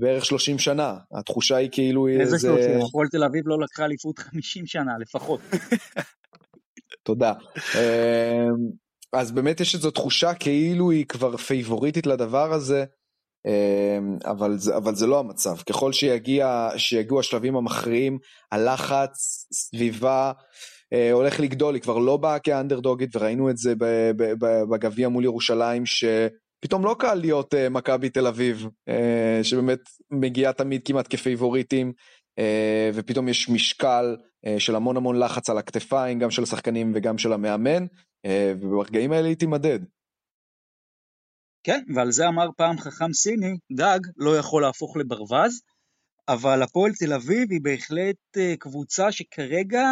בערך 0.00 0.24
30 0.24 0.58
שנה. 0.58 0.96
התחושה 1.18 1.56
היא 1.56 1.68
כאילו... 1.72 2.08
איזה 2.08 2.38
30? 2.38 2.70
הפועל 2.88 3.08
תל 3.08 3.24
אביב 3.24 3.42
לא 3.46 3.60
לקחה 3.60 3.84
אליפות 3.84 4.18
50 4.18 4.66
שנה 4.66 4.92
לפחות. 5.00 5.40
תודה. 7.06 7.32
אה, 7.74 8.46
אז 9.12 9.32
באמת 9.32 9.60
יש 9.60 9.74
איזו 9.74 9.90
תחושה 9.90 10.34
כאילו 10.34 10.90
היא 10.90 11.06
כבר 11.06 11.36
פייבוריטית 11.36 12.06
לדבר 12.06 12.52
הזה, 12.52 12.84
אמ, 13.46 14.18
אבל 14.24 14.58
זה, 14.58 14.76
אבל 14.76 14.94
זה 14.94 15.06
לא 15.06 15.20
המצב. 15.20 15.56
ככל 15.56 15.92
שיגיע, 15.92 16.68
שיגיעו 16.76 17.20
השלבים 17.20 17.56
המכריעים, 17.56 18.18
הלחץ 18.52 19.46
סביבה 19.52 20.26
אה, 20.26 20.32
הולך 21.12 21.40
לגדול, 21.40 21.74
היא 21.74 21.82
כבר 21.82 21.98
לא 21.98 22.16
באה 22.16 22.38
כאנדרדוגית, 22.38 23.16
וראינו 23.16 23.50
את 23.50 23.56
זה 23.56 23.74
בגביע 24.70 25.08
מול 25.08 25.24
ירושלים, 25.24 25.82
שפתאום 25.86 26.84
לא 26.84 26.96
קל 26.98 27.14
להיות 27.14 27.54
אה, 27.54 27.68
מכבי 27.68 28.10
תל 28.10 28.26
אביב, 28.26 28.66
אה, 28.88 29.40
שבאמת 29.42 29.80
מגיעה 30.10 30.52
תמיד 30.52 30.80
כמעט 30.84 31.06
כפייבוריטים, 31.10 31.92
אה, 32.38 32.90
ופתאום 32.94 33.28
יש 33.28 33.48
משקל 33.48 34.16
אה, 34.46 34.60
של 34.60 34.74
המון 34.76 34.96
המון 34.96 35.18
לחץ 35.18 35.50
על 35.50 35.58
הכתפיים, 35.58 36.18
גם 36.18 36.30
של 36.30 36.42
השחקנים 36.42 36.92
וגם 36.94 37.18
של 37.18 37.32
המאמן, 37.32 37.86
אה, 38.26 38.52
וברגעים 38.60 39.12
האלה 39.12 39.28
היא 39.28 39.36
תימדד. 39.36 39.78
כן, 41.64 41.84
ועל 41.94 42.10
זה 42.10 42.28
אמר 42.28 42.48
פעם 42.56 42.78
חכם 42.78 43.12
סיני, 43.12 43.56
דג 43.72 44.00
לא 44.16 44.36
יכול 44.36 44.62
להפוך 44.62 44.96
לברווז, 44.96 45.60
אבל 46.28 46.62
הפועל 46.62 46.92
תל 46.92 47.12
אביב 47.12 47.50
היא 47.50 47.60
בהחלט 47.62 48.16
קבוצה 48.58 49.12
שכרגע 49.12 49.84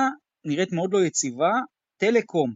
נראית 0.47 0.73
מאוד 0.73 0.93
לא 0.93 1.05
יציבה. 1.05 1.53
טלקום, 1.97 2.55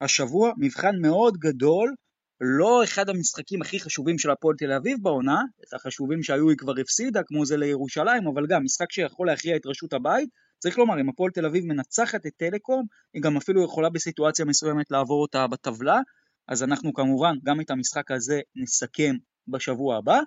השבוע, 0.00 0.52
מבחן 0.58 0.96
מאוד 1.00 1.36
גדול, 1.36 1.94
לא 2.40 2.84
אחד 2.84 3.08
המשחקים 3.08 3.62
הכי 3.62 3.80
חשובים 3.80 4.18
של 4.18 4.30
הפועל 4.30 4.56
תל 4.58 4.72
אביב 4.72 4.98
בעונה, 5.02 5.40
את 5.68 5.74
החשובים 5.74 6.22
שהיו 6.22 6.48
היא 6.48 6.58
כבר 6.58 6.72
הפסידה, 6.80 7.20
כמו 7.22 7.46
זה 7.46 7.56
לירושלים, 7.56 8.26
אבל 8.26 8.46
גם 8.46 8.64
משחק 8.64 8.92
שיכול 8.92 9.26
להכריע 9.26 9.56
את 9.56 9.66
רשות 9.66 9.92
הבית. 9.92 10.28
צריך 10.58 10.78
לומר, 10.78 11.00
אם 11.00 11.08
הפועל 11.08 11.30
תל 11.30 11.46
אביב 11.46 11.64
מנצחת 11.64 12.26
את 12.26 12.32
טלקום, 12.36 12.84
היא 13.14 13.22
גם 13.22 13.36
אפילו 13.36 13.64
יכולה 13.64 13.90
בסיטואציה 13.90 14.44
מסוימת 14.44 14.90
לעבור 14.90 15.22
אותה 15.22 15.46
בטבלה, 15.46 16.00
אז 16.48 16.62
אנחנו 16.62 16.92
כמובן 16.92 17.34
גם 17.44 17.60
את 17.60 17.70
המשחק 17.70 18.10
הזה 18.10 18.40
נסכם 18.56 19.16
בשבוע 19.48 19.96
הבא. 19.96 20.20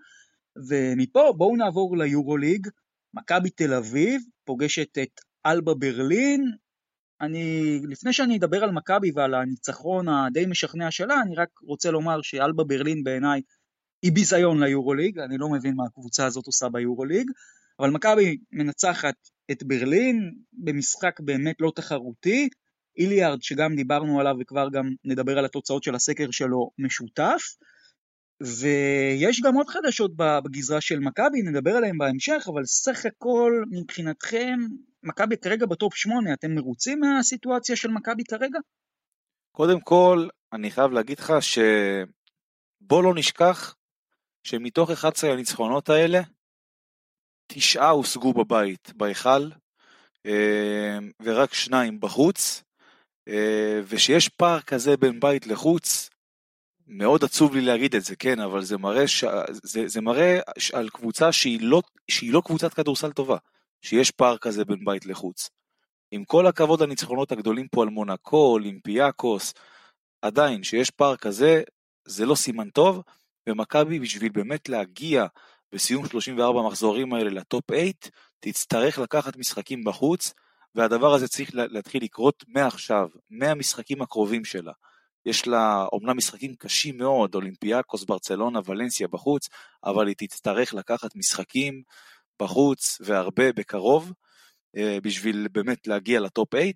ומפה 0.70 1.34
בואו 1.38 1.56
נעבור 1.56 1.98
ליורוליג, 1.98 2.68
מכבי 3.14 3.50
תל 3.50 3.74
אביב 3.74 4.22
פוגשת 4.46 4.98
את 4.98 5.22
אלבה 5.46 5.74
ברלין, 5.74 6.52
אני, 7.22 7.80
לפני 7.88 8.14
שאני 8.14 8.38
אדבר 8.38 8.64
על 8.64 8.72
מכבי 8.72 9.12
ועל 9.16 9.34
הניצחון 9.34 10.10
הדי 10.10 10.46
משכנע 10.46 10.92
שלה, 10.92 11.22
אני 11.22 11.36
רק 11.36 11.50
רוצה 11.62 11.92
לומר 11.92 12.22
שאלבה 12.22 12.64
ברלין 12.64 13.04
בעיניי 13.04 13.42
היא 14.04 14.12
ביזיון 14.12 14.64
ליורוליג, 14.64 15.20
אני 15.20 15.38
לא 15.38 15.50
מבין 15.50 15.76
מה 15.76 15.84
הקבוצה 15.86 16.26
הזאת 16.26 16.46
עושה 16.46 16.70
ביורוליג, 16.70 17.32
אבל 17.80 17.90
מכבי 17.90 18.38
מנצחת 18.52 19.16
את 19.52 19.64
ברלין 19.64 20.36
במשחק 20.54 21.20
באמת 21.20 21.56
לא 21.60 21.72
תחרותי, 21.76 22.50
איליארד 22.98 23.42
שגם 23.42 23.76
דיברנו 23.76 24.20
עליו 24.20 24.36
וכבר 24.40 24.70
גם 24.70 24.90
נדבר 25.06 25.38
על 25.38 25.46
התוצאות 25.46 25.84
של 25.84 25.96
הסקר 25.96 26.32
שלו 26.32 26.72
משותף, 26.80 27.44
ויש 28.42 29.42
גם 29.42 29.56
עוד 29.56 29.68
חדשות 29.70 30.12
בגזרה 30.16 30.82
של 30.82 31.00
מכבי, 31.00 31.42
נדבר 31.42 31.72
עליהן 31.72 31.98
בהמשך, 31.98 32.48
אבל 32.54 32.66
סך 32.66 33.06
הכל 33.06 33.64
מבחינתכם, 33.72 34.60
מכבי 35.06 35.38
כרגע 35.38 35.66
בטופ 35.66 35.96
8, 35.96 36.34
אתם 36.34 36.56
מרוצים 36.56 37.00
מהסיטואציה 37.00 37.76
של 37.76 37.90
מכבי 37.90 38.24
כרגע? 38.24 38.60
קודם 39.52 39.82
כל, 39.82 40.28
אני 40.54 40.72
חייב 40.72 40.92
להגיד 40.92 41.20
לך 41.20 41.34
שבוא 41.42 43.04
לא 43.04 43.14
נשכח 43.16 43.76
שמתוך 44.44 44.92
11 44.92 45.32
הניצחונות 45.32 45.90
האלה, 45.90 46.20
תשעה 47.48 47.90
הושגו 47.90 48.34
בבית, 48.34 48.92
בהיכל, 48.96 49.50
אה, 50.26 50.98
ורק 51.24 51.54
שניים 51.54 52.00
בחוץ, 52.00 52.64
אה, 53.28 53.82
ושיש 53.88 54.30
פער 54.30 54.62
כזה 54.62 54.98
בין 54.98 55.20
בית 55.20 55.48
לחוץ, 55.48 56.10
מאוד 56.88 57.24
עצוב 57.24 57.56
לי 57.56 57.62
להגיד 57.62 57.96
את 57.96 58.04
זה, 58.04 58.16
כן, 58.16 58.40
אבל 58.40 58.64
זה 58.64 58.78
מראה, 58.78 59.08
ש... 59.08 59.24
זה, 59.52 59.88
זה 59.88 60.02
מראה 60.02 60.40
על 60.74 60.90
קבוצה 60.90 61.32
שהיא 61.32 61.60
לא, 61.62 61.82
שהיא 62.12 62.34
לא 62.34 62.42
קבוצת 62.46 62.74
כדורסל 62.74 63.12
טובה, 63.12 63.38
שיש 63.82 64.12
פער 64.12 64.38
כזה 64.38 64.66
בין 64.66 64.86
בית 64.86 65.06
לחוץ. 65.06 65.50
עם 66.12 66.26
כל 66.26 66.48
הכבוד 66.48 66.82
לניצחונות 66.82 67.32
הגדולים 67.32 67.68
פה 67.68 67.84
על 67.84 67.90
מונקו, 67.90 68.52
אולימפיאקוס, 68.52 69.54
עדיין, 70.22 70.64
שיש 70.64 70.90
פער 70.90 71.16
כזה, 71.16 71.62
זה 72.06 72.26
לא 72.26 72.36
סימן 72.36 72.70
טוב, 72.70 73.02
ומכבי 73.50 74.00
בשביל 74.00 74.32
באמת 74.32 74.70
להגיע 74.70 75.26
בסיום 75.72 76.08
34 76.08 76.60
המחזורים 76.60 77.14
האלה 77.14 77.30
לטופ 77.30 77.64
8, 77.72 77.90
תצטרך 78.40 79.00
לקחת 79.00 79.38
משחקים 79.38 79.84
בחוץ, 79.84 80.34
והדבר 80.76 81.14
הזה 81.14 81.28
צריך 81.28 81.50
להתחיל 81.54 82.04
לקרות 82.04 82.44
מעכשיו, 82.48 83.10
מהמשחקים 83.30 84.02
הקרובים 84.02 84.46
שלה. 84.46 84.72
יש 85.26 85.48
לה 85.48 85.86
אומנם 85.94 86.18
משחקים 86.18 86.56
קשים 86.56 86.98
מאוד, 86.98 87.36
אולימפיאקוס, 87.36 88.04
ברצלונה, 88.04 88.60
ולנסיה 88.66 89.08
בחוץ, 89.08 89.50
אבל 89.84 90.08
היא 90.08 90.16
תצטרך 90.18 90.74
לקחת 90.74 91.16
משחקים 91.16 91.84
בחוץ 92.40 92.98
והרבה 93.02 93.54
בקרוב, 93.54 94.14
אה, 94.78 94.98
בשביל 95.04 95.48
באמת 95.52 95.88
להגיע 95.88 96.20
לטופ 96.20 96.50
8. 96.56 96.72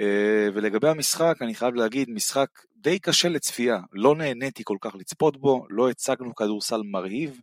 אה, 0.00 0.48
ולגבי 0.54 0.88
המשחק, 0.88 1.36
אני 1.40 1.54
חייב 1.54 1.74
להגיד, 1.74 2.10
משחק 2.10 2.48
די 2.76 2.98
קשה 2.98 3.28
לצפייה, 3.28 3.80
לא 3.92 4.16
נהניתי 4.16 4.62
כל 4.64 4.76
כך 4.80 4.94
לצפות 4.94 5.36
בו, 5.36 5.66
לא 5.70 5.90
הצגנו 5.90 6.34
כדורסל 6.34 6.80
מרהיב, 6.84 7.40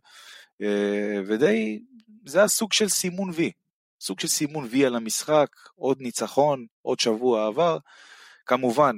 אה, 0.62 1.20
ודי, 1.26 1.82
זה 2.26 2.42
הסוג 2.42 2.72
של 2.72 2.88
סימון 2.88 3.30
וי, 3.34 3.52
סוג 4.00 4.20
של 4.20 4.28
סימון 4.28 4.66
וי 4.70 4.86
על 4.86 4.94
המשחק, 4.94 5.48
עוד 5.74 6.00
ניצחון, 6.00 6.66
עוד 6.82 7.00
שבוע 7.00 7.46
עבר. 7.46 7.78
כמובן, 8.46 8.96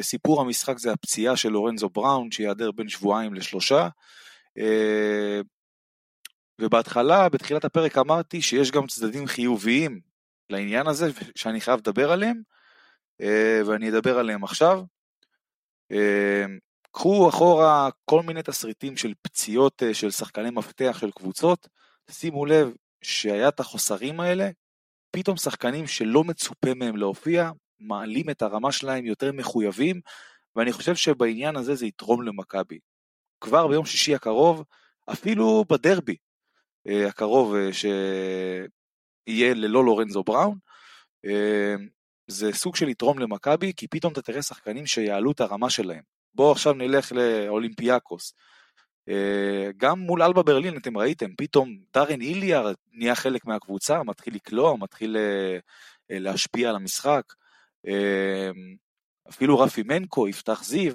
סיפור 0.00 0.40
המשחק 0.40 0.78
זה 0.78 0.92
הפציעה 0.92 1.36
של 1.36 1.48
לורנזו 1.48 1.88
בראון 1.88 2.30
שייעדר 2.30 2.70
בין 2.70 2.88
שבועיים 2.88 3.34
לשלושה. 3.34 3.88
אה, 6.60 6.66
ובהתחלה, 6.66 7.28
בתחילת 7.28 7.64
הפרק 7.64 7.98
אמרתי 7.98 8.42
שיש 8.42 8.70
גם 8.70 8.86
צדדים 8.86 9.26
חיוביים 9.26 10.00
לעניין 10.50 10.86
הזה 10.86 11.10
שאני 11.34 11.60
חייב 11.60 11.78
לדבר 11.78 12.12
עליהם, 12.12 12.42
אה, 13.20 13.60
ואני 13.66 13.90
אדבר 13.90 14.18
עליהם 14.18 14.44
עכשיו. 14.44 14.82
קחו 16.92 17.28
אחורה 17.28 17.88
כל 18.04 18.22
מיני 18.22 18.42
תסריטים 18.42 18.96
של 18.96 19.14
פציעות 19.22 19.82
של 19.92 20.10
שחקני 20.10 20.50
מפתח 20.50 20.96
של 21.00 21.10
קבוצות, 21.10 21.68
שימו 22.10 22.46
לב 22.46 22.72
שהיה 23.02 23.48
את 23.48 23.60
החוסרים 23.60 24.20
האלה, 24.20 24.50
פתאום 25.10 25.36
שחקנים 25.36 25.86
שלא 25.86 26.24
מצופה 26.24 26.74
מהם 26.76 26.96
להופיע, 26.96 27.50
מעלים 27.80 28.30
את 28.30 28.42
הרמה 28.42 28.72
שלהם 28.72 29.06
יותר 29.06 29.32
מחויבים, 29.32 30.00
ואני 30.56 30.72
חושב 30.72 30.94
שבעניין 30.94 31.56
הזה 31.56 31.74
זה 31.74 31.86
יתרום 31.86 32.22
למכבי. 32.22 32.78
כבר 33.40 33.66
ביום 33.66 33.86
שישי 33.86 34.14
הקרוב, 34.14 34.64
אפילו 35.12 35.64
בדרבי 35.68 36.12
אה, 36.12 36.27
הקרוב 36.88 37.54
אה, 37.54 37.72
שיהיה 37.72 39.54
ללא 39.54 39.84
לורנזו 39.84 40.22
בראון, 40.22 40.58
אה, 41.26 41.74
זה 42.26 42.52
סוג 42.52 42.76
של 42.76 42.88
יתרום 42.88 43.18
למכבי, 43.18 43.72
כי 43.76 43.88
פתאום 43.88 44.12
אתה 44.12 44.22
תראה 44.22 44.42
שחקנים 44.42 44.86
שיעלו 44.86 45.32
את 45.32 45.40
הרמה 45.40 45.70
שלהם. 45.70 46.02
בואו 46.34 46.52
עכשיו 46.52 46.72
נלך 46.72 47.12
לאולימפיאקוס. 47.12 48.34
גם 49.76 49.98
מול 49.98 50.22
אלבה 50.22 50.42
ברלין 50.42 50.76
אתם 50.76 50.98
ראיתם, 50.98 51.34
פתאום 51.36 51.78
דארן 51.94 52.20
איליאר 52.20 52.72
נהיה 52.92 53.14
חלק 53.14 53.44
מהקבוצה, 53.44 54.02
מתחיל 54.02 54.34
לקלוע, 54.34 54.76
מתחיל 54.76 55.16
להשפיע 56.10 56.68
על 56.68 56.76
המשחק. 56.76 57.22
אפילו 59.28 59.58
רפי 59.58 59.82
מנקו, 59.82 60.28
יפתח 60.28 60.64
זיו. 60.64 60.92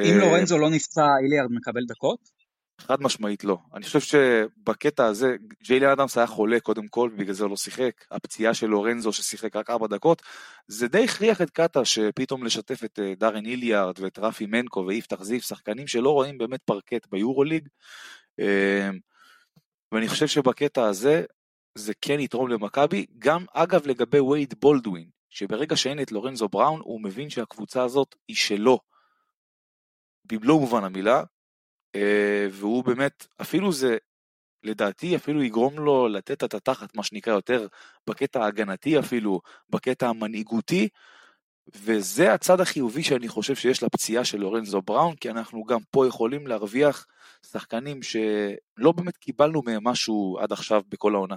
אם 0.00 0.04
אה, 0.04 0.18
לורנזו 0.18 0.58
לא 0.58 0.70
נפצע, 0.70 1.02
איליארד 1.22 1.50
מקבל 1.50 1.84
דקות? 1.88 2.39
חד 2.80 3.02
משמעית 3.02 3.44
לא. 3.44 3.58
אני 3.74 3.84
חושב 3.84 4.00
שבקטע 4.00 5.06
הזה, 5.06 5.36
ג'יילי 5.62 5.92
אדמס 5.92 6.18
היה 6.18 6.26
חולה 6.26 6.60
קודם 6.60 6.88
כל, 6.88 7.10
ובגלל 7.12 7.34
זה 7.34 7.46
לא 7.46 7.56
שיחק. 7.56 8.04
הפציעה 8.10 8.54
של 8.54 8.66
לורנזו 8.66 9.12
ששיחק 9.12 9.56
רק 9.56 9.70
ארבע 9.70 9.86
דקות, 9.86 10.22
זה 10.68 10.88
די 10.88 11.04
הכריח 11.04 11.42
את 11.42 11.50
קאטה 11.50 11.84
שפתאום 11.84 12.44
לשתף 12.44 12.84
את 12.84 12.98
אה, 12.98 13.14
דארן 13.14 13.46
איליארד 13.46 14.00
ואת 14.00 14.18
רפי 14.18 14.46
מנקו 14.46 14.84
ויפתח 14.86 15.22
זיו, 15.22 15.40
שחקנים 15.40 15.86
שלא 15.86 16.10
רואים 16.10 16.38
באמת 16.38 16.60
פרקט 16.62 17.06
ביורוליג. 17.10 17.68
אמ, 18.38 18.98
ואני 19.92 20.08
חושב 20.08 20.26
שבקטע 20.26 20.84
הזה, 20.86 21.24
זה 21.74 21.92
כן 22.00 22.20
יתרום 22.20 22.48
למכבי, 22.48 23.06
גם 23.18 23.44
אגב 23.52 23.86
לגבי 23.86 24.20
וייד 24.20 24.54
בולדווין, 24.60 25.08
שברגע 25.30 25.76
שאין 25.76 26.02
את 26.02 26.12
לורנזו 26.12 26.48
בראון, 26.48 26.80
הוא 26.84 27.00
מבין 27.02 27.30
שהקבוצה 27.30 27.82
הזאת 27.82 28.14
היא 28.28 28.36
שלו. 28.36 28.78
במלוא 30.24 30.60
מובן 30.60 30.84
המילה, 30.84 31.16
אה, 31.18 31.24
והוא 32.50 32.84
באמת, 32.84 33.26
אפילו 33.40 33.72
זה, 33.72 33.96
לדעתי 34.62 35.16
אפילו 35.16 35.42
יגרום 35.42 35.78
לו 35.78 36.08
לתת 36.08 36.44
את 36.44 36.54
התחת, 36.54 36.96
מה 36.96 37.02
שנקרא 37.02 37.32
יותר 37.32 37.66
בקטע 38.06 38.44
ההגנתי 38.44 38.98
אפילו, 38.98 39.40
בקטע 39.70 40.08
המנהיגותי, 40.08 40.88
וזה 41.74 42.32
הצד 42.34 42.60
החיובי 42.60 43.02
שאני 43.02 43.28
חושב 43.28 43.54
שיש 43.54 43.82
לפציעה 43.82 44.24
של 44.24 44.38
לורנזו 44.38 44.82
בראון, 44.82 45.14
כי 45.14 45.30
אנחנו 45.30 45.64
גם 45.64 45.78
פה 45.90 46.06
יכולים 46.06 46.46
להרוויח 46.46 47.06
שחקנים 47.46 48.02
שלא 48.02 48.92
באמת 48.92 49.16
קיבלנו 49.16 49.62
מהם 49.66 49.88
משהו 49.88 50.38
עד 50.40 50.52
עכשיו 50.52 50.82
בכל 50.88 51.14
העונה. 51.14 51.36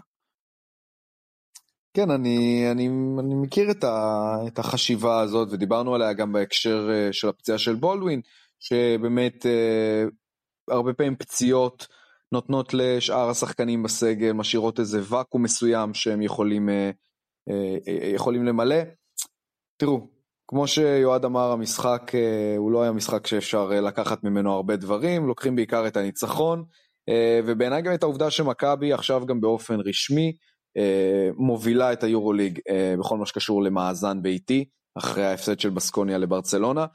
כן, 1.94 2.10
אני, 2.12 2.68
אני, 2.72 2.88
אני 3.20 3.36
מכיר 3.36 3.72
את, 3.72 3.84
ה, 3.84 4.36
את 4.48 4.60
החשיבה 4.60 5.22
הזאת 5.22 5.48
ודיברנו 5.52 5.96
עליה 5.96 6.14
גם 6.14 6.34
בהקשר 6.34 6.90
אה, 6.92 7.14
של 7.14 7.30
הפציעה 7.30 7.58
של 7.58 7.76
בולדווין, 7.76 8.22
שבאמת 8.60 9.46
אה, 9.46 10.04
הרבה 10.70 10.94
פעמים 10.94 11.16
פציעות 11.16 11.88
נותנות 12.32 12.74
לשאר 12.74 13.30
השחקנים 13.30 13.84
בסגל, 13.84 14.32
משאירות 14.32 14.80
איזה 14.80 15.02
ואקום 15.04 15.44
מסוים 15.44 15.94
שהם 15.94 16.22
יכולים, 16.22 16.70
אה, 16.70 16.92
יכולים 18.14 18.46
למלא. 18.46 18.76
תראו, 19.78 20.08
כמו 20.48 20.68
שיועד 20.68 21.26
אמר, 21.26 21.52
המשחק 21.52 22.12
הוא 22.58 22.72
לא 22.72 22.84
היה 22.84 22.92
משחק 22.92 23.28
שאפשר 23.28 23.68
לקחת 23.70 24.24
ממנו 24.24 24.54
הרבה 24.54 24.76
דברים, 24.76 25.28
לוקחים 25.28 25.56
בעיקר 25.56 25.88
את 25.88 25.98
הניצחון, 25.98 26.64
ובעיניי 27.46 27.82
גם 27.82 27.94
את 27.94 28.04
העובדה 28.04 28.32
שמכבי 28.32 28.94
עכשיו 28.94 29.26
גם 29.26 29.42
באופן 29.42 29.80
רשמי, 29.86 30.34
אה, 30.78 31.30
מובילה 31.38 31.94
את 31.94 32.04
היורוליג 32.04 32.60
אה, 32.70 32.96
בכל 33.00 33.18
מה 33.18 33.26
שקשור 33.26 33.64
למאזן 33.64 34.22
ביתי, 34.22 34.66
אחרי 34.98 35.26
ההפסד 35.26 35.60
של 35.60 35.70
בסקוניה 35.70 36.18
לברצלונה, 36.18 36.86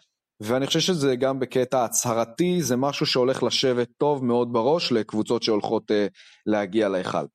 ואני 0.41 0.67
חושב 0.67 0.81
שזה 0.81 1.17
גם 1.17 1.41
בקטע 1.41 1.85
הצהרתי, 1.85 2.63
זה 2.63 2.77
משהו 2.77 3.07
שהולך 3.07 3.43
לשבת 3.43 3.89
טוב 3.99 4.25
מאוד 4.25 4.53
בראש 4.53 4.93
לקבוצות 4.93 5.43
שהולכות 5.43 5.91
אה, 5.91 6.07
להגיע 6.47 6.89
להיכל. 6.89 7.27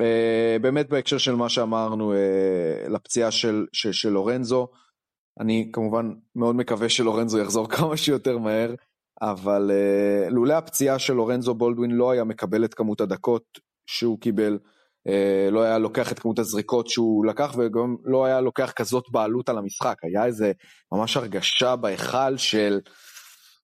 אה, 0.00 0.56
באמת 0.60 0.88
בהקשר 0.88 1.18
של 1.18 1.34
מה 1.34 1.48
שאמרנו 1.48 2.12
אה, 2.12 2.88
לפציעה 2.88 3.30
של, 3.30 3.66
של, 3.72 3.92
של 3.92 4.08
לורנזו, 4.08 4.68
אני 5.40 5.70
כמובן 5.72 6.12
מאוד 6.36 6.56
מקווה 6.56 6.88
שלורנזו 6.88 7.38
יחזור 7.38 7.68
כמה 7.76 7.96
שיותר 7.96 8.38
מהר, 8.38 8.74
אבל 9.22 9.70
אה, 9.70 10.30
לולא 10.30 10.54
הפציעה 10.54 10.98
של 10.98 11.12
לורנזו 11.12 11.54
בולדווין 11.54 11.90
לא 11.90 12.10
היה 12.10 12.24
מקבל 12.24 12.64
את 12.64 12.74
כמות 12.74 13.00
הדקות 13.00 13.44
שהוא 13.86 14.20
קיבל, 14.20 14.58
לא 15.50 15.62
היה 15.62 15.78
לוקח 15.78 16.12
את 16.12 16.18
כמות 16.18 16.38
הזריקות 16.38 16.88
שהוא 16.88 17.26
לקח 17.26 17.54
וגם 17.58 17.96
לא 18.04 18.24
היה 18.24 18.40
לוקח 18.40 18.72
כזאת 18.76 19.04
בעלות 19.10 19.48
על 19.48 19.58
המשחק, 19.58 19.96
היה 20.02 20.26
איזה 20.26 20.52
ממש 20.92 21.16
הרגשה 21.16 21.76
בהיכל 21.76 22.36
של 22.36 22.80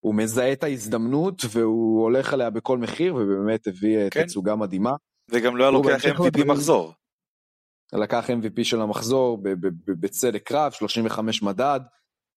הוא 0.00 0.14
מזהה 0.14 0.52
את 0.52 0.64
ההזדמנות 0.64 1.42
והוא 1.50 2.02
הולך 2.02 2.32
עליה 2.32 2.50
בכל 2.50 2.78
מחיר 2.78 3.14
ובאמת 3.14 3.66
הביא 3.66 4.10
כן. 4.10 4.24
תצוגה 4.24 4.56
מדהימה. 4.56 4.92
וגם 5.30 5.56
לא 5.56 5.64
היה 5.64 5.70
לוקח 5.70 6.04
MVP 6.04 6.44
מחזור. 6.44 6.92
לקח 7.92 8.30
MVP 8.30 8.64
של 8.64 8.80
המחזור 8.80 9.38
בצדק 10.00 10.52
רב, 10.52 10.72
35 10.72 11.42
מדד. 11.42 11.80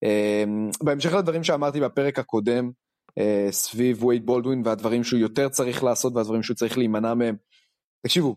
אמ, 0.04 0.70
בהמשך 0.84 1.14
לדברים 1.14 1.44
שאמרתי 1.44 1.80
בפרק 1.80 2.20
הקודם, 2.20 2.72
אה, 3.18 3.48
סביב 3.52 4.04
וייד 4.04 4.26
בולדווין 4.26 4.62
והדברים 4.66 5.04
שהוא 5.04 5.20
יותר 5.20 5.50
צריך 5.50 5.84
לעשות 5.84 6.14
והדברים 6.16 6.44
שהוא 6.44 6.56
צריך 6.56 6.78
להימנע 6.78 7.14
מהם. 7.14 7.36
תקשיבו, 8.06 8.36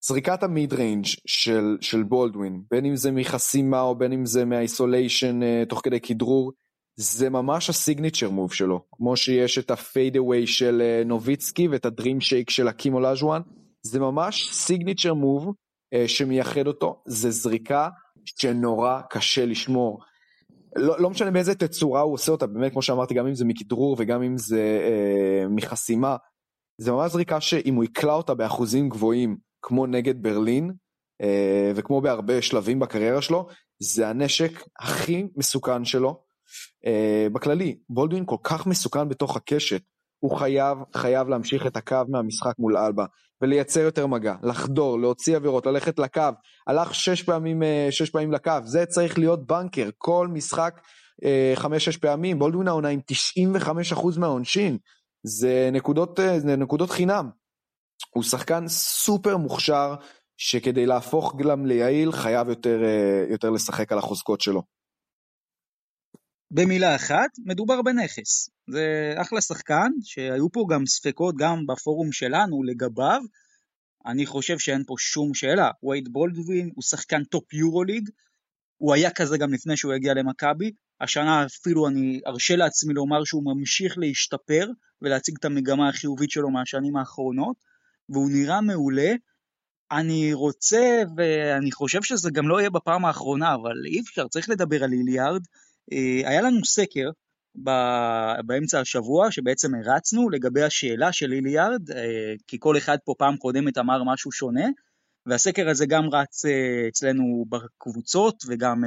זריקת 0.00 0.42
ה 0.42 0.72
mid-range 0.72 1.04
של, 1.26 1.76
של 1.80 2.02
בולדווין, 2.02 2.62
בין 2.70 2.84
אם 2.84 2.96
זה 2.96 3.10
מחסימה 3.10 3.80
או 3.80 3.94
בין 3.94 4.12
אם 4.12 4.26
זה 4.26 4.44
מה 4.44 4.62
isolation 4.62 5.42
אה, 5.42 5.62
תוך 5.68 5.80
כדי 5.84 6.00
כדרור, 6.00 6.52
זה 6.96 7.30
ממש 7.30 7.70
ה 7.70 7.76
signature 7.76 8.30
move 8.30 8.52
שלו, 8.52 8.84
כמו 8.92 9.16
שיש 9.16 9.58
את 9.58 9.70
ה 9.70 10.16
fadeaway 10.16 10.46
של 10.46 10.82
אה, 10.84 11.02
נוביצקי 11.04 11.68
ואת 11.68 11.86
ה 11.86 11.92
dream 11.92 12.20
shake 12.20 12.50
של 12.50 12.68
הקים 12.68 12.94
אולאז'ואן, 12.94 13.42
זה 13.82 14.00
ממש 14.00 14.48
signature 14.52 15.14
move 15.14 15.52
אה, 15.94 16.08
שמייחד 16.08 16.66
אותו, 16.66 17.02
זה 17.06 17.30
זריקה 17.30 17.88
שנורא 18.24 19.00
קשה 19.10 19.46
לשמור. 19.46 20.00
לא, 20.76 21.00
לא 21.00 21.10
משנה 21.10 21.30
באיזה 21.30 21.54
תצורה 21.54 22.00
הוא 22.00 22.14
עושה 22.14 22.32
אותה, 22.32 22.46
באמת 22.46 22.72
כמו 22.72 22.82
שאמרתי, 22.82 23.14
גם 23.14 23.26
אם 23.26 23.34
זה 23.34 23.44
מכדרור 23.44 23.96
וגם 23.98 24.22
אם 24.22 24.38
זה 24.38 24.80
אה, 24.82 25.48
מחסימה, 25.48 26.16
זה 26.80 26.92
ממש 26.92 27.12
זריקה 27.12 27.40
שאם 27.40 27.74
הוא 27.74 27.84
יקלע 27.84 28.12
אותה 28.12 28.34
באחוזים 28.34 28.88
גבוהים, 28.88 29.36
כמו 29.62 29.86
נגד 29.86 30.22
ברלין, 30.22 30.72
אה, 31.22 31.72
וכמו 31.74 32.00
בהרבה 32.00 32.42
שלבים 32.42 32.78
בקריירה 32.78 33.22
שלו, 33.22 33.46
זה 33.78 34.08
הנשק 34.08 34.62
הכי 34.80 35.26
מסוכן 35.36 35.84
שלו. 35.84 36.22
אה, 36.86 37.26
בכללי, 37.32 37.78
בולדווין 37.88 38.24
כל 38.26 38.36
כך 38.42 38.66
מסוכן 38.66 39.08
בתוך 39.08 39.36
הקשת, 39.36 39.82
הוא 40.18 40.36
חייב, 40.38 40.78
חייב 40.96 41.28
להמשיך 41.28 41.66
את 41.66 41.76
הקו 41.76 41.96
מהמשחק 42.08 42.52
מול 42.58 42.76
אלבה, 42.76 43.04
ולייצר 43.42 43.80
יותר 43.80 44.06
מגע, 44.06 44.34
לחדור, 44.42 45.00
להוציא 45.00 45.36
עבירות, 45.36 45.66
ללכת 45.66 45.98
לקו, 45.98 46.22
הלך 46.66 46.94
שש 46.94 47.22
פעמים, 47.22 47.62
אה, 47.62 47.88
שש 47.90 48.10
פעמים 48.10 48.32
לקו, 48.32 48.52
זה 48.64 48.86
צריך 48.86 49.18
להיות 49.18 49.46
בנקר, 49.46 49.88
כל 49.98 50.28
משחק 50.28 50.80
חמש-שש 51.54 51.96
פעמים, 51.96 52.38
בולדווין 52.38 52.68
העונה 52.68 52.88
עם 52.88 53.00
95% 53.00 54.18
מהעונשין, 54.18 54.78
זה 55.26 55.70
נקודות, 55.72 56.20
זה 56.38 56.56
נקודות 56.56 56.90
חינם. 56.90 57.30
הוא 58.10 58.22
שחקן 58.22 58.68
סופר 58.68 59.36
מוכשר, 59.36 59.94
שכדי 60.36 60.86
להפוך 60.86 61.36
גם 61.36 61.66
ליעיל 61.66 62.12
חייב 62.12 62.48
יותר, 62.48 62.78
יותר 63.30 63.50
לשחק 63.50 63.92
על 63.92 63.98
החוזקות 63.98 64.40
שלו. 64.40 64.62
במילה 66.50 66.96
אחת, 66.96 67.30
מדובר 67.46 67.82
בנכס. 67.82 68.50
זה 68.70 69.14
אחלה 69.16 69.40
שחקן, 69.40 69.90
שהיו 70.02 70.52
פה 70.52 70.66
גם 70.70 70.86
ספקות 70.86 71.34
גם 71.38 71.66
בפורום 71.66 72.12
שלנו 72.12 72.62
לגביו. 72.62 73.20
אני 74.06 74.26
חושב 74.26 74.58
שאין 74.58 74.84
פה 74.86 74.94
שום 74.98 75.34
שאלה. 75.34 75.70
וייד 75.82 76.08
בולדווין 76.12 76.70
הוא 76.74 76.82
שחקן 76.82 77.24
טופ 77.24 77.52
יורו 77.52 77.84
ליג, 77.84 78.08
הוא 78.76 78.94
היה 78.94 79.10
כזה 79.10 79.38
גם 79.38 79.52
לפני 79.52 79.76
שהוא 79.76 79.92
הגיע 79.92 80.14
למכבי. 80.14 80.72
השנה 81.00 81.46
אפילו 81.46 81.88
אני 81.88 82.20
ארשה 82.26 82.56
לעצמי 82.56 82.94
לומר 82.94 83.24
שהוא 83.24 83.42
ממשיך 83.44 83.98
להשתפר 83.98 84.68
ולהציג 85.02 85.34
את 85.40 85.44
המגמה 85.44 85.88
החיובית 85.88 86.30
שלו 86.30 86.50
מהשנים 86.50 86.96
האחרונות, 86.96 87.56
והוא 88.08 88.30
נראה 88.30 88.60
מעולה. 88.60 89.12
אני 89.90 90.32
רוצה, 90.32 91.02
ואני 91.16 91.72
חושב 91.72 92.02
שזה 92.02 92.30
גם 92.30 92.48
לא 92.48 92.60
יהיה 92.60 92.70
בפעם 92.70 93.04
האחרונה, 93.04 93.54
אבל 93.54 93.86
אי 93.86 94.00
אפשר, 94.00 94.28
צריך 94.28 94.48
לדבר 94.48 94.84
על 94.84 94.92
איליארד. 94.92 95.42
אה, 95.92 96.30
היה 96.30 96.42
לנו 96.42 96.64
סקר 96.64 97.10
באמצע 98.46 98.80
השבוע 98.80 99.30
שבעצם 99.30 99.74
הרצנו 99.74 100.30
לגבי 100.30 100.62
השאלה 100.62 101.12
של 101.12 101.32
איליארד, 101.32 101.90
אה, 101.90 102.34
כי 102.46 102.56
כל 102.60 102.76
אחד 102.76 102.96
פה 103.04 103.14
פעם 103.18 103.36
קודמת 103.36 103.78
אמר 103.78 104.04
משהו 104.04 104.32
שונה, 104.32 104.66
והסקר 105.26 105.68
הזה 105.68 105.86
גם 105.86 106.04
רץ 106.12 106.44
אה, 106.44 106.88
אצלנו 106.88 107.44
בקבוצות 107.48 108.42
וגם 108.48 108.84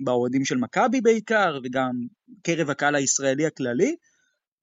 באוהדים 0.00 0.44
של 0.44 0.56
מכבי 0.56 1.00
בעיקר, 1.00 1.58
וגם 1.64 1.92
קרב 2.42 2.70
הקהל 2.70 2.94
הישראלי 2.94 3.46
הכללי, 3.46 3.96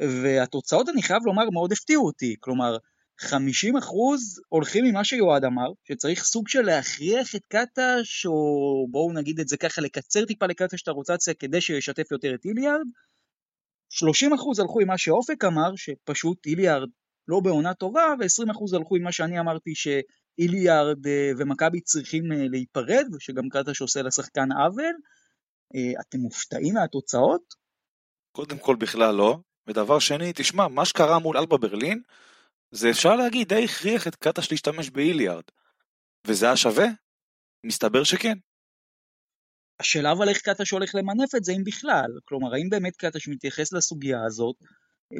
והתוצאות 0.01 0.89
אני 0.89 1.01
חייב 1.01 1.21
לומר 1.25 1.49
מאוד 1.49 1.71
הפתיעו 1.71 2.05
אותי, 2.05 2.35
כלומר 2.39 2.77
50% 3.19 3.27
הולכים 4.49 4.85
ממה 4.85 5.03
שיועד 5.03 5.45
אמר, 5.45 5.71
שצריך 5.83 6.23
סוג 6.23 6.47
של 6.47 6.61
להכריח 6.61 7.35
את 7.35 7.41
קטש, 7.47 8.25
או 8.25 8.87
בואו 8.91 9.13
נגיד 9.13 9.39
את 9.39 9.47
זה 9.47 9.57
ככה, 9.57 9.81
לקצר 9.81 10.25
טיפה 10.25 10.45
לקטש 10.45 10.81
את 10.81 10.87
הרוטציה 10.87 11.33
כדי 11.33 11.61
שישתף 11.61 12.11
יותר 12.11 12.35
את 12.35 12.45
איליארד. 12.45 12.87
30% 13.93 14.61
הלכו 14.61 14.79
עם 14.79 14.87
מה 14.87 14.97
שאופק 14.97 15.45
אמר, 15.45 15.75
שפשוט 15.75 16.45
איליארד 16.45 16.89
לא 17.27 17.39
בעונה 17.39 17.73
טובה, 17.73 18.13
ו-20% 18.19 18.75
הלכו 18.75 18.95
עם 18.95 19.03
מה 19.03 19.11
שאני 19.11 19.39
אמרתי 19.39 19.71
שאיליארד 19.75 21.07
אה, 21.07 21.31
ומכבי 21.37 21.81
צריכים 21.81 22.31
אה, 22.31 22.47
להיפרד, 22.51 23.05
ושגם 23.13 23.49
קטש 23.49 23.81
עושה 23.81 24.01
לשחקן 24.01 24.51
עוול. 24.51 24.95
אה, 25.75 26.01
אתם 26.01 26.19
מופתעים 26.19 26.73
מהתוצאות? 26.73 27.41
קודם 28.31 28.57
כל 28.57 28.75
בכלל 28.75 29.15
לא, 29.15 29.37
ודבר 29.67 29.99
שני, 29.99 30.31
תשמע, 30.35 30.67
מה 30.67 30.85
שקרה 30.85 31.19
מול 31.19 31.37
אלבה 31.37 31.57
ברלין, 31.57 32.01
זה 32.71 32.89
אפשר 32.89 33.15
להגיד 33.15 33.47
די 33.47 33.63
הכריח 33.63 34.07
את 34.07 34.15
קטש 34.15 34.51
להשתמש 34.51 34.89
באיליארד. 34.89 35.43
וזה 36.27 36.45
היה 36.45 36.57
שווה? 36.57 36.87
מסתבר 37.65 38.03
שכן. 38.03 38.37
השאלה 39.79 40.11
אבל 40.11 40.29
איך 40.29 40.41
קטש 40.41 40.71
הולך 40.71 40.95
למנף 40.95 41.35
את 41.35 41.43
זה 41.43 41.51
אם 41.51 41.63
בכלל, 41.63 42.11
כלומר 42.25 42.53
האם 42.53 42.69
באמת 42.69 42.95
קטש 42.95 43.27
מתייחס 43.27 43.73
לסוגיה 43.73 44.17
הזאת 44.25 44.55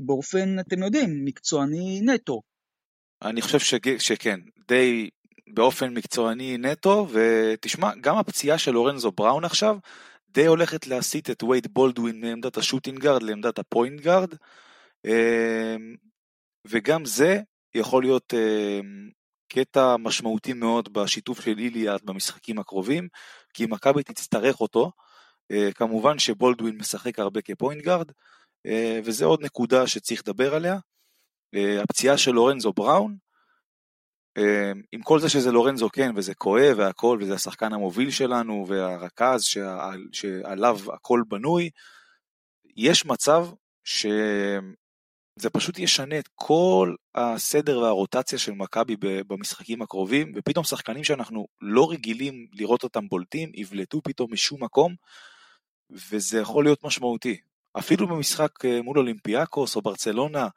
באופן, 0.06 0.60
אתם 0.60 0.84
יודעים, 0.84 1.26
מקצועני 1.26 2.02
נטו. 2.02 2.42
אני 3.22 3.42
חושב 3.42 3.60
שג... 3.60 3.98
שכן, 3.98 4.40
די 4.68 5.10
באופן 5.54 5.94
מקצועני 5.94 6.58
נטו, 6.58 7.08
ותשמע, 7.12 7.92
גם 8.02 8.18
הפציעה 8.18 8.58
של 8.58 8.72
לורנזו 8.72 9.12
בראון 9.12 9.46
עכשיו, 9.46 9.78
די 10.30 10.46
הולכת 10.46 10.88
להסיט 10.88 11.30
את 11.30 11.44
וייד 11.44 11.68
בולדווין 11.74 12.22
מעמדת 12.22 12.58
ה 12.58 12.62
shooting 12.62 13.00
guard 13.00 13.24
לעמדת 13.24 13.60
ה 13.60 13.66
point 13.66 13.97
guard. 13.97 14.34
אמ, 15.06 15.96
וגם 16.66 17.06
זה 17.06 17.42
יכול 17.76 18.04
להיות 18.04 18.34
אה, 18.34 18.80
קטע 19.50 19.98
משמעותי 19.98 20.54
מאוד 20.54 20.94
בשיתוף 20.94 21.42
של 21.42 21.58
היליארד 21.58 22.00
במשחקים 22.04 22.60
הקרובים, 22.60 23.08
כי 23.54 23.66
מכבי 23.66 24.04
תצטרך 24.04 24.62
אותו. 24.62 24.92
אה, 25.52 25.70
כמובן 25.76 26.20
שבולדווין 26.20 26.78
משחק 26.78 27.20
הרבה 27.20 27.42
כ 27.42 27.53
point 27.53 27.82
guard, 27.82 28.12
אה, 28.66 29.00
וזה 29.04 29.26
עוד 29.26 29.44
נקודה 29.44 29.88
שצריך 29.88 30.22
לדבר 30.28 30.56
עליה. 30.56 30.78
אה, 31.56 31.82
הפציעה 31.82 32.18
של 32.18 32.32
לורנזו 32.32 32.74
בראון, 32.74 33.18
אה, 34.38 34.72
עם 34.92 35.02
כל 35.02 35.20
זה 35.20 35.30
שזה 35.30 35.52
לורנזו 35.52 35.90
כן, 35.90 36.12
וזה 36.16 36.34
כואב 36.36 36.76
והכל, 36.78 37.18
וזה 37.22 37.34
השחקן 37.34 37.74
המוביל 37.74 38.12
שלנו, 38.12 38.66
והרכז 38.68 39.44
שעל, 39.44 40.08
שעליו 40.12 40.80
הכל 40.94 41.22
בנוי, 41.28 41.70
יש 42.76 43.06
מצב 43.06 43.48
ש... 43.84 44.06
זה 45.40 45.50
פשוט 45.50 45.80
ישנה 45.80 46.20
את 46.20 46.30
כל 46.36 46.96
הסדר 47.16 47.80
והרוטציה 47.80 48.40
של 48.40 48.52
מכבי 48.52 48.96
במשחקים 49.00 49.82
הקרובים, 49.82 50.32
ופתאום 50.36 50.64
שחקנים 50.66 51.04
שאנחנו 51.04 51.48
לא 51.62 51.92
רגילים 51.92 52.48
לראות 52.54 52.84
אותם 52.84 53.08
בולטים, 53.08 53.52
יבלטו 53.54 54.02
פתאום 54.04 54.34
משום 54.34 54.64
מקום, 54.64 54.96
וזה 55.90 56.40
יכול 56.40 56.64
להיות 56.64 56.84
משמעותי. 56.84 57.38
אפילו 57.74 58.08
במשחק 58.08 58.66
אה, 58.66 58.82
מול 58.82 58.98
אולימפיאקוס 58.98 59.76
או 59.76 59.82
ברצלונה 59.82 60.48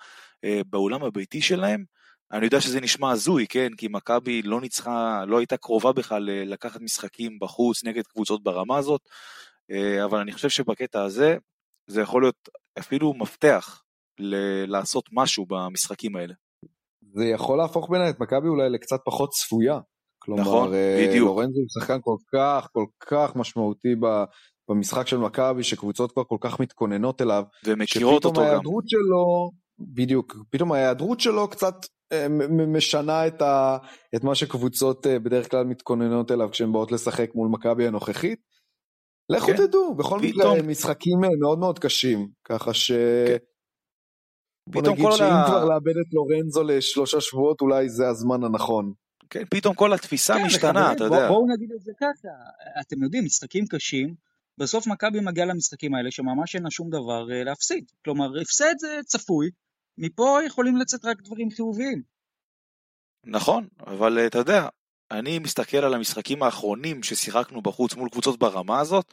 אה, 0.45 0.61
באולם 0.67 1.05
הביתי 1.05 1.43
שלהם, 1.43 1.85
אני 2.33 2.45
יודע 2.45 2.61
שזה 2.61 2.81
נשמע 2.81 3.11
הזוי, 3.11 3.47
כן? 3.47 3.69
כי 3.77 3.89
מכבי 3.91 4.43
לא 4.43 4.61
ניצחה, 4.61 5.25
לא 5.27 5.39
הייתה 5.39 5.57
קרובה 5.57 5.93
בכלל 5.93 6.31
אה, 6.31 6.45
לקחת 6.45 6.81
משחקים 6.81 7.39
בחוץ 7.39 7.85
נגד 7.85 8.07
קבוצות 8.07 8.43
ברמה 8.43 8.77
הזאת, 8.77 9.09
אבל 10.05 10.19
אני 10.19 10.33
חושב 10.33 10.49
שבקטע 10.49 11.03
הזה, 11.03 11.37
זה 11.87 12.01
יכול 12.01 12.23
להיות 12.23 12.49
אפילו 12.79 13.15
מפתח 13.15 13.83
ל- 14.23 14.65
לעשות 14.67 15.05
משהו 15.13 15.47
במשחקים 15.47 16.17
האלה. 16.17 16.35
זה 17.15 17.25
יכול 17.25 17.59
להפוך 17.59 17.91
בעיניי 17.91 18.11
את 18.11 18.21
מכבי 18.21 18.49
אולי 18.49 18.71
לקצת 18.71 19.01
פחות 19.05 19.31
צפויה. 19.31 19.79
כלומר, 20.19 20.43
נכון, 20.43 20.75
אה, 20.75 21.05
בדיוק. 21.09 21.27
לורנזו 21.27 21.61
הוא 21.61 21.67
שחקן 21.69 21.99
כל 22.03 22.17
כך 22.33 22.69
כל 22.73 22.85
כך 23.01 23.37
משמעותי 23.37 23.95
ב, 24.01 24.07
במשחק 24.69 25.07
של 25.07 25.17
מכבי, 25.17 25.63
שקבוצות 25.63 26.13
כבר 26.13 26.25
כל 26.25 26.37
כך 26.41 26.61
מתכוננות 26.61 27.23
אליו. 27.23 27.45
ומכירות 27.65 28.25
אותו 28.25 28.41
גם. 28.41 28.47
ההיעדרות 28.47 28.85
שלו, 28.89 29.51
בדיוק, 29.79 30.37
פתאום 30.51 30.73
ההיעדרות 30.73 31.21
שלו 31.21 31.49
קצת 31.49 31.75
אה, 32.13 32.27
משנה 32.67 33.27
את, 33.27 33.43
ה, 33.43 33.77
את 34.17 34.25
מה 34.25 34.35
שקבוצות 34.35 35.07
אה, 35.07 35.19
בדרך 35.19 35.51
כלל 35.51 35.65
מתכוננות 35.65 36.31
אליו 36.31 36.49
כשהן 36.53 36.73
באות 36.73 36.93
לשחק 36.93 37.31
מול 37.35 37.49
מכבי 37.49 37.87
הנוכחית. 37.87 38.39
לכו 39.31 39.47
כן. 39.47 39.57
תדעו, 39.57 39.95
בכל. 39.95 40.21
מקרה 40.21 40.63
משחקים 40.63 41.19
מאוד 41.41 41.59
מאוד 41.59 41.79
קשים, 41.79 42.29
ככה 42.45 42.75
ש... 42.75 42.93
כן. 43.27 43.37
בוא 44.67 44.83
נגיד 44.83 45.05
שאם 45.17 45.25
ה... 45.25 45.45
כבר 45.47 45.65
לאבד 45.65 45.97
את 46.07 46.13
לורנזו 46.15 46.63
לשלושה 46.63 47.21
שבועות 47.21 47.61
אולי 47.61 47.89
זה 47.89 48.09
הזמן 48.09 48.45
הנכון. 48.45 48.93
כן, 49.31 49.45
פתאום 49.51 49.75
כל 49.75 49.93
התפיסה 49.93 50.35
כן, 50.35 50.45
משתנה, 50.47 50.93
אתה 50.93 51.05
יודע. 51.05 51.29
בואו 51.29 51.47
נגיד 51.55 51.73
את 51.73 51.83
זה 51.83 51.93
ככה, 52.01 52.29
אתם 52.81 53.03
יודעים, 53.03 53.25
משחקים 53.25 53.67
קשים, 53.67 54.15
בסוף 54.59 54.87
מכבי 54.87 55.21
מגיעה 55.21 55.47
למשחקים 55.47 55.95
האלה 55.95 56.11
שממש 56.11 56.55
אין 56.55 56.63
לה 56.63 56.71
שום 56.71 56.91
דבר 56.91 57.27
uh, 57.27 57.45
להפסיד. 57.45 57.85
כלומר, 58.05 58.41
הפסד 58.41 58.75
זה 58.79 59.01
צפוי, 59.07 59.51
מפה 59.99 60.39
יכולים 60.47 60.77
לצאת 60.77 61.05
רק 61.05 61.23
דברים 61.23 61.51
חיוביים. 61.51 62.03
נכון, 63.27 63.69
אבל 63.87 64.19
uh, 64.19 64.27
אתה 64.27 64.39
יודע, 64.39 64.69
אני 65.11 65.39
מסתכל 65.39 65.77
על 65.77 65.95
המשחקים 65.95 66.43
האחרונים 66.43 67.03
ששיחקנו 67.03 67.63
בחוץ 67.63 67.95
מול 67.95 68.09
קבוצות 68.09 68.39
ברמה 68.39 68.81
הזאת, 68.81 69.13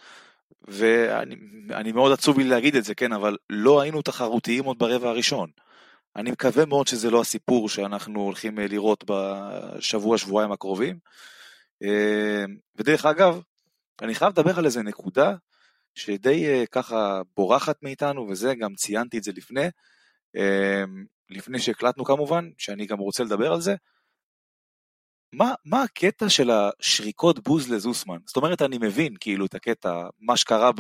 ואני 0.68 1.92
מאוד 1.92 2.12
עצוב 2.12 2.40
לי 2.40 2.44
להגיד 2.44 2.76
את 2.76 2.84
זה, 2.84 2.96
כן, 2.96 3.14
אבל 3.14 3.38
לא 3.50 3.82
היינו 3.82 4.02
תחרותיים 4.02 4.66
עוד 4.66 4.80
ברבע 4.80 5.10
הראשון. 5.10 5.50
אני 6.16 6.32
מקווה 6.32 6.66
מאוד 6.66 6.88
שזה 6.88 7.12
לא 7.12 7.22
הסיפור 7.22 7.70
שאנחנו 7.70 8.22
הולכים 8.22 8.60
אה, 8.60 8.68
לראות 8.68 9.04
בשבוע, 9.08 10.18
שבועיים 10.18 10.52
הקרובים. 10.52 11.00
ודרך 12.76 13.06
אגב, 13.06 13.42
אני 14.02 14.16
חייב 14.16 14.32
לדבר 14.32 14.60
על 14.60 14.66
איזה 14.66 14.84
נקודה 14.84 15.36
שדי 15.96 16.64
uh, 16.64 16.68
ככה 16.68 17.22
בורחת 17.36 17.84
מאיתנו, 17.84 18.28
וזה, 18.30 18.56
גם 18.56 18.76
ציינתי 18.76 19.18
את 19.18 19.24
זה 19.24 19.32
לפני, 19.36 19.68
לפני 21.30 21.60
שהקלטנו 21.60 22.06
כמובן, 22.06 22.50
שאני 22.58 22.86
גם 22.86 22.98
רוצה 23.00 23.24
לדבר 23.24 23.54
על 23.54 23.62
זה. 23.62 23.76
מה, 25.34 25.54
מה 25.66 25.84
הקטע 25.84 26.30
של 26.30 26.52
השריקות 26.52 27.40
בוז 27.40 27.72
לזוסמן? 27.72 28.18
זאת 28.26 28.38
אומרת, 28.38 28.62
אני 28.62 28.78
מבין 28.78 29.14
כאילו 29.20 29.46
את 29.46 29.56
הקטע, 29.56 30.08
מה 30.20 30.38
שקרה 30.38 30.72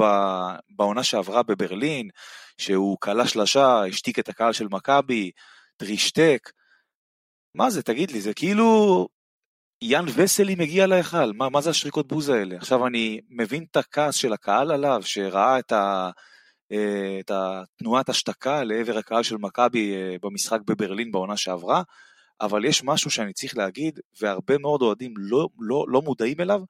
בעונה 0.69 1.03
שעברה 1.03 1.43
בברלין, 1.43 2.09
שהוא 2.57 2.97
כלה 3.01 3.27
שלשה, 3.27 3.83
השתיק 3.85 4.19
את 4.19 4.29
הקהל 4.29 4.53
של 4.53 4.67
מכבי, 4.71 5.31
trash 5.77 6.14
talk. 6.14 6.51
מה 7.55 7.69
זה, 7.69 7.83
תגיד 7.83 8.11
לי, 8.11 8.21
זה 8.21 8.33
כאילו 8.33 9.07
יאן 9.81 10.05
וסלי 10.15 10.55
מגיע 10.55 10.87
להיכל, 10.87 11.33
מה, 11.33 11.49
מה 11.49 11.61
זה 11.61 11.69
השריקות 11.69 12.07
בוז 12.07 12.29
האלה? 12.29 12.55
עכשיו 12.55 12.87
אני 12.87 13.19
מבין 13.29 13.65
את 13.71 13.77
הכעס 13.77 14.15
של 14.15 14.33
הקהל 14.33 14.71
עליו, 14.71 15.01
שראה 15.03 15.59
את, 15.59 15.71
ה, 15.71 16.09
אה, 16.71 17.17
את 17.19 17.31
התנועת 17.31 18.09
השתקה 18.09 18.63
לעבר 18.63 18.97
הקהל 18.97 19.23
של 19.23 19.37
מכבי 19.37 19.93
אה, 19.95 20.15
במשחק 20.21 20.59
בברלין 20.65 21.11
בעונה 21.11 21.37
שעברה, 21.37 21.83
אבל 22.41 22.65
יש 22.65 22.83
משהו 22.83 23.11
שאני 23.11 23.33
צריך 23.33 23.57
להגיד, 23.57 23.99
והרבה 24.19 24.57
מאוד 24.57 24.81
אוהדים 24.81 25.13
לא, 25.17 25.47
לא, 25.59 25.85
לא 25.87 26.01
מודעים 26.01 26.41
אליו. 26.41 26.61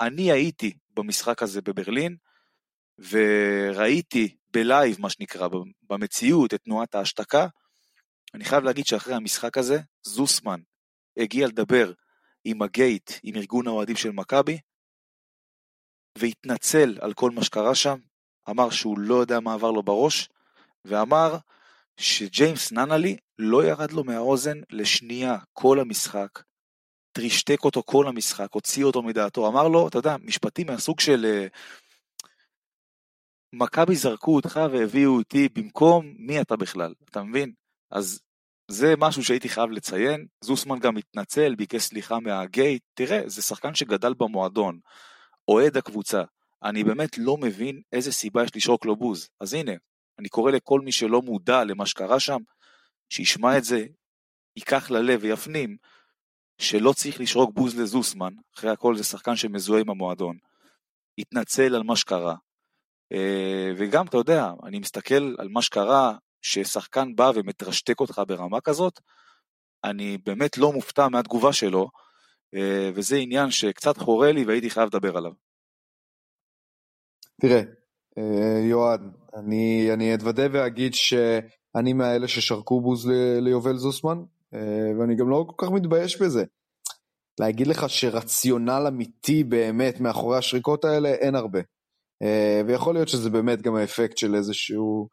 אני 0.00 0.32
הייתי 0.32 0.72
במשחק 0.90 1.42
הזה 1.42 1.62
בברלין, 1.62 2.16
וראיתי 2.98 4.36
בלייב, 4.48 5.00
מה 5.00 5.10
שנקרא, 5.10 5.48
במציאות, 5.82 6.54
את 6.54 6.62
תנועת 6.62 6.94
ההשתקה. 6.94 7.46
אני 8.34 8.44
חייב 8.44 8.64
להגיד 8.64 8.86
שאחרי 8.86 9.14
המשחק 9.14 9.58
הזה, 9.58 9.80
זוסמן 10.02 10.60
הגיע 11.16 11.46
לדבר 11.46 11.92
עם 12.44 12.62
הגייט, 12.62 13.10
עם 13.22 13.36
ארגון 13.36 13.66
האוהדים 13.66 13.96
של 13.96 14.10
מכבי, 14.10 14.58
והתנצל 16.18 16.98
על 17.00 17.14
כל 17.14 17.30
מה 17.30 17.44
שקרה 17.44 17.74
שם, 17.74 17.98
אמר 18.50 18.70
שהוא 18.70 18.98
לא 18.98 19.14
יודע 19.14 19.40
מה 19.40 19.54
עבר 19.54 19.70
לו 19.70 19.82
בראש, 19.82 20.28
ואמר 20.84 21.36
שג'יימס 21.96 22.72
ננלי 22.72 23.16
לא 23.38 23.64
ירד 23.64 23.92
לו 23.92 24.04
מהאוזן 24.04 24.60
לשנייה 24.70 25.36
כל 25.52 25.80
המשחק, 25.80 26.42
טרישטק 27.12 27.64
אותו 27.64 27.82
כל 27.86 28.08
המשחק, 28.08 28.48
הוציא 28.52 28.84
אותו 28.84 29.02
מדעתו, 29.02 29.48
אמר 29.48 29.68
לו, 29.68 29.88
אתה 29.88 29.98
יודע, 29.98 30.16
משפטים 30.24 30.66
מהסוג 30.66 31.00
של 31.00 31.24
אה, 31.24 31.46
מכבי 33.52 33.96
זרקו 33.96 34.34
אותך 34.34 34.60
והביאו 34.72 35.16
אותי 35.16 35.48
במקום 35.48 36.14
מי 36.18 36.40
אתה 36.40 36.56
בכלל, 36.56 36.94
אתה 37.10 37.22
מבין? 37.22 37.52
אז 37.90 38.20
זה 38.68 38.94
משהו 38.98 39.24
שהייתי 39.24 39.48
חייב 39.48 39.70
לציין, 39.70 40.26
זוסמן 40.44 40.78
גם 40.78 40.96
התנצל, 40.96 41.54
ביקש 41.54 41.82
סליחה 41.82 42.20
מהגייט, 42.20 42.82
תראה, 42.94 43.20
זה 43.26 43.42
שחקן 43.42 43.74
שגדל 43.74 44.14
במועדון, 44.14 44.78
אוהד 45.48 45.76
הקבוצה, 45.76 46.22
אני 46.64 46.84
באמת 46.84 47.18
לא 47.18 47.36
מבין 47.36 47.82
איזה 47.92 48.12
סיבה 48.12 48.44
יש 48.44 48.56
לשרוק 48.56 48.86
לו 48.86 48.96
בוז, 48.96 49.28
אז 49.40 49.54
הנה, 49.54 49.72
אני 50.18 50.28
קורא 50.28 50.50
לכל 50.50 50.80
מי 50.80 50.92
שלא 50.92 51.22
מודע 51.22 51.64
למה 51.64 51.86
שקרה 51.86 52.20
שם, 52.20 52.38
שישמע 53.08 53.58
את 53.58 53.64
זה, 53.64 53.86
ייקח 54.56 54.90
ללב 54.90 55.20
ויפנים, 55.22 55.76
שלא 56.58 56.92
צריך 56.92 57.20
לשרוק 57.20 57.54
בוז 57.54 57.80
לזוסמן, 57.80 58.34
אחרי 58.54 58.70
הכל 58.70 58.96
זה 58.96 59.04
שחקן 59.04 59.36
שמזוהה 59.36 59.80
עם 59.80 59.90
המועדון, 59.90 60.36
התנצל 61.18 61.74
על 61.74 61.82
מה 61.82 61.96
שקרה, 61.96 62.34
אה, 63.12 63.70
וגם, 63.76 64.06
אתה 64.06 64.16
יודע, 64.16 64.50
אני 64.64 64.78
מסתכל 64.78 65.34
על 65.38 65.48
מה 65.48 65.62
שקרה, 65.62 66.16
ששחקן 66.42 67.14
בא 67.16 67.32
ומטרשטק 67.34 68.00
אותך 68.00 68.22
ברמה 68.28 68.60
כזאת, 68.60 69.00
אני 69.84 70.18
באמת 70.18 70.58
לא 70.58 70.72
מופתע 70.72 71.08
מהתגובה 71.08 71.52
שלו, 71.52 71.88
אה, 72.54 72.90
וזה 72.94 73.16
עניין 73.16 73.50
שקצת 73.50 73.96
חורה 73.96 74.32
לי 74.32 74.44
והייתי 74.44 74.70
חייב 74.70 74.86
לדבר 74.86 75.16
עליו. 75.16 75.32
תראה, 77.40 77.56
אה, 77.56 77.62
יועד, 78.70 79.00
אני, 79.36 79.88
אני 79.92 80.14
אתוודה 80.14 80.42
ואגיד 80.52 80.94
שאני 80.94 81.92
מהאלה 81.92 82.28
ששרקו 82.28 82.80
בוז 82.80 83.10
ליובל 83.40 83.76
זוסמן, 83.76 84.18
אה, 84.54 84.90
ואני 84.98 85.16
גם 85.16 85.30
לא 85.30 85.44
כל 85.48 85.66
כך 85.66 85.72
מתבייש 85.72 86.22
בזה. 86.22 86.44
להגיד 87.40 87.66
לך 87.66 87.90
שרציונל 87.90 88.84
אמיתי 88.88 89.44
באמת 89.44 90.00
מאחורי 90.00 90.38
השריקות 90.38 90.84
האלה, 90.84 91.08
אין 91.08 91.34
הרבה. 91.34 91.60
ויכול 92.66 92.94
להיות 92.94 93.08
שזה 93.08 93.30
באמת 93.30 93.62
גם 93.62 93.74
האפקט 93.74 94.16
של 94.18 94.34
איזשהו 94.34 95.08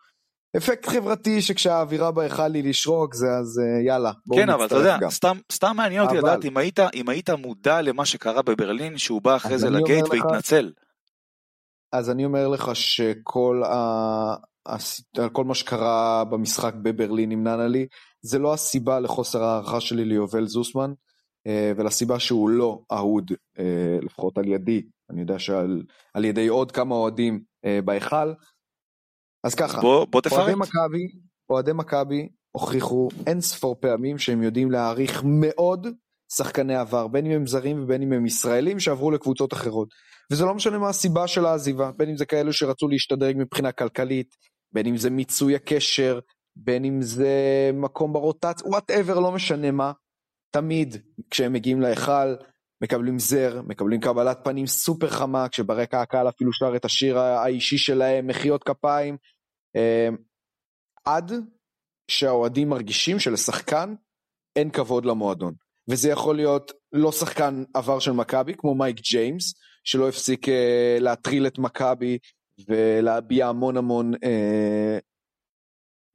אפקט 0.58 0.88
חברתי 0.88 1.42
שכשהאווירה 1.42 2.12
בהיכל 2.12 2.54
היא 2.54 2.64
לשרוק 2.64 3.14
זה 3.16 3.28
אז 3.32 3.60
אה, 3.60 3.82
יאללה 3.86 4.12
בואו 4.26 4.40
כן 4.40 4.50
אבל 4.50 4.66
אתה 4.66 4.76
יודע 4.76 4.98
גם. 5.02 5.10
סתם 5.10 5.38
סתם 5.52 5.74
מעניין 5.76 6.02
אותי 6.02 6.20
אבל... 6.20 6.30
לדעת 6.30 6.46
אם 6.46 6.58
היית 6.58 6.80
אם 6.94 7.10
היית 7.10 7.30
מודע 7.30 7.82
למה 7.82 8.06
שקרה 8.06 8.42
בברלין 8.42 8.98
שהוא 8.98 9.22
בא 9.22 9.36
אחרי 9.36 9.58
זה 9.58 9.70
לגייט 9.70 10.06
לך, 10.06 10.12
והתנצל. 10.12 10.72
אז 11.92 12.10
אני 12.10 12.26
אומר 12.26 12.48
לך 12.48 12.76
שכל 12.76 13.64
ה... 13.66 14.36
כל 15.32 15.44
מה 15.44 15.56
שקרה 15.56 16.24
במשחק 16.24 16.74
בברלין 16.74 17.32
עם 17.32 17.44
ננלי 17.44 17.88
זה 18.22 18.40
לא 18.40 18.54
הסיבה 18.54 19.00
לחוסר 19.00 19.44
הערכה 19.44 19.82
שלי 19.82 20.06
ליובל 20.06 20.48
זוסמן 20.48 20.94
אה, 21.48 21.72
ולסיבה 21.76 22.20
שהוא 22.20 22.50
לא 22.50 22.82
אהוד 22.92 23.32
אה, 23.60 23.98
לפחות 24.02 24.38
על 24.38 24.48
ידי 24.48 24.82
אני 25.10 25.22
יודע 25.22 25.40
שעל 25.40 26.26
ידי 26.26 26.48
עוד 26.48 26.72
כמה 26.72 26.96
אוהדים 26.96 27.44
בהיכל 27.86 28.34
אז 29.44 29.56
ככה, 29.56 29.82
בוא, 29.82 30.06
בוא 30.06 30.22
תפרט. 30.22 30.40
אוהדי 30.40 30.56
מכבי, 30.56 31.08
אוהדי 31.50 31.72
מכבי 31.74 32.30
הוכיחו 32.52 33.10
אין 33.28 33.42
ספור 33.42 33.76
פעמים 33.80 34.18
שהם 34.18 34.44
יודעים 34.44 34.72
להעריך 34.72 35.24
מאוד 35.26 35.88
שחקני 36.34 36.76
עבר, 36.76 37.08
בין 37.08 37.26
אם 37.26 37.32
הם 37.32 37.48
זרים 37.48 37.84
ובין 37.84 38.02
אם 38.02 38.14
הם 38.14 38.26
ישראלים 38.26 38.80
שעברו 38.80 39.12
לקבוצות 39.12 39.54
אחרות. 39.54 39.88
וזה 40.32 40.46
לא 40.46 40.54
משנה 40.54 40.78
מה 40.78 40.90
הסיבה 40.90 41.28
של 41.28 41.46
העזיבה, 41.46 41.92
בין 41.92 42.10
אם 42.10 42.18
זה 42.18 42.26
כאלו 42.26 42.54
שרצו 42.54 42.88
להשתדרג 42.88 43.36
מבחינה 43.40 43.72
כלכלית, 43.72 44.36
בין 44.74 44.88
אם 44.88 44.98
זה 44.98 45.10
מיצוי 45.10 45.56
הקשר, 45.56 46.20
בין 46.56 46.86
אם 46.86 47.02
זה 47.02 47.30
מקום 47.74 48.14
ברוטציה, 48.14 48.68
וואטאבר, 48.68 49.20
לא 49.20 49.32
משנה 49.32 49.72
מה. 49.72 49.92
תמיד 50.52 50.96
כשהם 51.30 51.54
מגיעים 51.54 51.82
להיכל, 51.82 52.36
מקבלים 52.84 53.20
זר, 53.20 53.62
מקבלים 53.68 54.02
קבלת 54.02 54.40
פנים 54.44 54.68
סופר 54.68 55.10
חמה, 55.10 55.50
כשברקע 55.50 56.02
הקהל 56.02 56.30
אפילו 56.30 56.54
שר 56.54 56.76
את 56.76 56.86
השיר 56.86 57.20
האישי 57.20 57.78
שלהם, 57.78 58.28
מחיאות 58.28 58.64
כפיים, 58.64 59.18
אמ, 59.76 60.16
עד 61.06 61.32
שהאוהדים 62.12 62.70
מרגישים 62.70 63.20
שלשחקן 63.20 63.94
אין 64.56 64.70
כבוד 64.70 65.06
למועדון. 65.06 65.54
וזה 65.90 66.10
יכול 66.10 66.36
להיות 66.36 66.72
לא 66.92 67.12
שחקן 67.12 67.64
עבר 67.74 68.00
של 68.00 68.12
מכבי, 68.12 68.54
כמו 68.58 68.76
מייק 68.76 68.98
ג'יימס, 69.00 69.54
שלא 69.84 70.10
הפסיק 70.10 70.50
אה, 70.50 70.98
להטריל 71.00 71.48
את 71.48 71.60
מכבי 71.60 72.18
ולהביע 72.68 73.48
המון 73.48 73.78
המון 73.78 74.14
אה, 74.24 75.00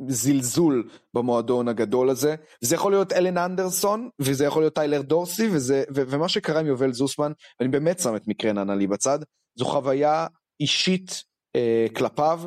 זלזול 0.08 0.88
במועדון 1.14 1.68
הגדול 1.68 2.10
הזה. 2.10 2.34
זה 2.60 2.74
יכול 2.74 2.92
להיות 2.92 3.12
אלן 3.12 3.38
אנדרסון, 3.38 4.08
וזה 4.18 4.44
יכול 4.44 4.62
להיות 4.62 4.74
טיילר 4.74 5.02
דורסי, 5.02 5.48
וזה, 5.52 5.84
ו, 5.94 6.02
ומה 6.08 6.28
שקרה 6.28 6.60
עם 6.60 6.66
יובל 6.66 6.92
זוסמן, 6.92 7.32
ואני 7.60 7.70
באמת 7.70 7.98
שם 7.98 8.16
את 8.16 8.28
מקרה 8.28 8.52
ננלי 8.52 8.86
בצד, 8.86 9.18
זו 9.58 9.64
חוויה 9.64 10.26
אישית 10.60 11.22
אה, 11.56 11.86
כלפיו, 11.96 12.40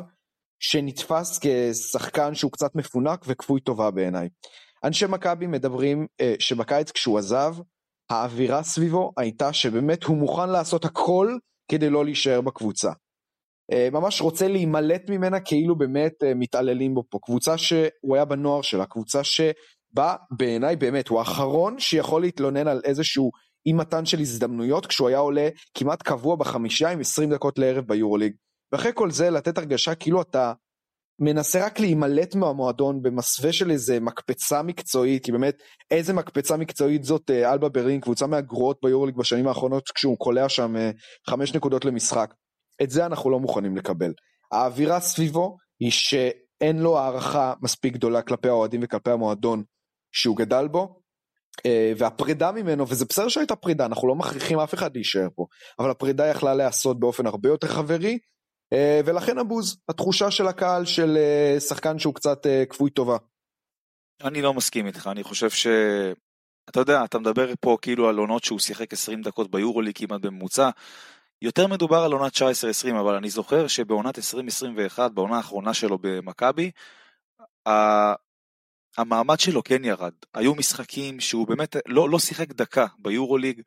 שנתפס 0.60 1.40
כשחקן 1.42 2.34
שהוא 2.34 2.52
קצת 2.52 2.74
מפונק 2.74 3.24
וכפוי 3.26 3.60
טובה 3.60 3.90
בעיניי. 3.90 4.28
אנשי 4.84 5.06
מכבי 5.08 5.46
מדברים 5.46 6.06
אה, 6.20 6.34
שבקיץ 6.38 6.90
כשהוא 6.90 7.18
עזב, 7.18 7.54
האווירה 8.10 8.62
סביבו 8.62 9.12
הייתה 9.16 9.52
שבאמת 9.52 10.04
הוא 10.04 10.16
מוכן 10.16 10.50
לעשות 10.50 10.84
הכל 10.84 11.36
כדי 11.70 11.90
לא 11.90 12.04
להישאר 12.04 12.40
בקבוצה. 12.40 12.92
אה, 13.72 13.88
ממש 13.92 14.20
רוצה 14.20 14.48
להימלט 14.48 15.10
ממנה 15.10 15.40
כאילו 15.40 15.78
באמת 15.78 16.12
אה, 16.22 16.34
מתעללים 16.34 16.94
בו 16.94 17.04
פה. 17.10 17.18
קבוצה 17.22 17.58
שהוא 17.58 18.14
היה 18.14 18.24
בנוער 18.24 18.62
שלה, 18.62 18.86
קבוצה 18.86 19.20
בא 19.92 20.16
בעיניי 20.30 20.76
באמת, 20.76 21.08
הוא 21.08 21.18
האחרון 21.18 21.78
שיכול 21.78 22.22
להתלונן 22.22 22.68
על 22.68 22.80
איזשהו 22.84 23.30
אי 23.66 23.72
מתן 23.72 24.06
של 24.06 24.18
הזדמנויות 24.18 24.86
כשהוא 24.86 25.08
היה 25.08 25.18
עולה 25.18 25.48
כמעט 25.74 26.02
קבוע 26.02 26.36
בחמישה 26.36 26.90
עם 26.90 27.00
20 27.00 27.30
דקות 27.30 27.58
לערב 27.58 27.84
ביורוליג. 27.84 28.32
ואחרי 28.72 28.92
כל 28.94 29.10
זה 29.10 29.30
לתת 29.30 29.58
הרגשה 29.58 29.94
כאילו 29.94 30.22
אתה 30.22 30.52
מנסה 31.20 31.66
רק 31.66 31.80
להימלט 31.80 32.34
מהמועדון 32.34 33.02
במסווה 33.02 33.52
של 33.52 33.70
איזה 33.70 34.00
מקפצה 34.00 34.62
מקצועית, 34.62 35.24
כי 35.24 35.32
באמת 35.32 35.62
איזה 35.90 36.12
מקפצה 36.12 36.56
מקצועית 36.56 37.04
זאת 37.04 37.30
אה, 37.30 37.52
אלבה 37.52 37.68
ברלין, 37.68 38.00
קבוצה 38.00 38.26
מהגרועות 38.26 38.78
ביורוליג 38.82 39.16
בשנים 39.16 39.48
האחרונות 39.48 39.82
כשהוא 39.94 40.18
קולע 40.18 40.48
שם 40.48 40.76
אה, 40.76 40.90
חמש 41.30 41.54
נקודות 41.54 41.84
למשחק. 41.84 42.34
את 42.82 42.90
זה 42.90 43.06
אנחנו 43.06 43.30
לא 43.30 43.40
מוכנים 43.40 43.76
לקבל. 43.76 44.12
האווירה 44.52 45.00
סביבו 45.00 45.56
היא 45.80 45.90
שאין 45.90 46.78
לו 46.78 46.98
הערכה 46.98 47.54
מספיק 47.62 47.94
גדולה 47.94 48.22
כלפי 48.22 48.48
האוהדים 48.48 48.80
וכלפי 48.84 49.10
המועדון 49.10 49.62
שהוא 50.12 50.36
גדל 50.36 50.68
בו, 50.68 51.00
אה, 51.66 51.92
והפרידה 51.96 52.52
ממנו, 52.52 52.88
וזה 52.88 53.04
בסדר 53.04 53.28
שהייתה 53.28 53.56
פרידה, 53.56 53.86
אנחנו 53.86 54.08
לא 54.08 54.14
מכריחים 54.14 54.58
אף 54.58 54.74
אחד 54.74 54.94
להישאר 54.94 55.28
פה, 55.34 55.46
אבל 55.78 55.90
הפרידה 55.90 56.26
יכלה 56.26 56.54
להיעשות 56.54 57.00
באופן 57.00 57.26
הרבה 57.26 57.48
יותר 57.48 57.68
חברי, 57.68 58.18
ולכן 59.06 59.38
הבוז, 59.38 59.76
התחושה 59.88 60.30
של 60.30 60.46
הקהל 60.46 60.84
של 60.84 61.16
אה, 61.16 61.60
שחקן 61.60 61.98
שהוא 61.98 62.14
קצת 62.14 62.46
כפוי 62.70 62.90
טובה. 62.90 63.16
אני 64.24 64.42
לא 64.42 64.54
מסכים 64.54 64.86
איתך, 64.86 65.08
אני 65.12 65.22
חושב 65.22 65.50
ש... 65.50 65.66
אתה 66.68 66.80
יודע, 66.80 67.04
אתה 67.04 67.18
מדבר 67.18 67.52
פה 67.60 67.76
כאילו 67.82 68.08
על 68.08 68.18
עונות 68.18 68.44
שהוא 68.44 68.58
שיחק 68.58 68.92
20 68.92 69.22
דקות 69.22 69.50
ביורולי 69.50 69.94
כמעט 69.94 70.20
בממוצע. 70.20 70.70
יותר 71.42 71.66
מדובר 71.66 71.96
על 71.96 72.12
עונת 72.12 72.32
19-20, 72.36 72.40
אבל 73.00 73.14
אני 73.14 73.30
זוכר 73.30 73.66
שבעונת 73.66 74.18
2021, 74.18 75.10
בעונה 75.10 75.36
האחרונה 75.36 75.74
שלו 75.74 75.98
במכבי, 76.00 76.70
המעמד 78.96 79.40
שלו 79.40 79.62
כן 79.62 79.84
ירד. 79.84 80.12
היו 80.34 80.54
משחקים 80.54 81.20
שהוא 81.20 81.46
באמת 81.46 81.76
לא, 81.86 82.10
לא 82.10 82.18
שיחק 82.18 82.52
דקה 82.52 82.86
ביורוליג, 82.98 83.62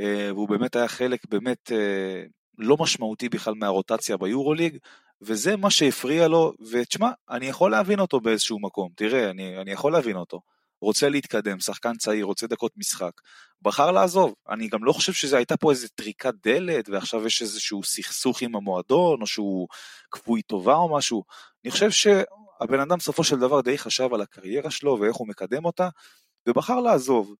אה, 0.00 0.30
והוא 0.34 0.48
באמת 0.48 0.76
היה 0.76 0.88
חלק 0.88 1.26
באמת 1.28 1.72
אה, 1.72 2.22
לא 2.58 2.76
משמעותי 2.80 3.28
בכלל 3.28 3.54
מהרוטציה 3.54 4.16
ביורוליג, 4.16 4.78
וזה 5.20 5.56
מה 5.56 5.70
שהפריע 5.70 6.28
לו, 6.28 6.52
ותשמע, 6.70 7.10
אני 7.30 7.46
יכול 7.46 7.70
להבין 7.70 8.00
אותו 8.00 8.20
באיזשהו 8.20 8.60
מקום, 8.60 8.88
תראה, 8.96 9.30
אני, 9.30 9.58
אני 9.58 9.70
יכול 9.70 9.92
להבין 9.92 10.16
אותו. 10.16 10.40
רוצה 10.84 11.08
להתקדם, 11.08 11.60
שחקן 11.60 11.96
צעיר, 11.96 12.24
רוצה 12.24 12.46
דקות 12.46 12.72
משחק. 12.76 13.12
בחר 13.62 13.90
לעזוב. 13.90 14.34
אני 14.48 14.68
גם 14.68 14.84
לא 14.84 14.92
חושב 14.92 15.12
שזה 15.12 15.36
הייתה 15.36 15.56
פה 15.56 15.70
איזה 15.70 15.88
טריקת 15.88 16.34
דלת, 16.42 16.88
ועכשיו 16.88 17.26
יש 17.26 17.42
איזשהו 17.42 17.82
סכסוך 17.82 18.42
עם 18.42 18.56
המועדון, 18.56 19.22
או 19.22 19.26
שהוא 19.26 19.68
כפוי 20.10 20.42
טובה 20.42 20.74
או 20.74 20.96
משהו. 20.96 21.24
אני 21.64 21.70
חושב 21.70 21.90
שהבן 21.90 22.80
אדם 22.80 22.98
בסופו 22.98 23.24
של 23.24 23.38
דבר 23.38 23.60
די 23.60 23.78
חשב 23.78 24.14
על 24.14 24.20
הקריירה 24.20 24.70
שלו 24.70 24.98
ואיך 25.00 25.16
הוא 25.16 25.28
מקדם 25.28 25.64
אותה, 25.64 25.88
ובחר 26.48 26.80
לעזוב. 26.80 27.34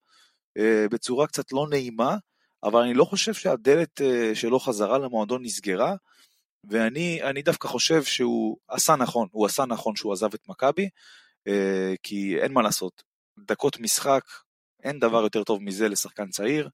אה, 0.58 0.86
בצורה 0.90 1.26
קצת 1.26 1.52
לא 1.52 1.66
נעימה, 1.70 2.16
אבל 2.64 2.80
אני 2.82 2.94
לא 2.94 3.04
חושב 3.04 3.34
שהדלת 3.34 4.00
אה, 4.00 4.34
שלו 4.34 4.60
חזרה 4.60 4.98
למועדון 4.98 5.42
נסגרה, 5.42 5.94
ואני 6.64 7.42
דווקא 7.44 7.68
חושב 7.68 8.02
שהוא 8.04 8.56
עשה 8.68 8.96
נכון, 8.96 9.28
הוא 9.30 9.46
עשה 9.46 9.64
נכון 9.64 9.96
שהוא 9.96 10.12
עזב 10.12 10.34
את 10.34 10.48
מכבי, 10.48 10.88
אה, 11.48 11.94
כי 12.02 12.40
אין 12.40 12.52
מה 12.52 12.62
לעשות, 12.62 13.02
דקות 13.38 13.80
משחק, 13.80 14.24
אין 14.82 14.98
דבר 14.98 15.22
יותר 15.22 15.44
טוב 15.44 15.62
מזה 15.62 15.88
לשחקן 15.88 16.30
צעיר, 16.30 16.68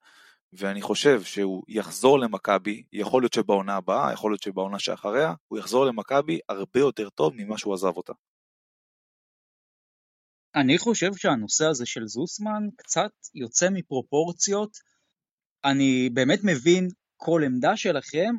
ואני 0.53 0.83
חושב 0.83 1.23
שהוא 1.23 1.63
יחזור 1.69 2.19
למכבי, 2.19 2.83
יכול 2.93 3.23
להיות 3.23 3.33
שבעונה 3.33 3.77
הבאה, 3.77 4.13
יכול 4.13 4.31
להיות 4.33 4.43
שבעונה 4.43 4.79
שאחריה, 4.79 5.35
הוא 5.49 5.59
יחזור 5.59 5.87
למכבי 5.87 6.39
הרבה 6.49 6.81
יותר 6.81 7.11
טוב 7.11 7.33
ממה 7.37 7.59
שהוא 7.59 7.75
עזב 7.75 7.97
אותה. 7.97 8.13
אני 10.55 10.79
חושב 10.79 11.11
שהנושא 11.17 11.67
הזה 11.67 11.87
של 11.87 12.07
זוסמן 12.07 12.63
קצת 12.77 13.11
יוצא 13.35 13.69
מפרופורציות. 13.73 14.90
אני 15.65 16.11
באמת 16.11 16.41
מבין 16.45 16.89
כל 17.17 17.43
עמדה 17.45 17.77
שלכם, 17.77 18.35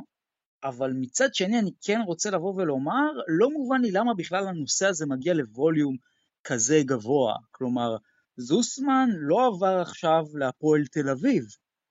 אבל 0.63 0.91
מצד 0.95 1.36
שני 1.36 1.59
אני 1.59 1.72
כן 1.82 1.99
רוצה 2.05 2.30
לבוא 2.30 2.53
ולומר, 2.55 3.11
לא 3.28 3.49
מובן 3.49 3.82
לי 3.82 3.91
למה 3.91 4.13
בכלל 4.13 4.47
הנושא 4.47 4.86
הזה 4.88 5.05
מגיע 5.05 5.34
לווליום 5.34 5.95
כזה 6.43 6.82
גבוה. 6.86 7.36
כלומר, 7.51 7.97
זוסמן 8.38 9.09
לא 9.13 9.47
עבר 9.47 9.82
עכשיו 9.82 10.24
להפועל 10.34 10.86
תל 10.86 11.09
אביב. 11.09 11.43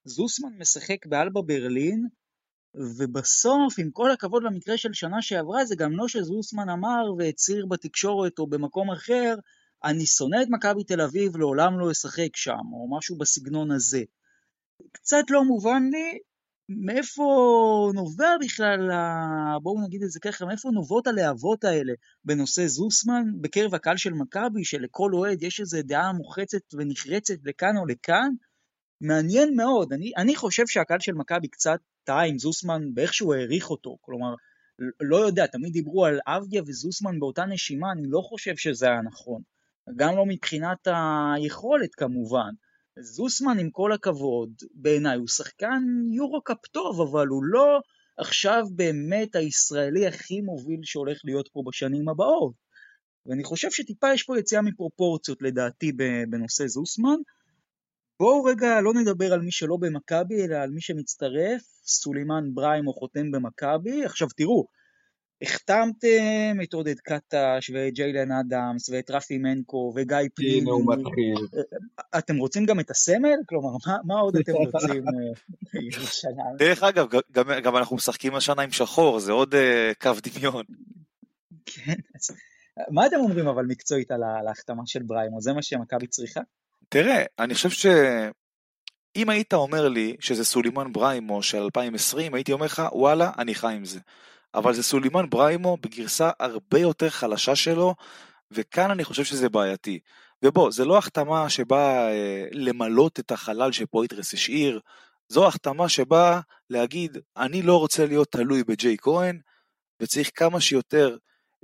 זוסמן 0.04 0.58
משחק 0.58 1.06
באלבה 1.06 1.42
ברלין, 1.42 2.08
ובסוף, 2.74 3.74
עם 3.78 3.90
כל 3.90 4.10
הכבוד 4.10 4.42
למקרה 4.42 4.76
של 4.76 4.92
שנה 4.92 5.22
שעברה, 5.22 5.64
זה 5.64 5.76
גם 5.76 5.96
לא 5.96 6.08
שזוסמן 6.08 6.68
אמר 6.68 7.14
והצהיר 7.18 7.66
בתקשורת 7.66 8.38
או 8.38 8.46
במקום 8.46 8.90
אחר, 8.90 9.34
אני 9.84 10.06
שונא 10.06 10.42
את 10.42 10.48
מכבי 10.50 10.84
תל 10.84 11.00
אביב, 11.00 11.36
לעולם 11.36 11.78
לא 11.78 11.90
אשחק 11.90 12.36
שם, 12.36 12.72
או 12.72 12.96
משהו 12.98 13.18
בסגנון 13.18 13.70
הזה. 13.70 14.02
קצת 14.92 15.24
לא 15.30 15.44
מובן 15.44 15.82
לי 15.92 16.18
מאיפה 16.68 17.22
נובע 17.94 18.36
בכלל, 18.40 18.90
בואו 19.62 19.86
נגיד 19.86 20.02
את 20.02 20.10
זה 20.10 20.20
ככה, 20.20 20.46
מאיפה 20.46 20.70
נובעות 20.70 21.06
הלהבות 21.06 21.64
האלה 21.64 21.92
בנושא 22.24 22.66
זוסמן 22.66 23.24
בקרב 23.40 23.74
הקהל 23.74 23.96
של 23.96 24.12
מכבי, 24.12 24.64
שלכל 24.64 25.10
אוהד 25.14 25.42
יש 25.42 25.60
איזו 25.60 25.78
דעה 25.84 26.12
מוחצת 26.12 26.74
ונחרצת 26.74 27.34
לכאן 27.44 27.76
או 27.76 27.86
לכאן? 27.86 28.28
מעניין 29.00 29.56
מאוד, 29.56 29.92
אני, 29.92 30.12
אני 30.16 30.36
חושב 30.36 30.66
שהקהל 30.66 31.00
של 31.00 31.14
מכבי 31.14 31.48
קצת 31.48 31.78
טעה 32.04 32.24
עם 32.24 32.38
זוסמן 32.38 32.94
באיך 32.94 33.14
שהוא 33.14 33.34
העריך 33.34 33.70
אותו, 33.70 33.96
כלומר, 34.00 34.34
לא 35.00 35.16
יודע, 35.16 35.46
תמיד 35.46 35.72
דיברו 35.72 36.06
על 36.06 36.18
אבדיה 36.26 36.62
וזוסמן 36.66 37.20
באותה 37.20 37.44
נשימה, 37.44 37.92
אני 37.92 38.02
לא 38.04 38.20
חושב 38.20 38.56
שזה 38.56 38.86
היה 38.86 39.02
נכון. 39.02 39.42
גם 39.96 40.16
לא 40.16 40.26
מבחינת 40.26 40.88
היכולת 41.36 41.94
כמובן. 41.94 42.50
זוסמן 43.00 43.58
עם 43.58 43.70
כל 43.70 43.92
הכבוד, 43.92 44.50
בעיניי 44.74 45.16
הוא 45.16 45.28
שחקן 45.28 45.82
יורו-קאפ 46.12 46.66
טוב, 46.66 47.00
אבל 47.00 47.26
הוא 47.26 47.44
לא 47.44 47.80
עכשיו 48.18 48.64
באמת 48.74 49.36
הישראלי 49.36 50.06
הכי 50.06 50.40
מוביל 50.40 50.80
שהולך 50.82 51.20
להיות 51.24 51.48
פה 51.52 51.62
בשנים 51.66 52.08
הבאות. 52.08 52.54
ואני 53.26 53.44
חושב 53.44 53.70
שטיפה 53.70 54.12
יש 54.12 54.22
פה 54.22 54.38
יציאה 54.38 54.62
מפרופורציות 54.62 55.42
לדעתי 55.42 55.92
בנושא 56.30 56.66
זוסמן. 56.66 57.16
בואו 58.20 58.44
רגע 58.44 58.80
לא 58.80 58.94
נדבר 58.94 59.32
על 59.32 59.40
מי 59.40 59.52
שלא 59.52 59.76
במכבי, 59.80 60.44
אלא 60.44 60.56
על 60.56 60.70
מי 60.70 60.80
שמצטרף, 60.80 61.62
סולימן 61.84 62.44
בריימו 62.54 62.92
חותם 62.92 63.30
במכבי. 63.30 64.04
עכשיו 64.04 64.28
תראו, 64.36 64.66
החתמתם 65.42 66.62
את 66.62 66.74
עודד 66.74 66.98
קטש 66.98 67.70
ואת 67.74 67.94
ג'יילן 67.94 68.32
אדמס 68.32 68.88
ואת 68.88 69.10
רפי 69.10 69.38
מנקו 69.38 69.92
וגיא 69.96 70.16
פנימי. 70.34 70.60
הנה 70.60 70.70
הוא 70.70 70.94
מתחיל. 70.96 71.60
אתם 72.18 72.36
רוצים 72.36 72.66
גם 72.66 72.80
את 72.80 72.90
הסמל? 72.90 73.38
כלומר, 73.48 73.70
מה, 73.86 73.96
מה 74.04 74.20
עוד 74.20 74.36
אתם 74.36 74.52
רוצים 74.62 75.04
בירושלים? 75.72 76.56
דרך 76.58 76.82
אגב, 76.82 77.06
גם, 77.32 77.44
גם 77.62 77.76
אנחנו 77.76 77.96
משחקים 77.96 78.34
השנה 78.34 78.62
עם 78.62 78.70
שחור, 78.70 79.20
זה 79.20 79.32
עוד 79.32 79.54
uh, 79.54 79.58
קו 80.00 80.10
דמיון. 80.22 80.64
כן, 81.66 81.94
אז 82.14 82.36
מה 82.90 83.06
אתם 83.06 83.16
אומרים 83.16 83.48
אבל 83.48 83.64
מקצועית 83.66 84.10
על 84.10 84.22
ההחתמה 84.22 84.82
של 84.86 85.02
בריימו? 85.02 85.40
זה 85.40 85.52
מה 85.52 85.62
שמכבי 85.62 86.06
צריכה? 86.06 86.40
תראה, 86.88 87.24
אני 87.38 87.54
חושב 87.54 87.70
ש... 87.70 87.86
אם 89.16 89.30
היית 89.30 89.54
אומר 89.54 89.88
לי 89.88 90.16
שזה 90.20 90.44
סולימן 90.44 90.92
בריימו 90.92 91.42
של 91.42 91.58
2020, 91.58 92.34
הייתי 92.34 92.52
אומר 92.52 92.66
לך, 92.66 92.82
וואלה, 92.92 93.30
אני 93.38 93.54
חי 93.54 93.74
עם 93.74 93.84
זה. 93.84 94.00
אבל 94.54 94.74
זה 94.74 94.82
סולימן 94.82 95.30
בריימו 95.30 95.76
בגרסה 95.76 96.30
הרבה 96.40 96.78
יותר 96.78 97.10
חלשה 97.10 97.56
שלו, 97.56 97.94
וכאן 98.50 98.90
אני 98.90 99.04
חושב 99.04 99.24
שזה 99.24 99.48
בעייתי. 99.48 99.98
ובוא, 100.42 100.70
זה 100.70 100.84
לא 100.84 100.98
החתמה 100.98 101.50
שבאה 101.50 102.10
אה, 102.10 102.46
למלות 102.52 103.20
את 103.20 103.30
החלל 103.30 103.72
שפויטרס 103.72 104.34
השאיר, 104.34 104.80
זו 105.28 105.46
החתמה 105.46 105.88
שבאה 105.88 106.40
להגיד, 106.70 107.18
אני 107.36 107.62
לא 107.62 107.76
רוצה 107.76 108.06
להיות 108.06 108.28
תלוי 108.30 108.64
בג'יי 108.64 108.96
כהן, 109.00 109.40
וצריך 110.00 110.30
כמה 110.34 110.60
שיותר 110.60 111.16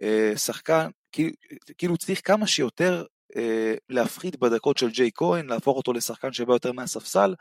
אה, 0.03 0.33
שחקן, 0.37 0.91
כאילו, 1.13 1.33
כאילו 1.79 1.97
צריך 1.97 2.21
כמה 2.25 2.47
שיותר 2.47 3.05
אה, 3.37 3.75
להפחית 3.89 4.37
בדקות 4.37 4.79
של 4.79 4.91
ג'יי 4.91 5.11
כהן, 5.15 5.47
להפוך 5.47 5.77
אותו 5.77 5.93
לשחקן 5.93 6.33
שבא 6.33 6.53
יותר 6.53 6.73
מהספסל, 6.73 7.35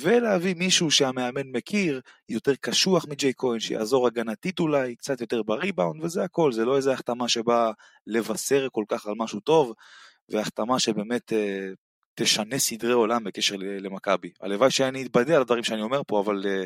ולהביא 0.00 0.54
מישהו 0.54 0.90
שהמאמן 0.90 1.46
מכיר, 1.46 2.00
יותר 2.28 2.54
קשוח 2.60 3.06
מג'יי 3.08 3.32
כהן, 3.38 3.60
שיעזור 3.60 4.06
הגנתית 4.06 4.60
אולי, 4.60 4.96
קצת 4.96 5.20
יותר 5.20 5.42
בריבאונד, 5.42 6.04
וזה 6.04 6.24
הכל, 6.24 6.52
זה 6.52 6.64
לא 6.64 6.76
איזה 6.76 6.92
החתמה 6.92 7.28
שבאה 7.28 7.70
לבשר 8.06 8.68
כל 8.72 8.84
כך 8.88 9.06
על 9.06 9.14
משהו 9.16 9.40
טוב, 9.40 9.72
והחתמה 10.28 10.78
שבאמת 10.78 11.32
אה, 11.32 11.68
תשנה 12.14 12.58
סדרי 12.58 12.92
עולם 12.92 13.24
בקשר 13.24 13.56
למכבי. 13.58 14.30
הלוואי 14.40 14.70
שאני 14.70 15.02
אתבדה 15.02 15.34
על 15.34 15.40
הדברים 15.40 15.64
שאני 15.64 15.82
אומר 15.82 16.02
פה, 16.06 16.20
אבל 16.20 16.42
אה, 16.46 16.64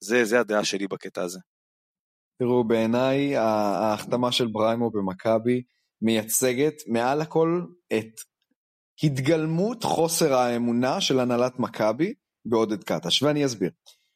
זה, 0.00 0.24
זה 0.24 0.40
הדעה 0.40 0.64
שלי 0.64 0.86
בקטע 0.86 1.22
הזה. 1.22 1.38
תראו, 2.38 2.64
בעיניי 2.64 3.36
ההחתמה 3.36 4.32
של 4.32 4.46
בריימו 4.46 4.90
במכבי 4.90 5.62
מייצגת 6.02 6.74
מעל 6.86 7.20
הכל 7.20 7.62
את 7.92 8.20
התגלמות 9.02 9.84
חוסר 9.84 10.34
האמונה 10.34 11.00
של 11.00 11.20
הנהלת 11.20 11.58
מכבי 11.58 12.14
בעודד 12.44 12.84
קטש, 12.84 13.22
ואני 13.22 13.44
אסביר. 13.44 13.70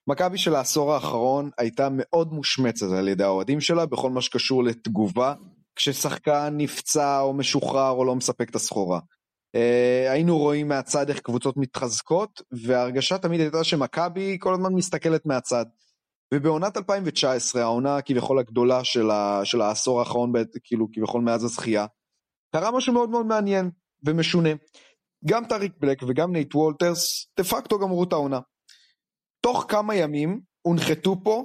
מכבי 0.07 0.39
של 0.39 0.55
העשור 0.55 0.95
האחרון 0.95 1.51
הייתה 1.59 1.89
מאוד 1.93 2.33
מושמצת 2.33 2.87
על 2.99 3.09
ידי 3.09 3.25
האוהדים 3.25 3.61
שלה 3.61 3.87
בכל 3.87 4.11
מה 4.11 4.21
שקשור 4.21 4.65
לתגובה 4.65 5.35
כששחקן 5.77 6.55
נפצע 6.57 7.21
או 7.21 7.33
משוחרר 7.33 7.91
או 7.91 8.05
לא 8.05 8.15
מספק 8.15 8.51
את 8.51 8.55
הסחורה. 8.55 9.01
אה, 9.55 10.13
היינו 10.13 10.39
רואים 10.39 10.69
מהצד 10.69 11.09
איך 11.09 11.21
קבוצות 11.21 11.57
מתחזקות, 11.57 12.43
וההרגשה 12.67 13.19
תמיד 13.19 13.41
הייתה 13.41 13.65
שמכבי 13.65 14.37
כל 14.41 14.55
הזמן 14.55 14.75
מסתכלת 14.75 15.27
מהצד. 15.27 15.65
ובעונת 16.35 16.77
2019, 16.77 17.63
העונה 17.63 18.03
כביכול 18.03 18.39
הגדולה 18.39 18.85
של, 18.85 19.11
ה, 19.11 19.41
של 19.45 19.61
העשור 19.61 20.01
האחרון, 20.01 20.33
כאילו 20.65 20.89
כביכול 20.93 21.23
מאז 21.23 21.45
הזכייה, 21.45 21.87
קרה 22.55 22.71
משהו 22.71 22.93
מאוד 22.93 23.11
מאוד 23.11 23.27
מעניין 23.27 23.71
ומשונה. 24.07 24.51
גם 25.27 25.45
טאריק 25.45 25.73
בלק 25.79 26.03
וגם 26.09 26.33
נייט 26.33 26.55
וולטרס 26.55 27.27
דה 27.37 27.45
פקטו 27.45 27.79
גמרו 27.79 28.05
את 28.05 28.13
העונה. 28.13 28.41
תוך 29.41 29.65
כמה 29.69 29.95
ימים 29.95 30.41
הונחתו 30.63 31.17
פה 31.25 31.45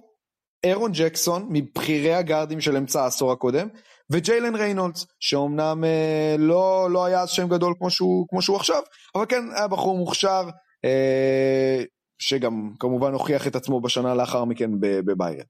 אירון 0.64 0.92
ג'קסון 0.94 1.48
מבכירי 1.50 2.14
הגארדים 2.14 2.62
של 2.62 2.78
אמצע 2.78 3.04
העשור 3.04 3.32
הקודם 3.32 3.68
וג'יילן 4.12 4.56
ריינולדס 4.56 5.06
שאומנם 5.20 5.84
אה, 5.84 6.36
לא, 6.40 6.88
לא 6.92 7.06
היה 7.06 7.22
אז 7.22 7.30
שם 7.30 7.48
גדול 7.48 7.74
כמו 7.80 7.90
שהוא, 7.90 8.26
כמו 8.30 8.42
שהוא 8.42 8.58
עכשיו 8.58 8.82
אבל 9.16 9.26
כן 9.26 9.44
היה 9.56 9.68
בחור 9.68 9.98
מוכשר 9.98 10.50
אה, 10.86 11.84
שגם 12.20 12.72
כמובן 12.80 13.14
הוכיח 13.14 13.48
את 13.48 13.56
עצמו 13.56 13.82
בשנה 13.82 14.16
לאחר 14.16 14.46
מכן 14.46 14.72
בבאיירן. 14.80 15.46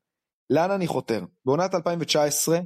לאן 0.49 0.71
אני 0.71 0.87
חותר? 0.87 1.23
בעונת 1.45 1.75
2019 1.75 2.59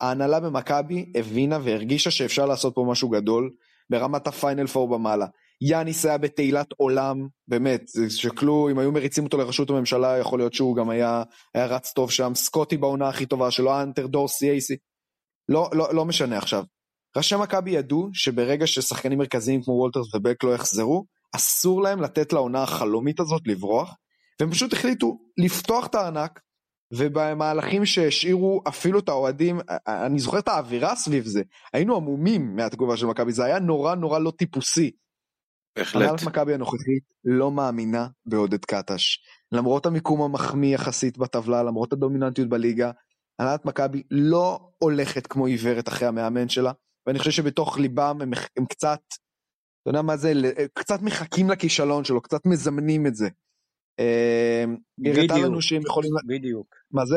ההנהלה 0.00 0.40
במכבי 0.40 1.12
הבינה 1.14 1.58
והרגישה 1.62 2.10
שאפשר 2.10 2.46
לעשות 2.46 2.74
פה 2.74 2.86
משהו 2.90 3.08
גדול 3.08 3.50
ברמת 3.90 4.26
הפיינל 4.26 4.66
פור 4.66 4.88
במעלה. 4.88 5.26
יאניס 5.60 6.06
היה 6.06 6.18
בתהילת 6.18 6.66
עולם, 6.76 7.26
באמת, 7.48 7.82
שקלו, 8.08 8.68
אם 8.70 8.78
היו 8.78 8.92
מריצים 8.92 9.24
אותו 9.24 9.38
לראשות 9.38 9.70
הממשלה, 9.70 10.18
יכול 10.18 10.38
להיות 10.38 10.54
שהוא 10.54 10.76
גם 10.76 10.90
היה, 10.90 11.22
היה 11.54 11.66
רץ 11.66 11.92
טוב 11.92 12.10
שם, 12.10 12.32
סקוטי 12.34 12.76
בעונה 12.76 13.08
הכי 13.08 13.26
טובה 13.26 13.50
שלו, 13.50 13.82
אנטר 13.82 14.06
דורסי 14.06 14.50
אייסי, 14.50 14.76
לא, 15.48 15.70
לא, 15.72 15.94
לא 15.94 16.04
משנה 16.04 16.38
עכשיו. 16.38 16.64
ראשי 17.16 17.36
מכבי 17.36 17.70
ידעו 17.70 18.08
שברגע 18.12 18.66
ששחקנים 18.66 19.18
מרכזיים 19.18 19.62
כמו 19.62 19.74
וולטרס 19.74 20.14
ובק 20.14 20.44
לא 20.44 20.54
יחזרו, 20.54 21.04
אסור 21.36 21.82
להם 21.82 22.02
לתת 22.02 22.32
לעונה 22.32 22.62
החלומית 22.62 23.20
הזאת 23.20 23.42
לברוח, 23.46 23.94
והם 24.40 24.50
פשוט 24.50 24.72
החליטו 24.72 25.18
לפתוח 25.38 25.86
את 25.86 25.94
הענק, 25.94 26.40
ובמהלכים 26.96 27.86
שהשאירו 27.86 28.62
אפילו 28.68 28.98
את 28.98 29.08
האוהדים, 29.08 29.60
אני 29.86 30.18
זוכר 30.18 30.38
את 30.38 30.48
האווירה 30.48 30.96
סביב 30.96 31.24
זה, 31.24 31.42
היינו 31.72 31.96
עמומים 31.96 32.56
מהתגובה 32.56 32.96
של 32.96 33.06
מכבי, 33.06 33.32
זה 33.32 33.44
היה 33.44 33.58
נורא 33.58 33.94
נורא 33.94 34.18
לא 34.18 34.30
טיפוסי. 34.30 34.90
בהחלט. 35.78 36.02
הנהלת 36.02 36.22
מכבי 36.22 36.54
הנוכחית 36.54 37.02
לא 37.24 37.50
מאמינה 37.50 38.08
בעודד 38.26 38.64
קטש. 38.64 39.18
למרות 39.52 39.86
המיקום 39.86 40.22
המחמיא 40.22 40.74
יחסית 40.74 41.18
בטבלה, 41.18 41.62
למרות 41.62 41.92
הדומיננטיות 41.92 42.48
בליגה, 42.48 42.90
הנהלת 43.38 43.64
מכבי 43.64 44.02
לא 44.10 44.70
הולכת 44.78 45.26
כמו 45.26 45.46
עיוורת 45.46 45.88
אחרי 45.88 46.08
המאמן 46.08 46.48
שלה, 46.48 46.72
ואני 47.06 47.18
חושב 47.18 47.30
שבתוך 47.30 47.78
ליבם 47.78 48.18
הם, 48.22 48.32
הם 48.56 48.66
קצת, 48.66 49.00
אתה 49.82 49.90
יודע 49.90 50.02
מה 50.02 50.16
זה, 50.16 50.32
קצת 50.74 51.02
מחכים 51.02 51.50
לכישלון 51.50 52.04
שלו, 52.04 52.20
קצת 52.20 52.46
מזמנים 52.46 53.06
את 53.06 53.14
זה. 53.14 53.28
אה, 54.00 54.64
בדיוק, 54.98 55.32
לנו 55.32 55.62
שהם 55.62 55.82
יכולים... 55.82 56.10
בדיוק. 56.28 56.74
מה 56.90 57.06
זה? 57.06 57.16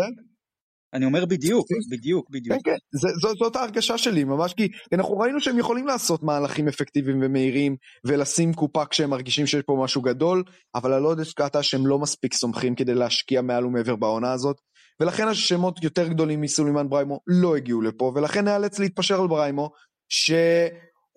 אני 0.94 1.06
אומר 1.06 1.26
בדיוק, 1.26 1.68
בדיוק, 1.92 2.30
בדיוק. 2.30 2.58
כן, 2.64 2.72
כן, 2.72 2.78
זה, 2.92 3.08
זאת, 3.22 3.38
זאת 3.38 3.56
ההרגשה 3.56 3.98
שלי, 3.98 4.24
ממש 4.24 4.54
כי 4.54 4.68
אנחנו 4.94 5.18
ראינו 5.18 5.40
שהם 5.42 5.60
יכולים 5.60 5.88
לעשות 5.88 6.24
מהלכים 6.24 6.68
אפקטיביים 6.68 7.20
ומהירים 7.22 7.76
ולשים 8.06 8.54
קופה 8.54 8.86
כשהם 8.86 9.10
מרגישים 9.10 9.48
שיש 9.48 9.62
פה 9.62 9.80
משהו 9.84 10.02
גדול, 10.02 10.44
אבל 10.76 10.94
על 10.94 11.04
עוד 11.04 11.20
השקעתה 11.20 11.64
שהם 11.64 11.88
לא 11.88 12.00
מספיק 12.00 12.34
סומכים 12.34 12.76
כדי 12.76 12.96
להשקיע 12.96 13.42
מעל 13.42 13.66
ומעבר 13.66 13.96
בעונה 13.96 14.32
הזאת, 14.32 14.62
ולכן 15.00 15.28
השמות 15.28 15.84
יותר 15.84 16.08
גדולים 16.08 16.42
מסולימן 16.42 16.90
בריימו 16.90 17.20
לא 17.28 17.56
הגיעו 17.56 17.82
לפה, 17.82 18.12
ולכן 18.16 18.46
נאלץ 18.46 18.80
להתפשר 18.80 19.22
על 19.22 19.28
בריימו, 19.28 19.72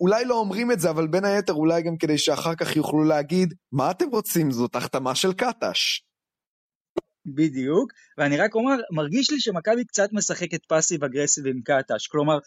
שאולי 0.01 0.25
לא 0.25 0.35
אומרים 0.35 0.71
את 0.71 0.79
זה, 0.79 0.89
אבל 0.89 1.07
בין 1.07 1.25
היתר 1.25 1.53
אולי 1.53 1.81
גם 1.81 1.97
כדי 1.97 2.17
שאחר 2.17 2.55
כך 2.55 2.75
יוכלו 2.75 3.03
להגיד, 3.03 3.53
מה 3.71 3.91
אתם 3.91 4.09
רוצים, 4.09 4.51
זאת 4.51 4.75
החתמה 4.75 5.15
של 5.15 5.33
קטש. 5.33 6.01
בדיוק, 7.25 7.91
ואני 8.17 8.37
רק 8.37 8.55
אומר, 8.55 8.75
מרגיש 8.91 9.31
לי 9.31 9.39
שמכבי 9.39 9.85
קצת 9.85 10.09
משחקת 10.13 10.65
passive 10.65 11.03
aggressive 11.03 11.47
עם 11.47 11.61
קטש, 11.65 12.07
כלומר, 12.07 12.37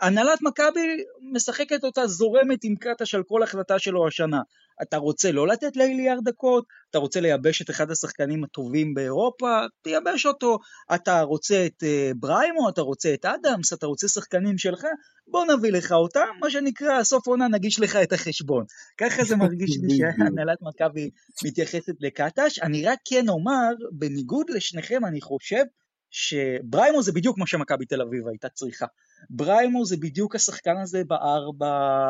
הנהלת 0.00 0.42
מכבי 0.42 1.04
משחקת 1.32 1.84
אותה 1.84 2.06
זורמת 2.06 2.58
עם 2.62 2.74
קטש 2.76 3.14
על 3.14 3.22
כל 3.22 3.42
החלטה 3.42 3.78
שלו 3.78 4.06
השנה. 4.06 4.40
אתה 4.82 4.96
רוצה 4.96 5.32
לא 5.32 5.48
לתת 5.48 5.76
ליאיר 5.76 6.18
דקות, 6.24 6.64
אתה 6.90 6.98
רוצה 6.98 7.20
לייבש 7.20 7.62
את 7.62 7.70
אחד 7.70 7.90
השחקנים 7.90 8.44
הטובים 8.44 8.94
באירופה, 8.94 9.60
תייבש 9.82 10.26
אותו. 10.26 10.58
אתה 10.94 11.22
רוצה 11.22 11.66
את 11.66 11.82
אה, 11.82 12.14
בריימו, 12.16 12.68
אתה 12.68 12.80
רוצה 12.80 13.14
את 13.14 13.24
אדמס, 13.24 13.72
אתה 13.72 13.86
רוצה 13.86 14.08
שחקנים 14.08 14.58
שלך, 14.58 14.84
בוא 15.26 15.44
נביא 15.44 15.72
לך 15.72 15.92
אותם, 15.92 16.26
מה 16.40 16.50
שנקרא, 16.50 17.02
סוף 17.02 17.26
עונה 17.26 17.48
נגיש 17.48 17.80
לך 17.80 17.96
את 17.96 18.12
החשבון. 18.12 18.64
ככה 18.98 19.24
זה 19.24 19.36
מרגיש 19.36 19.78
לי 19.82 19.96
שהנהלת 19.98 20.58
מכבי 20.62 21.10
מתייחסת 21.44 21.94
לקטש. 22.00 22.58
אני 22.58 22.86
רק 22.86 22.98
כן 23.04 23.28
אומר, 23.28 23.68
בניגוד 23.92 24.50
לשניכם, 24.50 25.04
אני 25.04 25.20
חושב 25.20 25.62
שבריימו 26.10 27.02
זה 27.02 27.12
בדיוק 27.12 27.38
מה 27.38 27.46
שמכבי 27.46 27.86
תל 27.86 28.02
אביב 28.02 28.28
הייתה 28.28 28.48
צריכה. 28.48 28.86
בריימו 29.30 29.84
זה 29.84 29.96
בדיוק 29.96 30.34
השחקן 30.34 30.76
הזה 30.82 31.04
בארבע, 31.04 31.68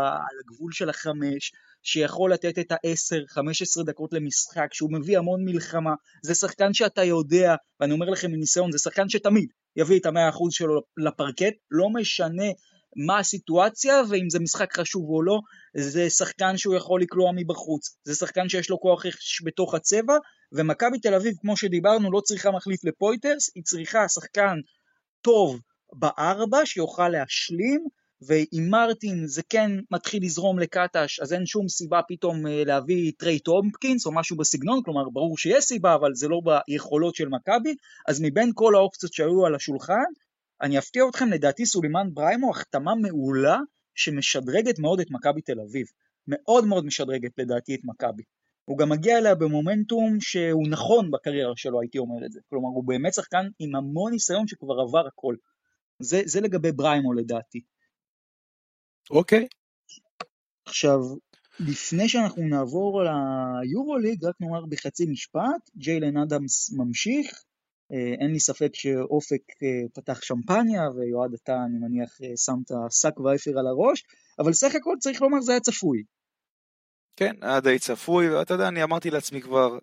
על 0.09 0.37
הגבול 0.45 0.73
של 0.73 0.91
החמש, 0.91 1.53
שיכול 1.83 2.33
לתת 2.33 2.59
את 2.59 2.73
ה-10-15 2.73 3.85
דקות 3.85 4.13
למשחק, 4.13 4.69
שהוא 4.73 4.93
מביא 4.93 5.19
המון 5.19 5.45
מלחמה, 5.45 5.95
זה 6.23 6.35
שחקן 6.35 6.75
שאתה 6.75 7.05
יודע, 7.05 7.55
ואני 7.81 7.93
אומר 7.93 8.11
לכם 8.11 8.31
מניסיון, 8.31 8.73
זה 8.73 8.79
שחקן 8.79 9.09
שתמיד 9.09 9.49
יביא 9.77 10.01
את 10.01 10.07
המאה 10.07 10.29
אחוז 10.29 10.53
שלו 10.53 10.81
לפרקט, 10.97 11.55
לא 11.71 11.91
משנה 11.91 12.47
מה 12.97 13.19
הסיטואציה 13.19 14.03
ואם 14.09 14.31
זה 14.31 14.39
משחק 14.41 14.73
חשוב 14.73 15.05
או 15.09 15.23
לא, 15.23 15.41
זה 15.77 16.11
שחקן 16.11 16.57
שהוא 16.57 16.75
יכול 16.75 17.03
לקלוע 17.03 17.31
מבחוץ, 17.35 17.97
זה 18.05 18.15
שחקן 18.15 18.49
שיש 18.49 18.71
לו 18.71 18.81
כוח 18.81 19.03
בתוך 19.45 19.75
הצבע, 19.75 20.17
ומכבי 20.53 20.99
תל 20.99 21.15
אביב, 21.15 21.35
כמו 21.41 21.57
שדיברנו, 21.57 22.13
לא 22.13 22.21
צריכה 22.21 22.51
מחליף 22.51 22.85
לפויתרס, 22.85 23.51
היא 23.55 23.65
צריכה 23.65 24.09
שחקן 24.09 24.57
טוב 25.23 25.61
בארבע 25.93 26.67
שיוכל 26.67 27.09
להשלים, 27.09 27.87
ועם 28.23 28.71
מרטין 28.71 29.27
זה 29.27 29.43
כן 29.49 29.71
מתחיל 29.91 30.25
לזרום 30.25 30.59
לקטש, 30.59 31.21
אז 31.21 31.33
אין 31.33 31.47
שום 31.47 31.69
סיבה 31.69 32.01
פתאום 32.09 32.47
אה, 32.47 32.63
להביא 32.67 33.13
טריי 33.19 33.39
טומפקינס 33.39 34.07
או 34.07 34.15
משהו 34.15 34.37
בסגנון, 34.37 34.83
כלומר 34.85 35.09
ברור 35.13 35.39
שיש 35.39 35.65
סיבה, 35.65 35.95
אבל 35.95 36.15
זה 36.15 36.29
לא 36.29 36.41
ביכולות 36.45 37.15
של 37.15 37.29
מכבי, 37.29 37.75
אז 38.09 38.21
מבין 38.23 38.51
כל 38.55 38.75
האופציות 38.75 39.13
שהיו 39.13 39.47
על 39.47 39.55
השולחן, 39.55 40.11
אני 40.63 40.79
אפתיע 40.79 41.05
אתכם, 41.09 41.29
לדעתי 41.29 41.67
סולימן 41.67 42.09
בריימו 42.15 42.51
החתמה 42.51 42.95
מעולה 42.95 43.59
שמשדרגת 43.95 44.79
מאוד 44.79 45.01
את 45.01 45.11
מכבי 45.11 45.41
תל 45.41 45.61
אביב. 45.61 45.87
מאוד 46.29 46.67
מאוד 46.67 46.85
משדרגת 46.85 47.39
לדעתי 47.39 47.75
את 47.75 47.81
מכבי. 47.85 48.23
הוא 48.65 48.79
גם 48.79 48.89
מגיע 48.89 49.19
אליה 49.19 49.35
במומנטום 49.35 50.21
שהוא 50.21 50.69
נכון 50.69 51.11
בקריירה 51.11 51.53
שלו, 51.57 51.81
הייתי 51.81 51.99
אומר 51.99 52.27
את 52.27 52.33
זה. 52.33 52.41
כלומר, 52.51 52.69
הוא 52.69 52.85
באמת 52.85 53.15
שחקן 53.15 53.49
עם 53.59 53.77
המון 53.77 54.13
ניסיון 54.13 54.47
שכבר 54.47 54.81
עבר 54.81 55.07
הכל. 55.07 55.35
זה, 56.01 56.23
זה 56.25 56.41
לגבי 56.41 56.73
בריימו 56.73 57.13
לדעתי. 57.13 57.61
אוקיי. 59.11 59.47
עכשיו, 60.65 60.99
לפני 61.61 62.09
שאנחנו 62.09 62.43
נעבור 62.43 63.03
ליורוליג, 63.03 64.25
רק 64.25 64.35
נאמר 64.41 64.67
בחצי 64.67 65.07
משפט, 65.07 65.71
ג'יילן 65.77 66.17
אדמס 66.17 66.73
ממשיך, 66.73 67.45
אה, 67.93 68.15
אין 68.21 68.33
לי 68.33 68.41
ספק 68.41 68.71
שאופק 68.75 69.43
אה, 69.63 69.89
פתח 69.95 70.23
שמפניה, 70.23 70.83
ויועד 70.91 71.35
אתה, 71.35 71.57
אני 71.67 71.79
מניח, 71.79 72.19
אה, 72.23 72.37
שמת 72.37 72.71
שק 72.91 73.21
ואפר 73.21 73.59
על 73.59 73.67
הראש, 73.67 74.05
אבל 74.39 74.53
סך 74.53 74.75
הכל 74.75 74.97
צריך 75.01 75.23
לומר 75.23 75.41
זה 75.41 75.53
היה 75.53 75.61
צפוי. 75.61 76.03
כן, 77.17 77.35
היה 77.43 77.61
די 77.61 77.79
צפוי, 77.79 78.31
ואתה 78.31 78.55
יודע, 78.55 78.69
אני 78.69 78.83
אמרתי 78.83 79.11
לעצמי 79.11 79.41
כבר, 79.41 79.79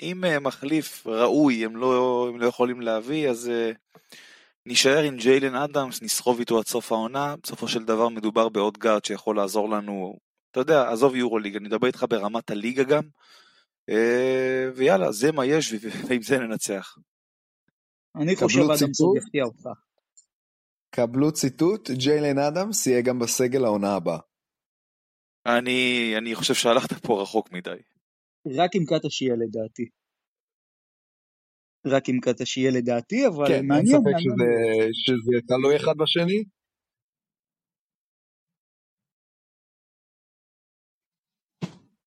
אם 0.00 0.22
מחליף 0.40 1.06
ראוי 1.06 1.64
הם 1.64 1.76
לא, 1.76 2.26
הם 2.28 2.40
לא 2.40 2.46
יכולים 2.46 2.80
להביא, 2.80 3.28
אז 3.28 3.50
נישאר 4.66 5.02
עם 5.02 5.16
ג'יילן 5.16 5.54
אדמס, 5.54 6.02
נסחוב 6.02 6.38
איתו 6.38 6.58
עד 6.58 6.66
סוף 6.66 6.92
העונה, 6.92 7.34
בסופו 7.42 7.68
של 7.68 7.84
דבר 7.84 8.08
מדובר 8.08 8.48
בעוד 8.48 8.78
גארד 8.78 9.04
שיכול 9.04 9.36
לעזור 9.36 9.70
לנו, 9.70 10.18
אתה 10.50 10.60
יודע, 10.60 10.88
עזוב 10.92 11.14
יורו 11.14 11.38
ליג, 11.38 11.56
אני 11.56 11.68
מדבר 11.68 11.86
איתך 11.86 12.04
ברמת 12.08 12.50
הליגה 12.50 12.84
גם, 12.84 13.02
אה, 13.90 14.70
ויאללה, 14.76 15.12
זה 15.12 15.32
מה 15.32 15.46
יש, 15.46 15.72
ועם 16.08 16.22
זה 16.22 16.38
ננצח. 16.38 16.98
אני 18.16 18.36
חושב 18.36 18.60
אדמס 18.60 19.00
יפתיע 19.16 19.44
אותך. 19.44 19.68
קבלו 20.90 21.32
ציטוט, 21.32 21.90
ג'יילן 21.90 22.38
אדמס 22.38 22.86
יהיה 22.86 23.02
גם 23.02 23.18
בסגל 23.18 23.64
העונה 23.64 23.94
הבאה. 23.94 24.18
אני, 25.46 26.12
אני 26.18 26.34
חושב 26.34 26.54
שהלכת 26.54 27.06
פה 27.06 27.22
רחוק 27.22 27.52
מדי. 27.52 27.76
רק 28.46 28.70
עם 28.74 28.84
קאטה 28.84 29.10
שיהיה 29.10 29.34
לדעתי. 29.34 29.88
רק 31.86 32.08
עם 32.08 32.20
קטע 32.20 32.46
שיהיה 32.46 32.70
לדעתי, 32.70 33.26
אבל 33.26 33.48
כן, 33.48 33.66
מעניין. 33.66 34.02
כן, 34.02 34.08
אין 34.08 34.18
ספק 34.18 34.20
שזה, 34.20 34.88
שזה 34.92 35.38
תלוי 35.46 35.76
אחד 35.76 35.96
בשני. 35.96 36.44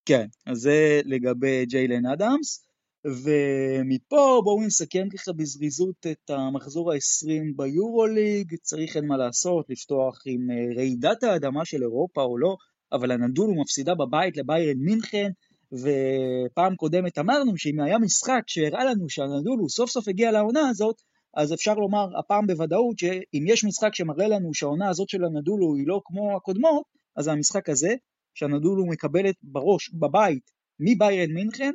כן, 0.05 0.25
אז 0.45 0.57
זה 0.57 1.01
לגבי 1.05 1.65
ג'יילן 1.65 2.05
אדמס, 2.05 2.67
ומפה 3.05 4.41
בואו 4.43 4.65
נסכם 4.65 5.07
ככה 5.17 5.33
בזריזות 5.33 6.07
את 6.11 6.29
המחזור 6.29 6.91
ה-20 6.91 7.55
ביורוליג, 7.55 8.55
צריך 8.61 8.97
אין 8.97 9.07
מה 9.07 9.17
לעשות, 9.17 9.69
לפתוח 9.69 10.21
עם 10.25 10.51
אה, 10.51 10.75
רעידת 10.75 11.23
האדמה 11.23 11.65
של 11.65 11.81
אירופה 11.81 12.21
או 12.21 12.37
לא, 12.37 12.55
אבל 12.91 13.11
הנדולו 13.11 13.61
מפסידה 13.61 13.95
בבית 13.95 14.37
לביירן 14.37 14.77
מינכן, 14.77 15.29
ופעם 15.71 16.75
קודמת 16.75 17.17
אמרנו 17.17 17.57
שאם 17.57 17.79
היה 17.79 17.97
משחק 17.97 18.41
שהראה 18.47 18.85
לנו 18.85 19.09
שהנדולו 19.09 19.69
סוף 19.69 19.89
סוף 19.89 20.07
הגיע 20.07 20.31
לעונה 20.31 20.69
הזאת, 20.69 21.01
אז 21.37 21.53
אפשר 21.53 21.73
לומר 21.73 22.19
הפעם 22.19 22.47
בוודאות 22.47 22.99
שאם 22.99 23.45
יש 23.47 23.63
משחק 23.63 23.95
שמראה 23.95 24.27
לנו 24.27 24.53
שהעונה 24.53 24.89
הזאת 24.89 25.09
של 25.09 25.23
הנדולו 25.25 25.75
היא 25.75 25.87
לא 25.87 26.01
כמו 26.05 26.37
הקודמות, 26.37 26.83
אז 27.17 27.25
זה 27.25 27.31
המשחק 27.31 27.69
הזה, 27.69 27.95
שאנדולו 28.33 28.85
מקבלת 28.85 29.35
בראש, 29.43 29.89
בבית, 29.93 30.51
מבאיירן 30.79 31.33
מינכן, 31.33 31.71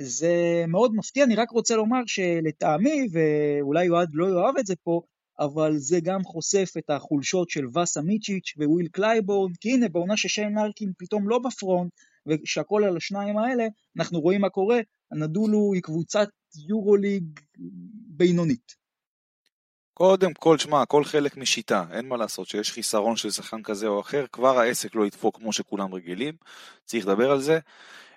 זה 0.00 0.64
מאוד 0.68 0.92
מפתיע, 0.94 1.24
אני 1.24 1.34
רק 1.34 1.50
רוצה 1.50 1.76
לומר 1.76 2.00
שלטעמי, 2.06 3.06
ואולי 3.12 3.84
יועד 3.84 4.08
לא 4.12 4.26
יאהב 4.26 4.58
את 4.58 4.66
זה 4.66 4.74
פה, 4.82 5.00
אבל 5.40 5.76
זה 5.76 6.00
גם 6.00 6.24
חושף 6.24 6.70
את 6.78 6.90
החולשות 6.90 7.50
של 7.50 7.78
ואסה 7.78 8.02
מיצ'יץ' 8.02 8.54
ו-וויל 8.56 8.88
קלייבורן, 8.88 9.52
כי 9.60 9.72
הנה 9.72 9.88
בעונה 9.88 10.16
ששיין 10.16 10.54
לארקין 10.54 10.92
פתאום 10.98 11.28
לא 11.28 11.38
בפרונט, 11.38 11.90
ושהכול 12.28 12.84
על 12.84 12.96
השניים 12.96 13.38
האלה, 13.38 13.66
אנחנו 13.98 14.20
רואים 14.20 14.40
מה 14.40 14.50
קורה, 14.50 14.80
אנדולו 15.12 15.70
היא 15.74 15.82
קבוצת 15.82 16.28
יורוליג 16.68 17.24
בינונית. 18.08 18.78
קודם 19.94 20.34
כל, 20.34 20.58
שמע, 20.58 20.82
הכל 20.82 21.04
חלק 21.04 21.36
משיטה, 21.36 21.84
אין 21.92 22.08
מה 22.08 22.16
לעשות, 22.16 22.48
שיש 22.48 22.72
חיסרון 22.72 23.16
של 23.16 23.30
שחקן 23.30 23.62
כזה 23.62 23.86
או 23.86 24.00
אחר, 24.00 24.26
כבר 24.32 24.58
העסק 24.58 24.94
לא 24.94 25.06
ידפוק 25.06 25.36
כמו 25.36 25.52
שכולם 25.52 25.94
רגילים, 25.94 26.34
צריך 26.84 27.06
לדבר 27.06 27.30
על 27.30 27.40
זה. 27.40 27.58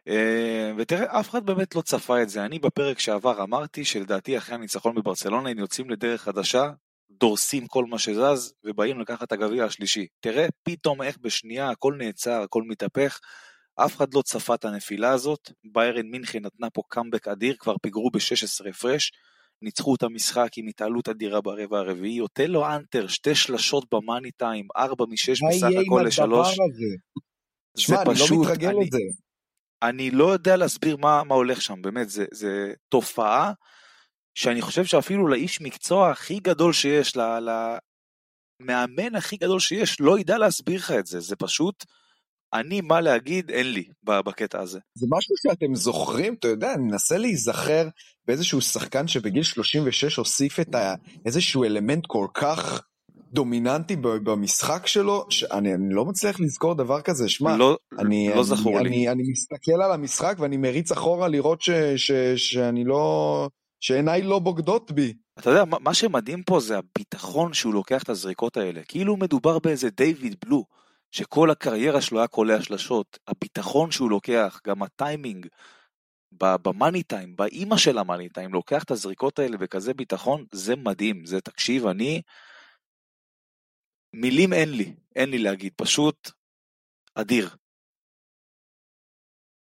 אה, 0.08 0.72
ותראה, 0.78 1.20
אף 1.20 1.30
אחד 1.30 1.46
באמת 1.46 1.76
לא 1.76 1.82
צפה 1.82 2.22
את 2.22 2.30
זה. 2.30 2.46
אני 2.46 2.60
בפרק 2.60 3.00
שעבר 3.00 3.44
אמרתי 3.44 3.86
שלדעתי 3.86 4.38
אחרי 4.38 4.56
הניצחון 4.56 4.96
בברצלונה 4.96 5.50
הם 5.50 5.60
יוצאים 5.60 5.90
לדרך 5.90 6.22
חדשה, 6.22 6.72
דורסים 7.12 7.68
כל 7.68 7.86
מה 7.86 8.00
שזז, 8.00 8.54
ובאים 8.64 9.00
לקחת 9.00 9.24
את 9.24 9.32
הגביע 9.32 9.66
השלישי. 9.66 10.08
תראה 10.20 10.48
פתאום 10.64 11.02
איך 11.02 11.18
בשנייה 11.18 11.70
הכל 11.70 11.96
נעצר, 11.98 12.42
הכל 12.42 12.64
מתהפך. 12.64 13.20
אף 13.86 13.96
אחד 13.96 14.14
לא 14.14 14.22
צפה 14.22 14.56
את 14.56 14.66
הנפילה 14.66 15.12
הזאת, 15.12 15.52
ביירן 15.64 16.06
מינכן 16.06 16.46
נתנה 16.46 16.70
פה 16.70 16.82
קאמבק 16.88 17.28
אדיר, 17.28 17.56
כבר 17.60 17.76
פיגרו 17.82 18.10
ב-16 18.12 18.70
הפרש, 18.70 19.12
ניצחו 19.62 19.96
את 19.96 20.04
המשחק 20.04 20.50
עם 20.58 20.68
התעלות 20.68 21.10
אדירה 21.10 21.42
ברבע 21.42 21.80
הרביעי, 21.80 22.20
אוטלו 22.20 22.68
אנטר, 22.76 23.08
שתי 23.08 23.36
שלשות 23.36 23.86
במאני 23.94 24.32
טיים, 24.32 24.68
ארבע 24.78 25.06
משש 25.10 25.40
בסך 25.50 25.68
הכל 25.86 26.04
לשלוש. 26.08 26.48
זה 26.48 27.84
שמע, 27.84 28.02
אני 28.02 28.20
לא 28.20 28.42
מתרגל 28.42 28.72
לזה. 28.82 28.98
אני 29.84 30.12
לא 30.12 30.34
יודע 30.34 30.58
להסביר 30.58 30.98
מה, 30.98 31.24
מה 31.24 31.36
הולך 31.36 31.62
שם, 31.62 31.82
באמת, 31.82 32.10
זה, 32.10 32.26
זה 32.34 32.74
תופעה 32.90 33.54
שאני 34.36 34.62
חושב 34.62 34.86
שאפילו 34.86 35.28
לאיש 35.28 35.62
מקצוע 35.62 36.12
הכי 36.12 36.40
גדול 36.40 36.74
שיש, 36.74 37.18
למאמן 38.62 39.16
הכי 39.16 39.38
גדול 39.38 39.60
שיש, 39.60 40.02
לא 40.02 40.20
ידע 40.20 40.38
להסביר 40.38 40.80
לך 40.80 40.92
את 40.92 41.06
זה, 41.06 41.20
זה 41.20 41.36
פשוט, 41.36 41.86
אני 42.54 42.82
מה 42.82 43.02
להגיד, 43.02 43.52
אין 43.52 43.72
לי 43.72 43.84
בקטע 44.04 44.60
הזה. 44.60 44.80
זה 44.96 45.08
משהו 45.10 45.36
שאתם 45.38 45.76
זוכרים, 45.76 46.34
אתה 46.34 46.48
יודע, 46.48 46.74
אני 46.74 46.84
מנסה 46.84 47.18
להיזכר 47.18 47.88
באיזשהו 48.28 48.62
שחקן 48.62 49.08
שבגיל 49.08 49.44
36 49.44 50.16
הוסיף 50.16 50.60
את 50.60 50.76
ה... 50.76 50.96
איזשהו 51.26 51.64
אלמנט 51.64 52.04
כל 52.08 52.28
כך 52.34 52.82
דומיננטי 53.34 53.96
במשחק 53.96 54.88
שלו, 54.88 55.26
שאני 55.30 55.74
אני 55.74 55.94
לא 55.94 56.06
מצליח 56.06 56.40
לזכור 56.40 56.74
דבר 56.76 57.02
כזה, 57.02 57.30
שמע, 57.30 57.58
לא, 57.58 57.78
אני, 58.00 58.30
לא 58.30 58.34
אני, 58.34 58.44
זכור 58.44 58.80
אני, 58.80 58.90
לי. 58.90 58.96
אני, 58.96 59.10
אני 59.10 59.24
מסתכל 59.32 59.82
על 59.84 59.92
המשחק 59.92 60.36
ואני 60.40 60.58
מריץ 60.58 60.92
אחורה 60.92 61.28
לראות 61.28 61.62
ש, 61.62 61.70
ש, 61.96 62.12
שאני 62.36 62.84
לא, 62.84 63.50
שעיניי 63.80 64.22
לא 64.22 64.40
בוגדות 64.40 64.92
בי. 64.92 65.14
אתה 65.40 65.50
יודע, 65.50 65.64
מה 65.66 65.94
שמדהים 65.94 66.44
פה 66.44 66.60
זה 66.60 66.78
הביטחון 66.78 67.54
שהוא 67.54 67.74
לוקח 67.74 68.04
את 68.04 68.10
הזריקות 68.10 68.58
האלה, 68.58 68.82
כאילו 68.88 69.18
מדובר 69.18 69.60
באיזה 69.60 69.90
דיוויד 69.90 70.36
בלו, 70.46 70.66
שכל 71.12 71.52
הקריירה 71.52 72.02
שלו 72.02 72.20
היה 72.20 72.28
קולע 72.28 72.62
שלשות, 72.62 73.20
הביטחון 73.28 73.92
שהוא 73.92 74.10
לוקח, 74.10 74.60
גם 74.68 74.84
הטיימינג, 74.84 75.48
במאני 76.32 77.04
טיים, 77.04 77.36
באימא 77.36 77.78
של 77.78 77.98
המאני 77.98 78.30
טיים, 78.30 78.54
לוקח 78.54 78.84
את 78.84 78.92
הזריקות 78.92 79.40
האלה 79.40 79.58
בכזה 79.58 79.94
ביטחון, 79.94 80.46
זה 80.52 80.76
מדהים, 80.76 81.26
זה 81.26 81.42
תקשיב, 81.42 81.88
אני... 81.88 82.22
מילים 84.14 84.54
אין 84.54 84.70
לי, 84.70 84.96
אין 85.16 85.30
לי 85.30 85.38
להגיד, 85.38 85.74
פשוט 85.76 86.32
אדיר. 87.16 87.50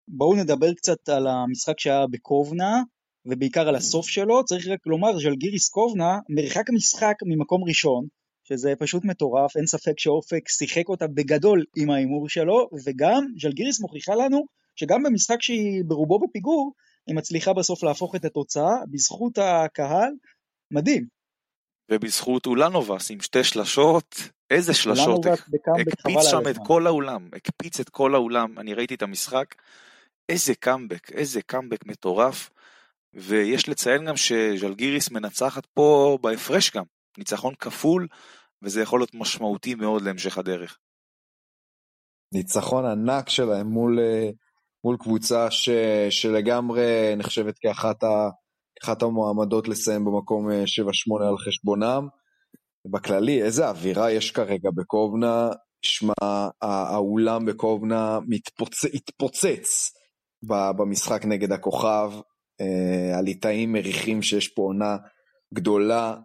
בואו 0.07 0.35
נדבר 0.35 0.73
קצת 0.73 1.09
על 1.09 1.27
המשחק 1.27 1.79
שהיה 1.79 2.07
בקובנה, 2.11 2.81
ובעיקר 3.25 3.67
על 3.67 3.75
הסוף 3.75 4.07
שלו. 4.07 4.45
צריך 4.45 4.67
רק 4.67 4.87
לומר, 4.87 5.19
ז'לגיריס 5.19 5.69
קובנה, 5.69 6.19
מרחק 6.29 6.69
משחק 6.73 7.15
ממקום 7.25 7.63
ראשון, 7.63 8.07
שזה 8.49 8.73
פשוט 8.79 9.05
מטורף, 9.05 9.57
אין 9.57 9.65
ספק 9.67 9.99
שאופק 9.99 10.49
שיחק 10.49 10.89
אותה 10.89 11.07
בגדול 11.07 11.65
עם 11.75 11.89
ההימור 11.89 12.29
שלו, 12.29 12.69
וגם 12.85 13.25
ז'לגיריס 13.41 13.79
מוכיחה 13.79 14.15
לנו 14.15 14.45
שגם 14.75 15.03
במשחק 15.03 15.41
שהיא 15.41 15.83
ברובו 15.87 16.19
בפיגור, 16.19 16.73
היא 17.07 17.15
מצליחה 17.15 17.53
בסוף 17.53 17.83
להפוך 17.83 18.15
את 18.15 18.25
התוצאה, 18.25 18.75
בזכות 18.91 19.37
הקהל, 19.37 20.11
מדהים. 20.71 21.05
ובזכות 21.91 22.45
אולנובס 22.45 23.11
עם 23.11 23.21
שתי 23.21 23.43
שלשות, 23.43 24.15
איזה 24.49 24.73
שלשות, 24.73 25.25
הקפיץ 25.25 26.23
שם 26.31 26.49
את 26.49 26.55
כל 26.67 26.87
האולם, 26.87 27.29
הקפיץ 27.33 27.79
את 27.79 27.89
כל 27.89 28.15
האולם, 28.15 28.59
אני 28.59 28.73
ראיתי 28.73 28.95
את 28.95 29.01
המשחק, 29.01 29.55
איזה 30.29 30.55
קאמבק, 30.55 31.11
איזה 31.11 31.41
קאמבק 31.41 31.85
מטורף, 31.85 32.49
ויש 33.13 33.69
לציין 33.69 34.05
גם 34.05 34.17
שז'לגיריס 34.17 35.11
מנצחת 35.11 35.65
פה 35.65 36.17
בהפרש 36.21 36.71
גם, 36.71 36.83
ניצחון 37.17 37.55
כפול, 37.55 38.07
וזה 38.61 38.81
יכול 38.81 38.99
להיות 38.99 39.13
משמעותי 39.13 39.75
מאוד 39.75 40.01
להמשך 40.01 40.37
הדרך. 40.37 40.77
ניצחון 42.33 42.85
ענק 42.85 43.29
שלהם 43.29 43.67
מול, 43.67 43.99
אה, 43.99 44.29
מול 44.83 44.97
קבוצה 44.97 45.51
ש, 45.51 45.69
שלגמרי 46.09 47.15
נחשבת 47.17 47.57
כאחת 47.59 48.03
ה... 48.03 48.29
המועמדות 49.01 49.67
לסיים 49.67 50.05
במקום 50.05 50.49
7-8 50.49 50.51
אה, 51.21 51.27
על 51.29 51.37
חשבונם. 51.37 52.07
בכללי, 52.91 53.43
איזה 53.43 53.69
אווירה 53.69 54.11
יש 54.11 54.31
כרגע 54.31 54.69
בקובנה, 54.75 55.49
שמע, 55.81 56.49
האולם 56.61 57.45
בקובנה 57.45 58.19
מתפוצ... 58.27 58.85
התפוצץ 58.85 59.91
במשחק 60.77 61.25
נגד 61.25 61.51
הכוכב, 61.51 62.11
אה, 62.61 63.17
הליטאים 63.17 63.71
מריחים 63.71 64.21
שיש 64.21 64.47
פה 64.47 64.61
עונה 64.61 64.97
גדולה. 65.53 66.15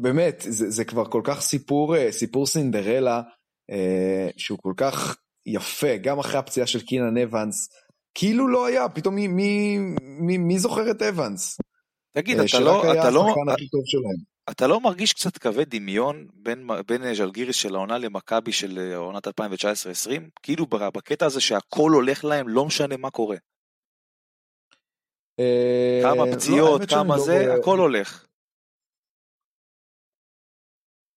באמת, 0.00 0.44
זה, 0.48 0.70
זה 0.70 0.84
כבר 0.84 1.04
כל 1.04 1.20
כך 1.24 1.40
סיפור, 1.40 1.96
אה, 1.96 2.12
סיפור 2.12 2.46
סינדרלה, 2.46 3.22
שהוא 4.36 4.58
כל 4.62 4.72
כך 4.76 5.16
יפה, 5.46 5.96
גם 5.96 6.18
אחרי 6.18 6.38
הפציעה 6.38 6.66
של 6.66 6.80
קינן 6.80 7.18
אבנס, 7.18 7.68
כאילו 8.14 8.48
לא 8.48 8.66
היה, 8.66 8.88
פתאום 8.88 9.14
מי, 9.14 9.28
מי, 9.28 9.78
מי, 10.00 10.38
מי 10.38 10.58
זוכר 10.58 10.90
את 10.90 11.02
אבנס? 11.02 11.58
תגיד, 12.12 12.38
אתה 12.38 12.60
לא, 12.60 12.92
אתה 12.92 13.10
לא, 13.10 13.34
אתה 14.50 14.66
לא 14.66 14.80
מרגיש 14.80 15.12
קצת 15.12 15.38
כבד 15.38 15.74
דמיון 15.76 16.26
בין, 16.34 16.68
בין 16.86 17.14
ז'לגיריס 17.14 17.56
של 17.56 17.74
העונה 17.74 17.98
למכבי 17.98 18.52
של 18.52 18.78
אה, 18.78 18.96
עונת 18.96 19.26
2019-2020? 19.26 19.30
כאילו 20.42 20.66
בקטע 20.66 21.26
הזה 21.26 21.40
שהכל 21.40 21.90
הולך 21.90 22.24
להם, 22.24 22.48
לא 22.48 22.64
משנה 22.64 22.96
מה 22.96 23.10
קורה. 23.10 23.36
אה, 25.40 26.00
כמה 26.02 26.26
לא, 26.26 26.34
פציעות, 26.34 26.82
כמה 26.88 27.18
זה, 27.18 27.46
לא 27.46 27.52
הכל 27.52 27.78
הולך. 27.78 28.25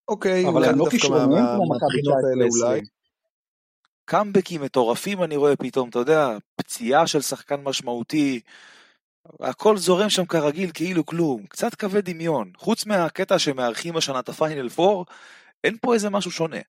אוקיי, 0.09 0.47
אבל 0.47 0.63
הם 0.65 0.77
לא 0.79 0.85
כישרונים 0.89 1.43
כמו 1.55 1.69
מכבי 1.69 2.01
19-20. 2.81 2.85
קאמבקים 4.05 4.61
מטורפים 4.61 5.23
אני 5.23 5.35
רואה 5.35 5.55
פתאום, 5.55 5.89
אתה 5.89 5.99
יודע, 5.99 6.37
פציעה 6.55 7.07
של 7.07 7.21
שחקן 7.21 7.61
משמעותי, 7.63 8.39
הכל 9.39 9.77
זורם 9.77 10.09
שם 10.09 10.25
כרגיל 10.25 10.71
כאילו 10.73 11.05
כלום, 11.05 11.45
קצת 11.45 11.75
כבד 11.75 12.09
דמיון, 12.09 12.51
חוץ 12.57 12.85
מהקטע 12.85 13.39
שמארחים 13.39 13.97
השנה 13.97 14.19
את 14.19 14.29
הפיינל 14.29 14.67
4, 14.79 15.03
אין 15.63 15.77
פה 15.81 15.93
איזה 15.93 16.09
משהו 16.09 16.31
שונה. 16.31 16.59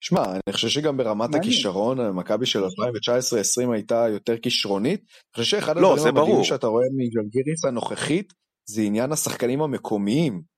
שמע, 0.00 0.24
אני 0.24 0.52
חושב 0.52 0.68
שגם 0.68 0.96
ברמת 0.96 1.34
הכישרון, 1.34 2.10
מכבי 2.10 2.46
של 2.46 2.64
2019-2020 2.64 3.72
הייתה 3.72 4.06
יותר 4.08 4.38
כישרונית. 4.38 5.00
אני 5.00 5.44
חושב 5.44 5.60
שאחד 5.60 5.76
לא, 5.76 5.92
הדברים 5.92 6.16
המדהימים 6.16 6.44
שאתה 6.44 6.66
רואה 6.66 6.86
מג'לגיריס 6.96 7.64
הנוכחית, 7.64 8.32
זה 8.64 8.82
עניין 8.82 9.12
השחקנים 9.12 9.62
המקומיים. 9.62 10.57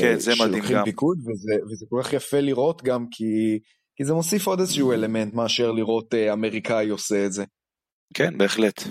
כן, 0.00 0.18
זה 0.18 0.32
מדהים 0.32 0.48
גם. 0.50 0.52
שלוקחים 0.52 0.84
פיקוד, 0.84 1.18
וזה, 1.18 1.52
וזה 1.70 1.86
כל 1.88 2.00
כך 2.02 2.12
יפה 2.12 2.40
לראות 2.40 2.82
גם, 2.82 3.06
כי, 3.10 3.58
כי 3.96 4.04
זה 4.04 4.14
מוסיף 4.14 4.46
עוד 4.46 4.60
איזשהו 4.60 4.92
אלמנט 4.92 5.34
מאשר 5.34 5.72
לראות 5.72 6.14
אה, 6.14 6.32
אמריקאי 6.32 6.88
עושה 6.88 7.26
את 7.26 7.32
זה. 7.32 7.44
כן, 8.14 8.38
בהחלט. 8.38 8.82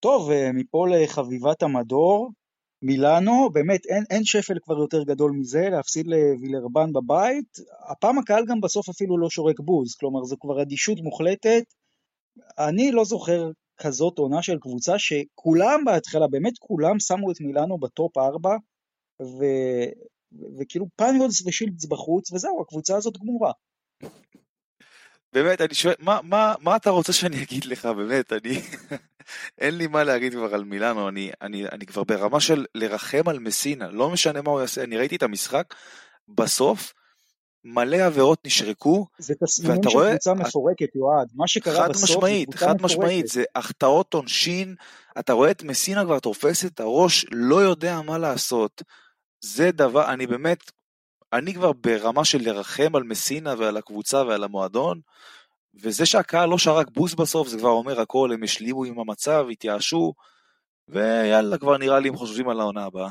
טוב, 0.00 0.30
אה, 0.30 0.52
מפה 0.52 0.86
לחביבת 0.88 1.62
המדור, 1.62 2.30
מילאנו, 2.82 3.50
באמת 3.52 3.86
אין, 3.86 4.04
אין 4.10 4.24
שפל 4.24 4.58
כבר 4.62 4.78
יותר 4.78 5.02
גדול 5.02 5.32
מזה, 5.32 5.68
להפסיד 5.70 6.06
לווילרבן 6.06 6.92
בבית. 6.92 7.58
הפעם 7.90 8.18
הקהל 8.18 8.44
גם 8.48 8.60
בסוף 8.60 8.88
אפילו 8.88 9.18
לא 9.18 9.30
שורק 9.30 9.60
בוז, 9.60 9.94
כלומר 9.94 10.24
זו 10.24 10.36
כבר 10.40 10.62
אדישות 10.62 10.98
מוחלטת. 11.02 11.64
אני 12.58 12.92
לא 12.92 13.04
זוכר 13.04 13.50
כזאת 13.76 14.18
עונה 14.18 14.42
של 14.42 14.58
קבוצה 14.58 14.98
שכולם 14.98 15.84
בהתחלה, 15.84 16.26
באמת 16.28 16.52
כולם 16.58 17.00
שמו 17.00 17.30
את 17.30 17.40
מילאנו 17.40 17.78
בטופ 17.78 18.18
4, 18.18 18.56
וכאילו 20.58 20.86
פנגולס 20.96 21.46
ושילדס 21.46 21.84
בחוץ, 21.84 22.32
וזהו, 22.32 22.62
הקבוצה 22.62 22.96
הזאת 22.96 23.18
גמורה. 23.18 23.52
באמת, 25.32 25.60
אני 25.60 25.74
שואל, 25.74 25.94
מה, 25.98 26.20
מה, 26.22 26.54
מה 26.60 26.76
אתה 26.76 26.90
רוצה 26.90 27.12
שאני 27.12 27.42
אגיד 27.42 27.64
לך, 27.64 27.86
באמת, 27.86 28.32
אני... 28.32 28.60
אין 29.58 29.76
לי 29.76 29.86
מה 29.86 30.04
להגיד 30.04 30.32
כבר 30.32 30.54
על 30.54 30.64
מילאנו, 30.64 31.08
אני, 31.08 31.30
אני, 31.42 31.64
אני 31.72 31.86
כבר 31.86 32.04
ברמה 32.04 32.40
של 32.40 32.66
לרחם 32.74 33.28
על 33.28 33.38
מסינה, 33.38 33.90
לא 33.90 34.10
משנה 34.10 34.42
מה 34.42 34.50
הוא 34.50 34.60
יעשה, 34.60 34.84
אני 34.84 34.96
ראיתי 34.96 35.16
את 35.16 35.22
המשחק, 35.22 35.74
בסוף, 36.28 36.92
מלא 37.64 37.96
עבירות 37.96 38.46
נשרקו, 38.46 39.06
זה 39.18 39.34
תסמינים 39.34 39.82
של 39.82 40.10
קבוצה 40.10 40.34
מפורקת, 40.34 40.94
יועד, 40.94 41.28
מה 41.34 41.48
שקרה 41.48 41.88
בסוף 41.88 42.02
משמעית, 42.02 42.48
זה 42.48 42.52
קבוצה 42.52 42.66
חד 42.66 42.74
מפורקת. 42.74 42.94
משמעית, 42.94 43.26
זה 43.28 43.44
החטאות 43.54 44.14
עונשין, 44.14 44.74
אתה 45.18 45.32
רואה 45.32 45.50
את 45.50 45.62
מסינה 45.62 46.04
כבר 46.04 46.18
תופס 46.18 46.64
את 46.64 46.80
הראש, 46.80 47.26
לא 47.32 47.56
יודע 47.56 48.00
מה 48.00 48.18
לעשות. 48.18 48.82
זה 49.44 49.70
דבר, 49.72 50.12
אני 50.12 50.26
באמת, 50.26 50.70
אני 51.32 51.54
כבר 51.54 51.72
ברמה 51.72 52.24
של 52.24 52.38
לרחם 52.42 52.96
על 52.96 53.02
מסינה 53.02 53.54
ועל 53.58 53.76
הקבוצה 53.76 54.22
ועל 54.22 54.44
המועדון, 54.44 55.00
וזה 55.82 56.06
שהקהל 56.06 56.48
לא 56.48 56.58
שרק 56.58 56.86
בוז 56.90 57.14
בסוף, 57.14 57.48
זה 57.48 57.58
כבר 57.58 57.68
אומר 57.68 58.00
הכל, 58.00 58.30
הם 58.32 58.42
השלימו 58.42 58.84
עם 58.84 58.98
המצב, 58.98 59.46
התייאשו, 59.50 60.12
ויאללה, 60.88 61.58
כבר 61.58 61.78
נראה 61.78 62.00
לי 62.00 62.08
הם 62.08 62.16
חושבים 62.16 62.48
על 62.48 62.60
העונה 62.60 62.84
הבאה. 62.84 63.10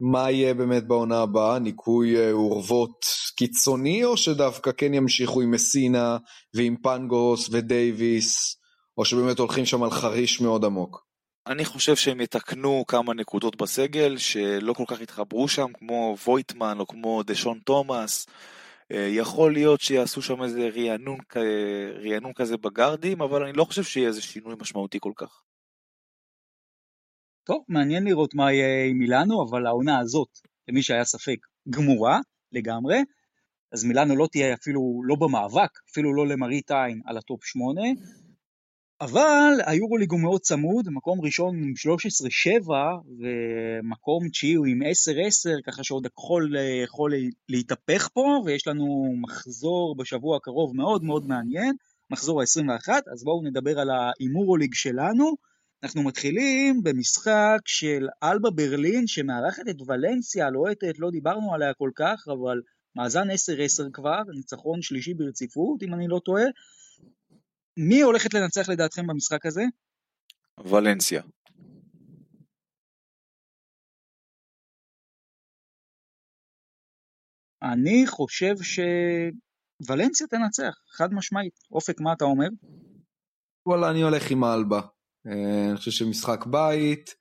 מה 0.00 0.30
יהיה 0.30 0.54
באמת 0.54 0.86
בעונה 0.86 1.20
הבאה? 1.22 1.58
ניקוי 1.58 2.16
אה, 2.16 2.32
אורוות 2.32 3.04
קיצוני, 3.36 4.04
או 4.04 4.16
שדווקא 4.16 4.70
כן 4.76 4.94
ימשיכו 4.94 5.40
עם 5.40 5.50
מסינה 5.50 6.16
ועם 6.54 6.76
פנגוס 6.82 7.48
ודייוויס, 7.52 8.56
או 8.98 9.04
שבאמת 9.04 9.38
הולכים 9.38 9.66
שם 9.66 9.82
על 9.82 9.90
חריש 9.90 10.40
מאוד 10.40 10.64
עמוק? 10.64 11.13
אני 11.46 11.64
חושב 11.64 11.96
שהם 11.96 12.20
יתקנו 12.20 12.84
כמה 12.88 13.14
נקודות 13.14 13.56
בסגל 13.56 14.18
שלא 14.18 14.72
כל 14.72 14.84
כך 14.86 15.00
התחברו 15.00 15.48
שם, 15.48 15.72
כמו 15.72 16.16
וויטמן 16.26 16.76
או 16.80 16.86
כמו 16.86 17.22
דשון 17.22 17.58
תומאס. 17.58 18.26
אה, 18.92 19.08
יכול 19.10 19.52
להיות 19.52 19.80
שיעשו 19.80 20.22
שם 20.22 20.42
איזה 20.42 20.68
רענון, 20.76 21.18
רענון 22.04 22.32
כזה 22.32 22.56
בגארדים, 22.56 23.22
אבל 23.22 23.42
אני 23.42 23.52
לא 23.52 23.64
חושב 23.64 23.82
שיהיה 23.82 24.08
איזה 24.08 24.22
שינוי 24.22 24.54
משמעותי 24.60 24.98
כל 25.00 25.12
כך. 25.16 25.42
טוב, 27.44 27.64
מעניין 27.68 28.04
לראות 28.04 28.34
מה 28.34 28.52
יהיה 28.52 28.84
עם 28.90 28.98
מילאנו, 28.98 29.42
אבל 29.48 29.66
העונה 29.66 29.98
הזאת, 29.98 30.28
למי 30.68 30.82
שהיה 30.82 31.04
ספק, 31.04 31.38
גמורה 31.70 32.18
לגמרי, 32.52 32.98
אז 33.72 33.84
מילאנו 33.84 34.16
לא 34.16 34.28
תהיה 34.32 34.54
אפילו 34.54 35.02
לא 35.04 35.16
במאבק, 35.16 35.78
אפילו 35.90 36.14
לא 36.14 36.26
למראית 36.26 36.70
עין 36.70 37.00
על 37.06 37.16
הטופ 37.16 37.44
8, 37.44 37.80
אבל 39.00 39.52
היורוליג 39.66 40.10
הוא 40.10 40.20
מאוד 40.20 40.40
צמוד, 40.40 40.88
מקום 40.90 41.20
ראשון 41.20 41.56
עם 41.56 41.72
13-7 42.66 42.70
ומקום 43.18 44.28
תשיעי 44.28 44.54
הוא 44.54 44.66
עם 44.66 44.82
10-10, 44.82 44.86
ככה 45.66 45.84
שעוד 45.84 46.06
הכל 46.06 46.48
יכול 46.84 47.12
להתהפך 47.48 48.08
פה, 48.14 48.42
ויש 48.44 48.66
לנו 48.66 49.14
מחזור 49.20 49.96
בשבוע 49.96 50.36
הקרוב 50.36 50.76
מאוד 50.76 51.04
מאוד 51.04 51.26
מעניין, 51.26 51.76
מחזור 52.10 52.40
ה-21, 52.40 52.88
אז 53.12 53.24
בואו 53.24 53.42
נדבר 53.42 53.80
על 53.80 53.90
ההימורוליג 53.90 54.74
שלנו. 54.74 55.34
אנחנו 55.82 56.02
מתחילים 56.02 56.82
במשחק 56.82 57.58
של 57.64 58.08
אלבה 58.22 58.50
ברלין 58.50 59.06
שמארחת 59.06 59.68
את 59.70 59.76
ולנסיה 59.86 60.46
הלוהטת, 60.46 60.98
לא 60.98 61.10
דיברנו 61.10 61.54
עליה 61.54 61.74
כל 61.74 61.90
כך, 61.96 62.24
אבל 62.28 62.60
מאזן 62.96 63.30
10-10 63.30 63.34
כבר, 63.92 64.22
ניצחון 64.34 64.82
שלישי 64.82 65.14
ברציפות, 65.14 65.82
אם 65.82 65.94
אני 65.94 66.08
לא 66.08 66.20
טועה. 66.24 66.44
מי 67.76 68.00
הולכת 68.00 68.34
לנצח 68.34 68.68
לדעתכם 68.68 69.06
במשחק 69.06 69.46
הזה? 69.46 69.62
ולנסיה. 70.64 71.22
אני 77.62 78.06
חושב 78.06 78.54
שוולנסיה 78.62 80.26
תנצח, 80.26 80.74
חד 80.90 81.14
משמעית. 81.14 81.54
אופק, 81.72 82.00
מה 82.00 82.12
אתה 82.12 82.24
אומר? 82.24 82.48
וואלה, 83.66 83.90
אני 83.90 84.02
הולך 84.02 84.30
עם 84.30 84.44
אלבה. 84.44 84.80
אה, 85.26 85.68
אני 85.68 85.76
חושב 85.76 85.90
שמשחק 85.90 86.46
בית, 86.46 87.14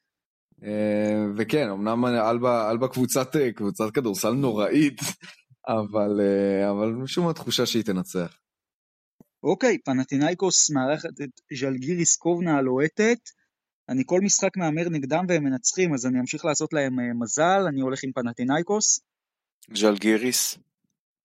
אה, 0.64 1.26
וכן, 1.38 1.70
אמנם 1.70 2.06
אלבה, 2.06 2.72
אלבה 2.72 2.88
קבוצת, 2.88 3.36
אה, 3.36 3.52
קבוצת 3.52 3.92
כדורסל 3.94 4.32
נוראית, 4.32 5.00
אבל, 5.68 6.22
אבל 6.70 6.92
משום 6.92 7.26
מה 7.26 7.34
תחושה 7.34 7.66
שהיא 7.66 7.84
תנצח. 7.84 8.43
אוקיי, 9.44 9.78
פנטינאיקוס 9.78 10.70
מארחת 10.70 11.22
את 11.24 11.58
ז'לגיריס 11.60 12.16
קובנה 12.16 12.58
הלוהטת. 12.58 13.20
אני 13.90 14.04
כל 14.06 14.22
משחק 14.22 14.58
מהמר 14.58 14.90
נגדם 14.90 15.26
והם 15.30 15.44
מנצחים, 15.44 15.94
אז 15.94 16.06
אני 16.06 16.20
אמשיך 16.20 16.46
לעשות 16.46 16.74
להם 16.74 17.22
מזל, 17.22 17.62
אני 17.68 17.82
הולך 17.82 18.04
עם 18.04 18.12
פנטינאיקוס. 18.12 19.00
ז'לגיריס, 19.74 20.58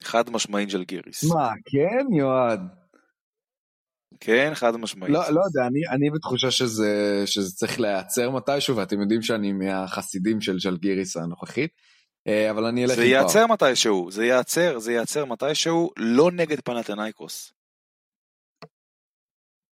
חד 0.03 0.31
משמעית 0.31 0.71
ז'לגיריס. 0.71 1.25
מה, 1.25 1.49
כן, 1.65 2.15
יועד? 2.19 2.61
כן, 4.21 4.51
חד 4.55 4.77
משמעית. 4.77 5.13
לא, 5.13 5.21
לא 5.21 5.41
יודע, 5.45 5.67
אני, 5.67 5.81
אני 5.91 6.11
בתחושה 6.11 6.51
שזה, 6.51 7.23
שזה 7.27 7.57
צריך 7.57 7.81
להיעצר 7.81 8.31
מתישהו, 8.31 8.77
ואתם 8.77 9.01
יודעים 9.01 9.23
שאני 9.23 9.53
מהחסידים 9.53 10.41
של 10.41 10.59
ז'לגיריס 10.59 11.17
הנוכחית, 11.17 11.71
אבל 12.51 12.65
אני 12.65 12.85
אלך. 12.85 12.95
זה 12.95 13.05
ייעצר 13.05 13.47
מתישהו, 13.47 14.11
זה 14.11 14.25
ייעצר, 14.25 14.79
זה 14.79 14.93
ייעצר 14.93 15.25
מתישהו, 15.25 15.91
לא 15.97 16.31
נגד 16.33 16.61
פנתנייקוס. 16.61 17.58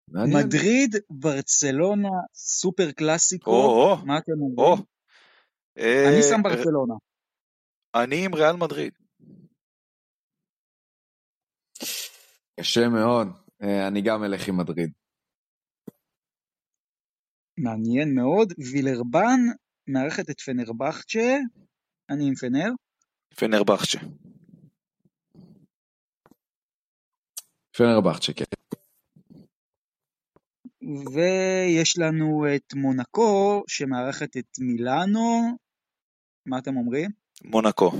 מדריד, 0.09 0.95
ברצלונה, 1.09 2.09
סופר 2.33 2.91
קלאסיקו, 2.91 3.51
או, 3.51 3.95
מה 4.05 4.17
אתם 4.17 4.31
אומרים? 4.31 4.59
או. 4.59 4.75
אני 5.77 6.23
שם 6.29 6.43
ברצלונה. 6.43 6.93
אני 7.95 8.25
עם 8.25 8.35
ריאל 8.35 8.55
מדריד. 8.55 8.93
קשה 12.59 12.89
מאוד. 12.89 13.27
אני 13.87 14.01
גם 14.01 14.23
אלך 14.23 14.47
עם 14.47 14.57
מדריד. 14.57 14.91
מעניין 17.57 18.15
מאוד. 18.15 18.53
וילרבן 18.71 19.39
מארחת 19.87 20.29
את 20.29 20.41
פנרבחצ'ה, 20.41 21.37
אני 22.09 22.27
עם 22.27 22.35
פנר. 22.35 22.69
פנרבחצ'ה. 23.35 23.99
פנרבחצ'ה, 27.77 28.33
כן. 28.33 28.76
ויש 30.87 31.97
לנו 31.97 32.45
את 32.55 32.73
מונקו 32.73 33.63
שמארחת 33.67 34.37
את 34.37 34.59
מילאנו. 34.59 35.57
מה 36.45 36.57
אתם 36.59 36.77
אומרים? 36.77 37.11
מונקו. 37.43 37.91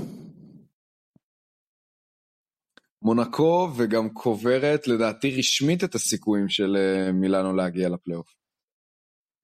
מונקו 3.02 3.68
וגם 3.76 4.08
קוברת 4.08 4.86
לדעתי 4.86 5.38
רשמית 5.38 5.84
את 5.84 5.94
הסיכויים 5.94 6.48
של 6.48 6.76
מילאנו 7.12 7.56
להגיע 7.56 7.88
לפלייאוף. 7.88 8.34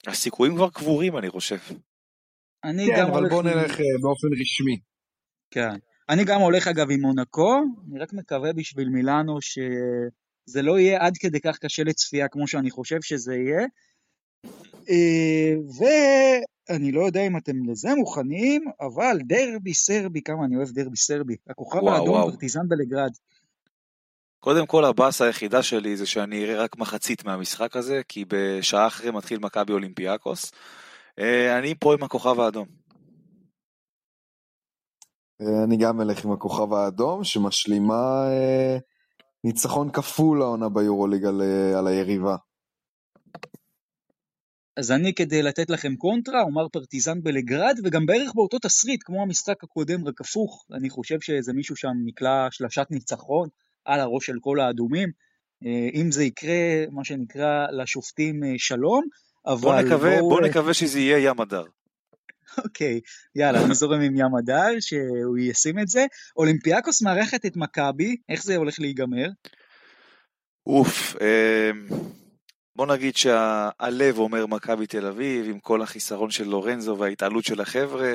הסיכויים 0.07 0.55
כבר 0.55 0.71
קבורים 0.71 1.19
אני 1.19 1.31
חושב. 1.31 1.59
אני 2.65 2.87
כן, 2.87 2.93
גם 2.99 3.11
אבל 3.11 3.29
בוא 3.29 3.41
עם... 3.41 3.47
נלך 3.47 3.79
באופן 4.03 4.29
רשמי. 4.41 4.81
כן. 5.51 5.79
אני 6.09 6.25
גם 6.25 6.41
הולך 6.41 6.69
אגב 6.69 6.87
עם 6.91 7.01
מונקו, 7.01 7.63
אני 7.89 7.99
רק 7.99 8.13
מקווה 8.13 8.53
בשביל 8.53 8.89
מילאנו 8.89 9.39
שזה 10.47 10.63
לא 10.63 10.79
יהיה 10.79 11.07
עד 11.07 11.17
כדי 11.17 11.41
כך 11.41 11.59
קשה 11.59 11.85
לצפייה 11.85 12.29
כמו 12.29 12.49
שאני 12.49 12.71
חושב 12.71 13.03
שזה 13.03 13.35
יהיה. 13.35 13.67
ואני 15.79 16.93
לא 16.93 17.07
יודע 17.07 17.27
אם 17.27 17.37
אתם 17.37 17.71
לזה 17.71 17.95
מוכנים, 17.95 18.65
אבל 18.81 19.19
דרבי 19.27 19.75
סרבי, 19.75 20.23
כמה 20.23 20.45
אני 20.45 20.57
אוהב 20.57 20.69
דרבי 20.69 20.97
סרבי. 20.97 21.37
הכוכב 21.49 21.89
האדום. 21.89 22.31
פרטיזן 22.31 22.69
בלגרד. 22.69 23.13
קודם 24.41 24.67
כל 24.67 24.85
הבאסה 24.85 25.25
היחידה 25.25 25.63
שלי 25.63 25.97
זה 25.97 26.07
שאני 26.07 26.45
אראה 26.45 26.63
רק 26.63 26.77
מחצית 26.77 27.25
מהמשחק 27.25 27.77
הזה, 27.77 28.01
כי 28.09 28.25
בשעה 28.29 28.87
אחרי 28.87 29.11
מתחיל 29.11 29.39
מכבי 29.39 29.73
אולימפיאקוס. 29.73 30.53
אה, 31.19 31.59
אני 31.59 31.75
פה 31.81 31.95
עם 31.95 32.03
הכוכב 32.03 32.41
האדום. 32.41 32.67
אני 35.65 35.77
גם 35.77 36.01
אלך 36.01 36.25
עם 36.25 36.33
הכוכב 36.33 36.73
האדום 36.73 37.25
שמשלימה 37.25 38.27
אה, 38.29 38.79
ניצחון 39.45 39.91
כפול 39.93 40.43
העונה 40.43 40.69
ביורוליג 40.69 41.25
על, 41.25 41.43
אה, 41.43 41.79
על 41.79 41.87
היריבה. 41.87 42.37
אז 44.77 44.93
אני 44.93 45.15
כדי 45.15 45.43
לתת 45.43 45.71
לכם 45.71 45.97
קונטרה, 45.97 46.43
אומר 46.43 46.69
פרטיזן 46.69 47.23
בלגרד, 47.23 47.79
וגם 47.85 48.07
בערך 48.07 48.35
באותו 48.35 48.59
תסריט, 48.59 49.01
כמו 49.05 49.23
המשחק 49.23 49.65
הקודם, 49.65 50.09
רק 50.09 50.21
הפוך. 50.21 50.67
אני 50.73 50.91
חושב 50.91 51.21
שאיזה 51.21 51.53
מישהו 51.53 51.77
שם 51.77 51.93
נקלע 52.05 52.49
שלשת 52.51 52.87
ניצחון 52.91 53.49
על 53.85 54.01
הראש 54.01 54.27
של 54.27 54.37
כל 54.41 54.61
האדומים. 54.61 55.09
אה, 55.65 55.89
אם 55.95 56.11
זה 56.11 56.25
יקרה, 56.25 56.85
מה 56.91 57.05
שנקרא, 57.05 57.67
לשופטים 57.71 58.45
אה, 58.45 58.55
שלום, 58.57 59.05
אבל 59.47 59.61
בוא 59.61 59.81
נקווה, 59.81 60.21
בואו... 60.21 60.31
בוא 60.31 60.41
נקווה 60.41 60.75
שזה 60.75 61.01
יהיה 61.01 61.31
ים 61.31 61.41
הדר. 61.41 61.65
אוקיי, 62.65 63.01
יאללה, 63.35 63.65
אני 63.65 63.75
זורם 63.75 64.01
עם 64.01 64.17
ים 64.17 64.35
הדר, 64.39 64.81
שהוא 64.81 65.39
ישים 65.39 65.79
את 65.79 65.89
זה. 65.89 66.07
אולימפיאקוס 66.37 67.03
מארחת 67.03 67.47
את 67.47 67.57
מכבי, 67.57 68.17
איך 68.29 68.43
זה 68.43 68.57
הולך 68.57 68.81
להיגמר? 68.81 69.29
אוף, 70.67 71.17
אה, 71.21 71.71
בוא 72.77 72.87
נגיד 72.87 73.17
שהלב 73.17 74.19
אומר 74.19 74.47
מכבי 74.47 74.87
תל 74.87 75.07
אביב, 75.07 75.47
עם 75.49 75.61
כל 75.61 75.83
החיסרון 75.83 76.31
של 76.31 76.45
לורנזו 76.45 76.97
וההתעלות 76.99 77.45
של 77.45 77.61
החבר'ה. 77.61 78.15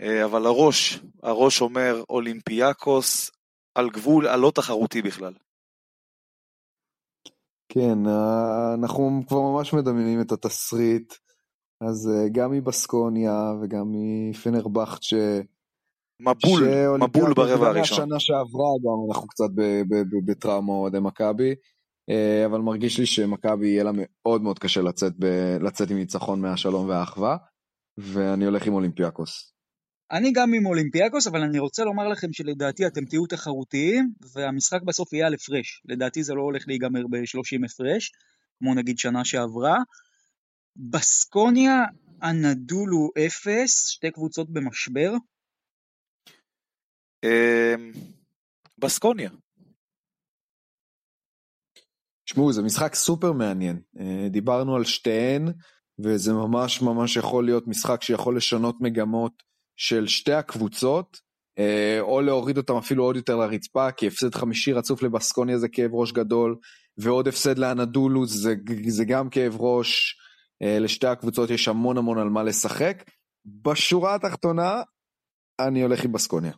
אה, 0.00 0.24
אבל 0.24 0.46
הראש, 0.46 1.00
הראש 1.22 1.60
אומר 1.60 2.02
אולימפיאקוס 2.10 3.30
על 3.74 3.90
גבול 3.90 4.26
הלא 4.26 4.52
תחרותי 4.54 5.02
בכלל. 5.02 5.32
כן, 7.68 8.06
אה, 8.06 8.74
אנחנו 8.74 9.22
כבר 9.28 9.40
ממש 9.40 9.72
מדמיינים 9.72 10.20
את 10.20 10.32
התסריט, 10.32 11.14
אז 11.88 12.10
אה, 12.14 12.28
גם 12.32 12.50
מבסקוניה 12.52 13.52
וגם 13.62 13.92
מפנרבכט 13.92 15.02
ש... 15.02 15.14
מבול, 16.20 16.64
מבול 17.00 17.34
ברבע 17.34 17.68
הראשון. 17.68 17.98
השנה 17.98 18.20
שעברה 18.20 18.70
גם 18.84 19.08
אנחנו 19.08 19.28
קצת 19.28 19.48
בטראומה 20.26 20.72
אוהדי 20.72 20.98
מכבי, 21.00 21.54
אה, 22.10 22.46
אבל 22.46 22.60
מרגיש 22.60 22.98
לי 22.98 23.06
שמכבי 23.06 23.66
יהיה 23.66 23.84
לה 23.84 23.90
מאוד 23.94 24.42
מאוד 24.42 24.58
קשה 24.58 24.82
לצאת, 24.82 25.12
ב, 25.18 25.24
לצאת 25.60 25.90
עם 25.90 25.96
ניצחון 25.96 26.40
מהשלום 26.40 26.88
והאחווה, 26.88 27.36
ואני 27.98 28.44
הולך 28.44 28.66
עם 28.66 28.74
אולימפיאקוס. 28.74 29.54
אני 30.12 30.32
גם 30.32 30.54
עם 30.54 30.66
אולימפיאקוס, 30.66 31.26
אבל 31.26 31.40
אני 31.42 31.58
רוצה 31.58 31.84
לומר 31.84 32.08
לכם 32.08 32.32
שלדעתי 32.32 32.86
אתם 32.86 33.04
תהיו 33.04 33.26
תחרותיים, 33.26 34.12
והמשחק 34.34 34.82
בסוף 34.82 35.12
יהיה 35.12 35.26
על 35.26 35.34
הפרש. 35.34 35.82
לדעתי 35.84 36.22
זה 36.22 36.34
לא 36.34 36.42
הולך 36.42 36.64
להיגמר 36.68 37.02
ב-30 37.10 37.64
הפרש, 37.64 38.12
כמו 38.58 38.74
נגיד 38.74 38.98
שנה 38.98 39.24
שעברה. 39.24 39.76
בסקוניה, 40.76 41.84
הנדולו 42.22 43.10
אפס, 43.26 43.88
שתי 43.88 44.10
קבוצות 44.10 44.50
במשבר. 44.50 45.12
אמ, 47.24 47.92
בסקוניה. 48.78 49.30
תשמעו, 52.24 52.52
זה 52.52 52.62
משחק 52.62 52.94
סופר 52.94 53.32
מעניין. 53.32 53.80
אה, 54.00 54.28
דיברנו 54.30 54.76
על 54.76 54.84
שתיהן, 54.84 55.52
וזה 55.98 56.32
ממש 56.32 56.82
ממש 56.82 57.16
יכול 57.16 57.44
להיות 57.44 57.68
משחק 57.68 58.02
שיכול 58.02 58.36
לשנות 58.36 58.76
מגמות 58.80 59.42
של 59.76 60.06
שתי 60.06 60.32
הקבוצות, 60.32 61.20
אה, 61.58 62.00
או 62.00 62.20
להוריד 62.20 62.56
אותם 62.56 62.76
אפילו 62.76 63.04
עוד 63.04 63.16
יותר 63.16 63.36
לרצפה, 63.36 63.92
כי 63.92 64.06
הפסד 64.06 64.34
חמישי 64.34 64.72
רצוף 64.72 65.02
לבסקוניה 65.02 65.58
זה 65.58 65.68
כאב 65.68 65.94
ראש 65.94 66.12
גדול, 66.12 66.56
ועוד 66.98 67.28
הפסד 67.28 67.58
לאנדולוס 67.58 68.30
זה, 68.30 68.54
זה 68.88 69.04
גם 69.04 69.30
כאב 69.30 69.56
ראש. 69.58 70.18
אה, 70.62 70.78
לשתי 70.78 71.06
הקבוצות 71.06 71.50
יש 71.50 71.68
המון 71.68 71.98
המון 71.98 72.18
על 72.18 72.28
מה 72.28 72.42
לשחק. 72.42 73.04
בשורה 73.62 74.14
התחתונה, 74.14 74.82
אני 75.60 75.82
הולך 75.82 76.04
עם 76.04 76.12
בסקוניה. 76.12 76.52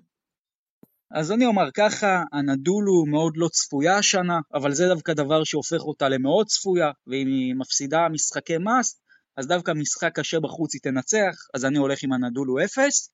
אז 1.10 1.32
אני 1.32 1.46
אומר 1.46 1.70
ככה, 1.76 2.22
הנדולו 2.32 3.04
מאוד 3.10 3.32
לא 3.36 3.48
צפויה 3.48 3.98
השנה, 3.98 4.38
אבל 4.54 4.72
זה 4.72 4.88
דווקא 4.88 5.12
דבר 5.12 5.44
שהופך 5.44 5.80
אותה 5.80 6.08
למאוד 6.08 6.46
צפויה, 6.46 6.90
ואם 7.06 7.26
היא 7.26 7.54
מפסידה 7.58 7.98
משחקי 8.12 8.58
מס, 8.58 9.00
אז 9.36 9.46
דווקא 9.46 9.72
משחק 9.76 10.10
קשה 10.14 10.40
בחוץ 10.40 10.74
היא 10.74 10.80
תנצח, 10.82 11.34
אז 11.54 11.64
אני 11.64 11.78
הולך 11.78 11.98
עם 12.02 12.12
הנדולו 12.12 12.64
0, 12.64 13.10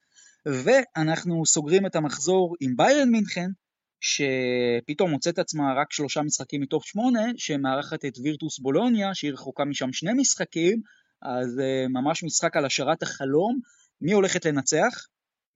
ואנחנו 0.46 1.46
סוגרים 1.46 1.86
את 1.86 1.96
המחזור 1.96 2.54
עם 2.60 2.76
ביירן 2.76 3.08
מינכן, 3.08 3.50
שפתאום 4.02 5.10
מוצאת 5.10 5.38
עצמה 5.38 5.74
רק 5.76 5.92
שלושה 5.92 6.22
משחקים 6.22 6.60
מתוך 6.60 6.86
שמונה, 6.86 7.22
שמארחת 7.36 8.04
את 8.04 8.18
וירטוס 8.22 8.58
בולוניה, 8.58 9.14
שהיא 9.14 9.32
רחוקה 9.32 9.64
משם 9.64 9.92
שני 9.92 10.12
משחקים, 10.16 10.80
אז 11.22 11.58
uh, 11.58 11.88
ממש 11.88 12.24
משחק 12.24 12.56
על 12.56 12.64
השארת 12.64 13.02
החלום. 13.02 13.60
מי 14.00 14.12
הולכת 14.12 14.44
לנצח? 14.44 15.06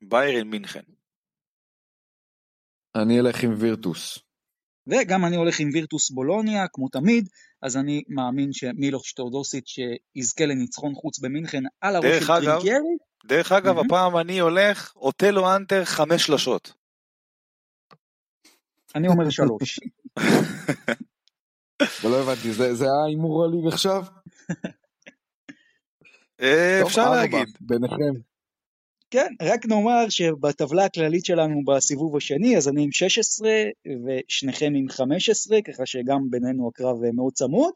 ביירן 0.03 0.49
מינכן. 0.49 0.81
אני 2.95 3.21
אלך 3.21 3.45
עם 3.45 3.55
וירטוס. 3.59 4.19
וגם 4.87 5.25
אני 5.25 5.37
הולך 5.37 5.61
עם 5.61 5.69
וירטוס 5.73 6.11
בולוניה, 6.11 6.67
כמו 6.73 6.89
תמיד, 6.89 7.29
אז 7.63 7.77
אני 7.77 8.03
מאמין 8.09 8.53
שמילוש 8.53 9.13
טורדוסיץ' 9.13 9.77
יזכה 10.15 10.47
לניצחון 10.47 10.95
חוץ 10.95 11.19
במינכן 11.19 11.63
על 11.81 11.97
הראש 11.97 12.07
של 12.19 12.27
טרינקיירי. 12.27 12.97
דרך 13.27 13.53
אגב, 13.53 13.79
mm-hmm. 13.79 13.87
הפעם 13.87 14.17
אני 14.17 14.39
הולך 14.39 14.93
אוטלו 14.97 15.57
אנטר 15.57 15.85
חמש 15.85 16.27
שלשות. 16.27 16.86
אני 18.97 19.09
אומר 19.09 19.31
שלוש. 19.31 19.81
לא 22.05 22.21
הבנתי, 22.23 22.53
זה 22.53 22.87
ההימור 23.03 23.45
הליג 23.45 23.67
עכשיו? 23.67 24.05
אה, 26.41 26.83
אפשר 26.87 27.11
להגיד. 27.11 27.49
ביניכם. 27.61 28.21
כן, 29.11 29.33
רק 29.43 29.67
נאמר 29.67 30.09
שבטבלה 30.09 30.85
הכללית 30.85 31.25
שלנו 31.25 31.65
בסיבוב 31.65 32.17
השני, 32.17 32.57
אז 32.57 32.69
אני 32.69 32.85
עם 32.85 32.93
16 32.93 33.51
ושניכם 34.07 34.73
עם 34.77 34.89
15, 34.89 35.63
ככה 35.63 35.87
שגם 35.87 36.31
בינינו 36.31 36.69
הקרב 36.69 36.97
מאוד 37.15 37.33
צמוד. 37.33 37.73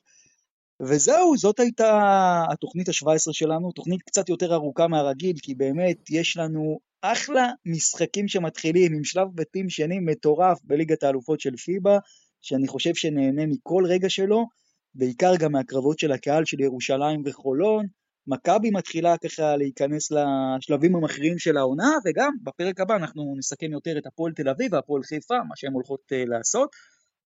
וזהו, 0.80 1.36
זאת 1.36 1.60
הייתה 1.60 2.42
התוכנית 2.52 2.88
ה-17 2.88 3.32
שלנו, 3.32 3.72
תוכנית 3.72 4.02
קצת 4.02 4.28
יותר 4.28 4.54
ארוכה 4.54 4.88
מהרגיל, 4.88 5.36
כי 5.42 5.54
באמת 5.54 6.10
יש 6.10 6.36
לנו 6.36 6.78
אחלה 7.02 7.48
משחקים 7.66 8.28
שמתחילים 8.28 8.92
עם 8.94 9.04
שלב 9.04 9.26
בתים 9.34 9.68
שני 9.68 9.98
מטורף 9.98 10.58
בליגת 10.64 11.02
האלופות 11.02 11.40
של 11.40 11.56
פיבה, 11.56 11.98
שאני 12.42 12.68
חושב 12.68 12.94
שנהנה 12.94 13.46
מכל 13.46 13.84
רגע 13.86 14.10
שלו, 14.10 14.46
בעיקר 14.94 15.36
גם 15.36 15.52
מהקרבות 15.52 15.98
של 15.98 16.12
הקהל 16.12 16.44
של 16.44 16.60
ירושלים 16.60 17.22
וחולון, 17.26 17.86
מכבי 18.26 18.70
מתחילה 18.70 19.16
ככה 19.16 19.56
להיכנס 19.56 20.12
לשלבים 20.12 20.96
המכריעים 20.96 21.38
של 21.38 21.56
העונה, 21.56 21.90
וגם 22.04 22.32
בפרק 22.42 22.80
הבא 22.80 22.96
אנחנו 22.96 23.34
נסכם 23.38 23.72
יותר 23.72 23.98
את 23.98 24.06
הפועל 24.06 24.32
תל 24.32 24.48
אביב 24.48 24.72
והפועל 24.72 25.02
חיפה, 25.02 25.34
מה 25.48 25.56
שהן 25.56 25.72
הולכות 25.72 26.00
uh, 26.12 26.28
לעשות. 26.28 26.70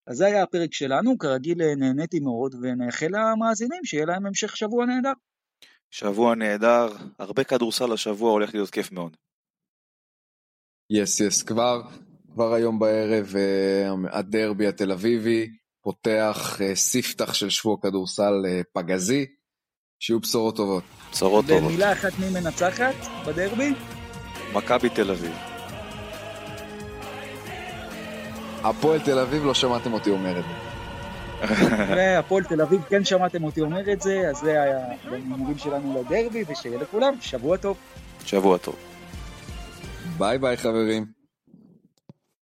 אז 0.07 0.17
זה 0.17 0.27
היה 0.27 0.43
הפרק 0.43 0.75
שלנו, 0.75 1.19
כרגיל 1.19 1.63
אה, 1.63 1.75
נהניתי 1.75 2.21
מאוד, 2.21 2.55
ונאחל 2.63 3.09
למאזינים 3.11 3.85
שיהיה 3.85 4.07
להם 4.07 4.27
המשך 4.27 4.57
שבוע 4.57 4.87
נהדר. 4.87 5.13
שבוע 5.91 6.35
נהדר, 6.35 6.97
הרבה 7.19 7.45
כדורסל 7.45 7.93
השבוע 7.93 8.31
הולך 8.31 8.55
להיות 8.55 8.71
כיף 8.71 8.93
מאוד. 8.93 9.17
יס 10.91 11.21
yes, 11.21 11.25
יס, 11.25 11.43
yes. 11.43 11.47
כבר, 11.47 11.83
כבר 12.33 12.55
היום 12.55 12.79
בערב 12.79 13.33
uh, 13.35 14.17
הדרבי 14.17 14.67
התל 14.67 14.93
אביבי 14.93 15.51
פותח 15.83 16.59
uh, 16.59 16.75
ספתח 16.75 17.35
של 17.35 17.51
שבוע 17.51 17.77
כדורסל 17.83 18.33
פגזי. 18.73 19.27
שיהיו 20.01 20.21
בשורות 20.21 20.57
טובות. 20.57 20.85
בשורות 21.13 21.45
טובות. 21.47 21.63
במילה 21.63 21.93
אחת 21.93 22.13
מי 22.19 22.41
מנצחת 22.41 22.95
בדרבי? 23.27 23.73
מכבי 24.55 24.89
תל 24.89 25.11
אביב. 25.11 25.54
הפועל 28.65 29.01
תל 29.01 29.19
אביב 29.19 29.45
לא 29.45 29.55
שמעתם 29.55 29.93
אותי 29.93 30.11
אומר 30.11 30.39
את 30.39 30.45
זה. 30.45 32.19
הפועל 32.19 32.45
תל 32.45 32.61
אביב 32.61 32.83
כן 32.89 33.05
שמעתם 33.05 33.45
אותי 33.45 33.61
אומר 33.61 33.93
את 33.93 34.01
זה, 34.01 34.29
אז 34.31 34.37
זה 34.37 34.63
היה 34.63 34.79
במילים 35.11 35.59
שלנו 35.59 36.01
לדרבי, 36.01 36.45
ושיהיה 36.49 36.79
לכולם 36.79 37.15
שבוע 37.21 37.57
טוב. 37.57 37.77
שבוע 38.25 38.59
טוב. 38.59 38.77
ביי 40.19 40.39
ביי 40.39 40.57
חברים. 40.57 41.24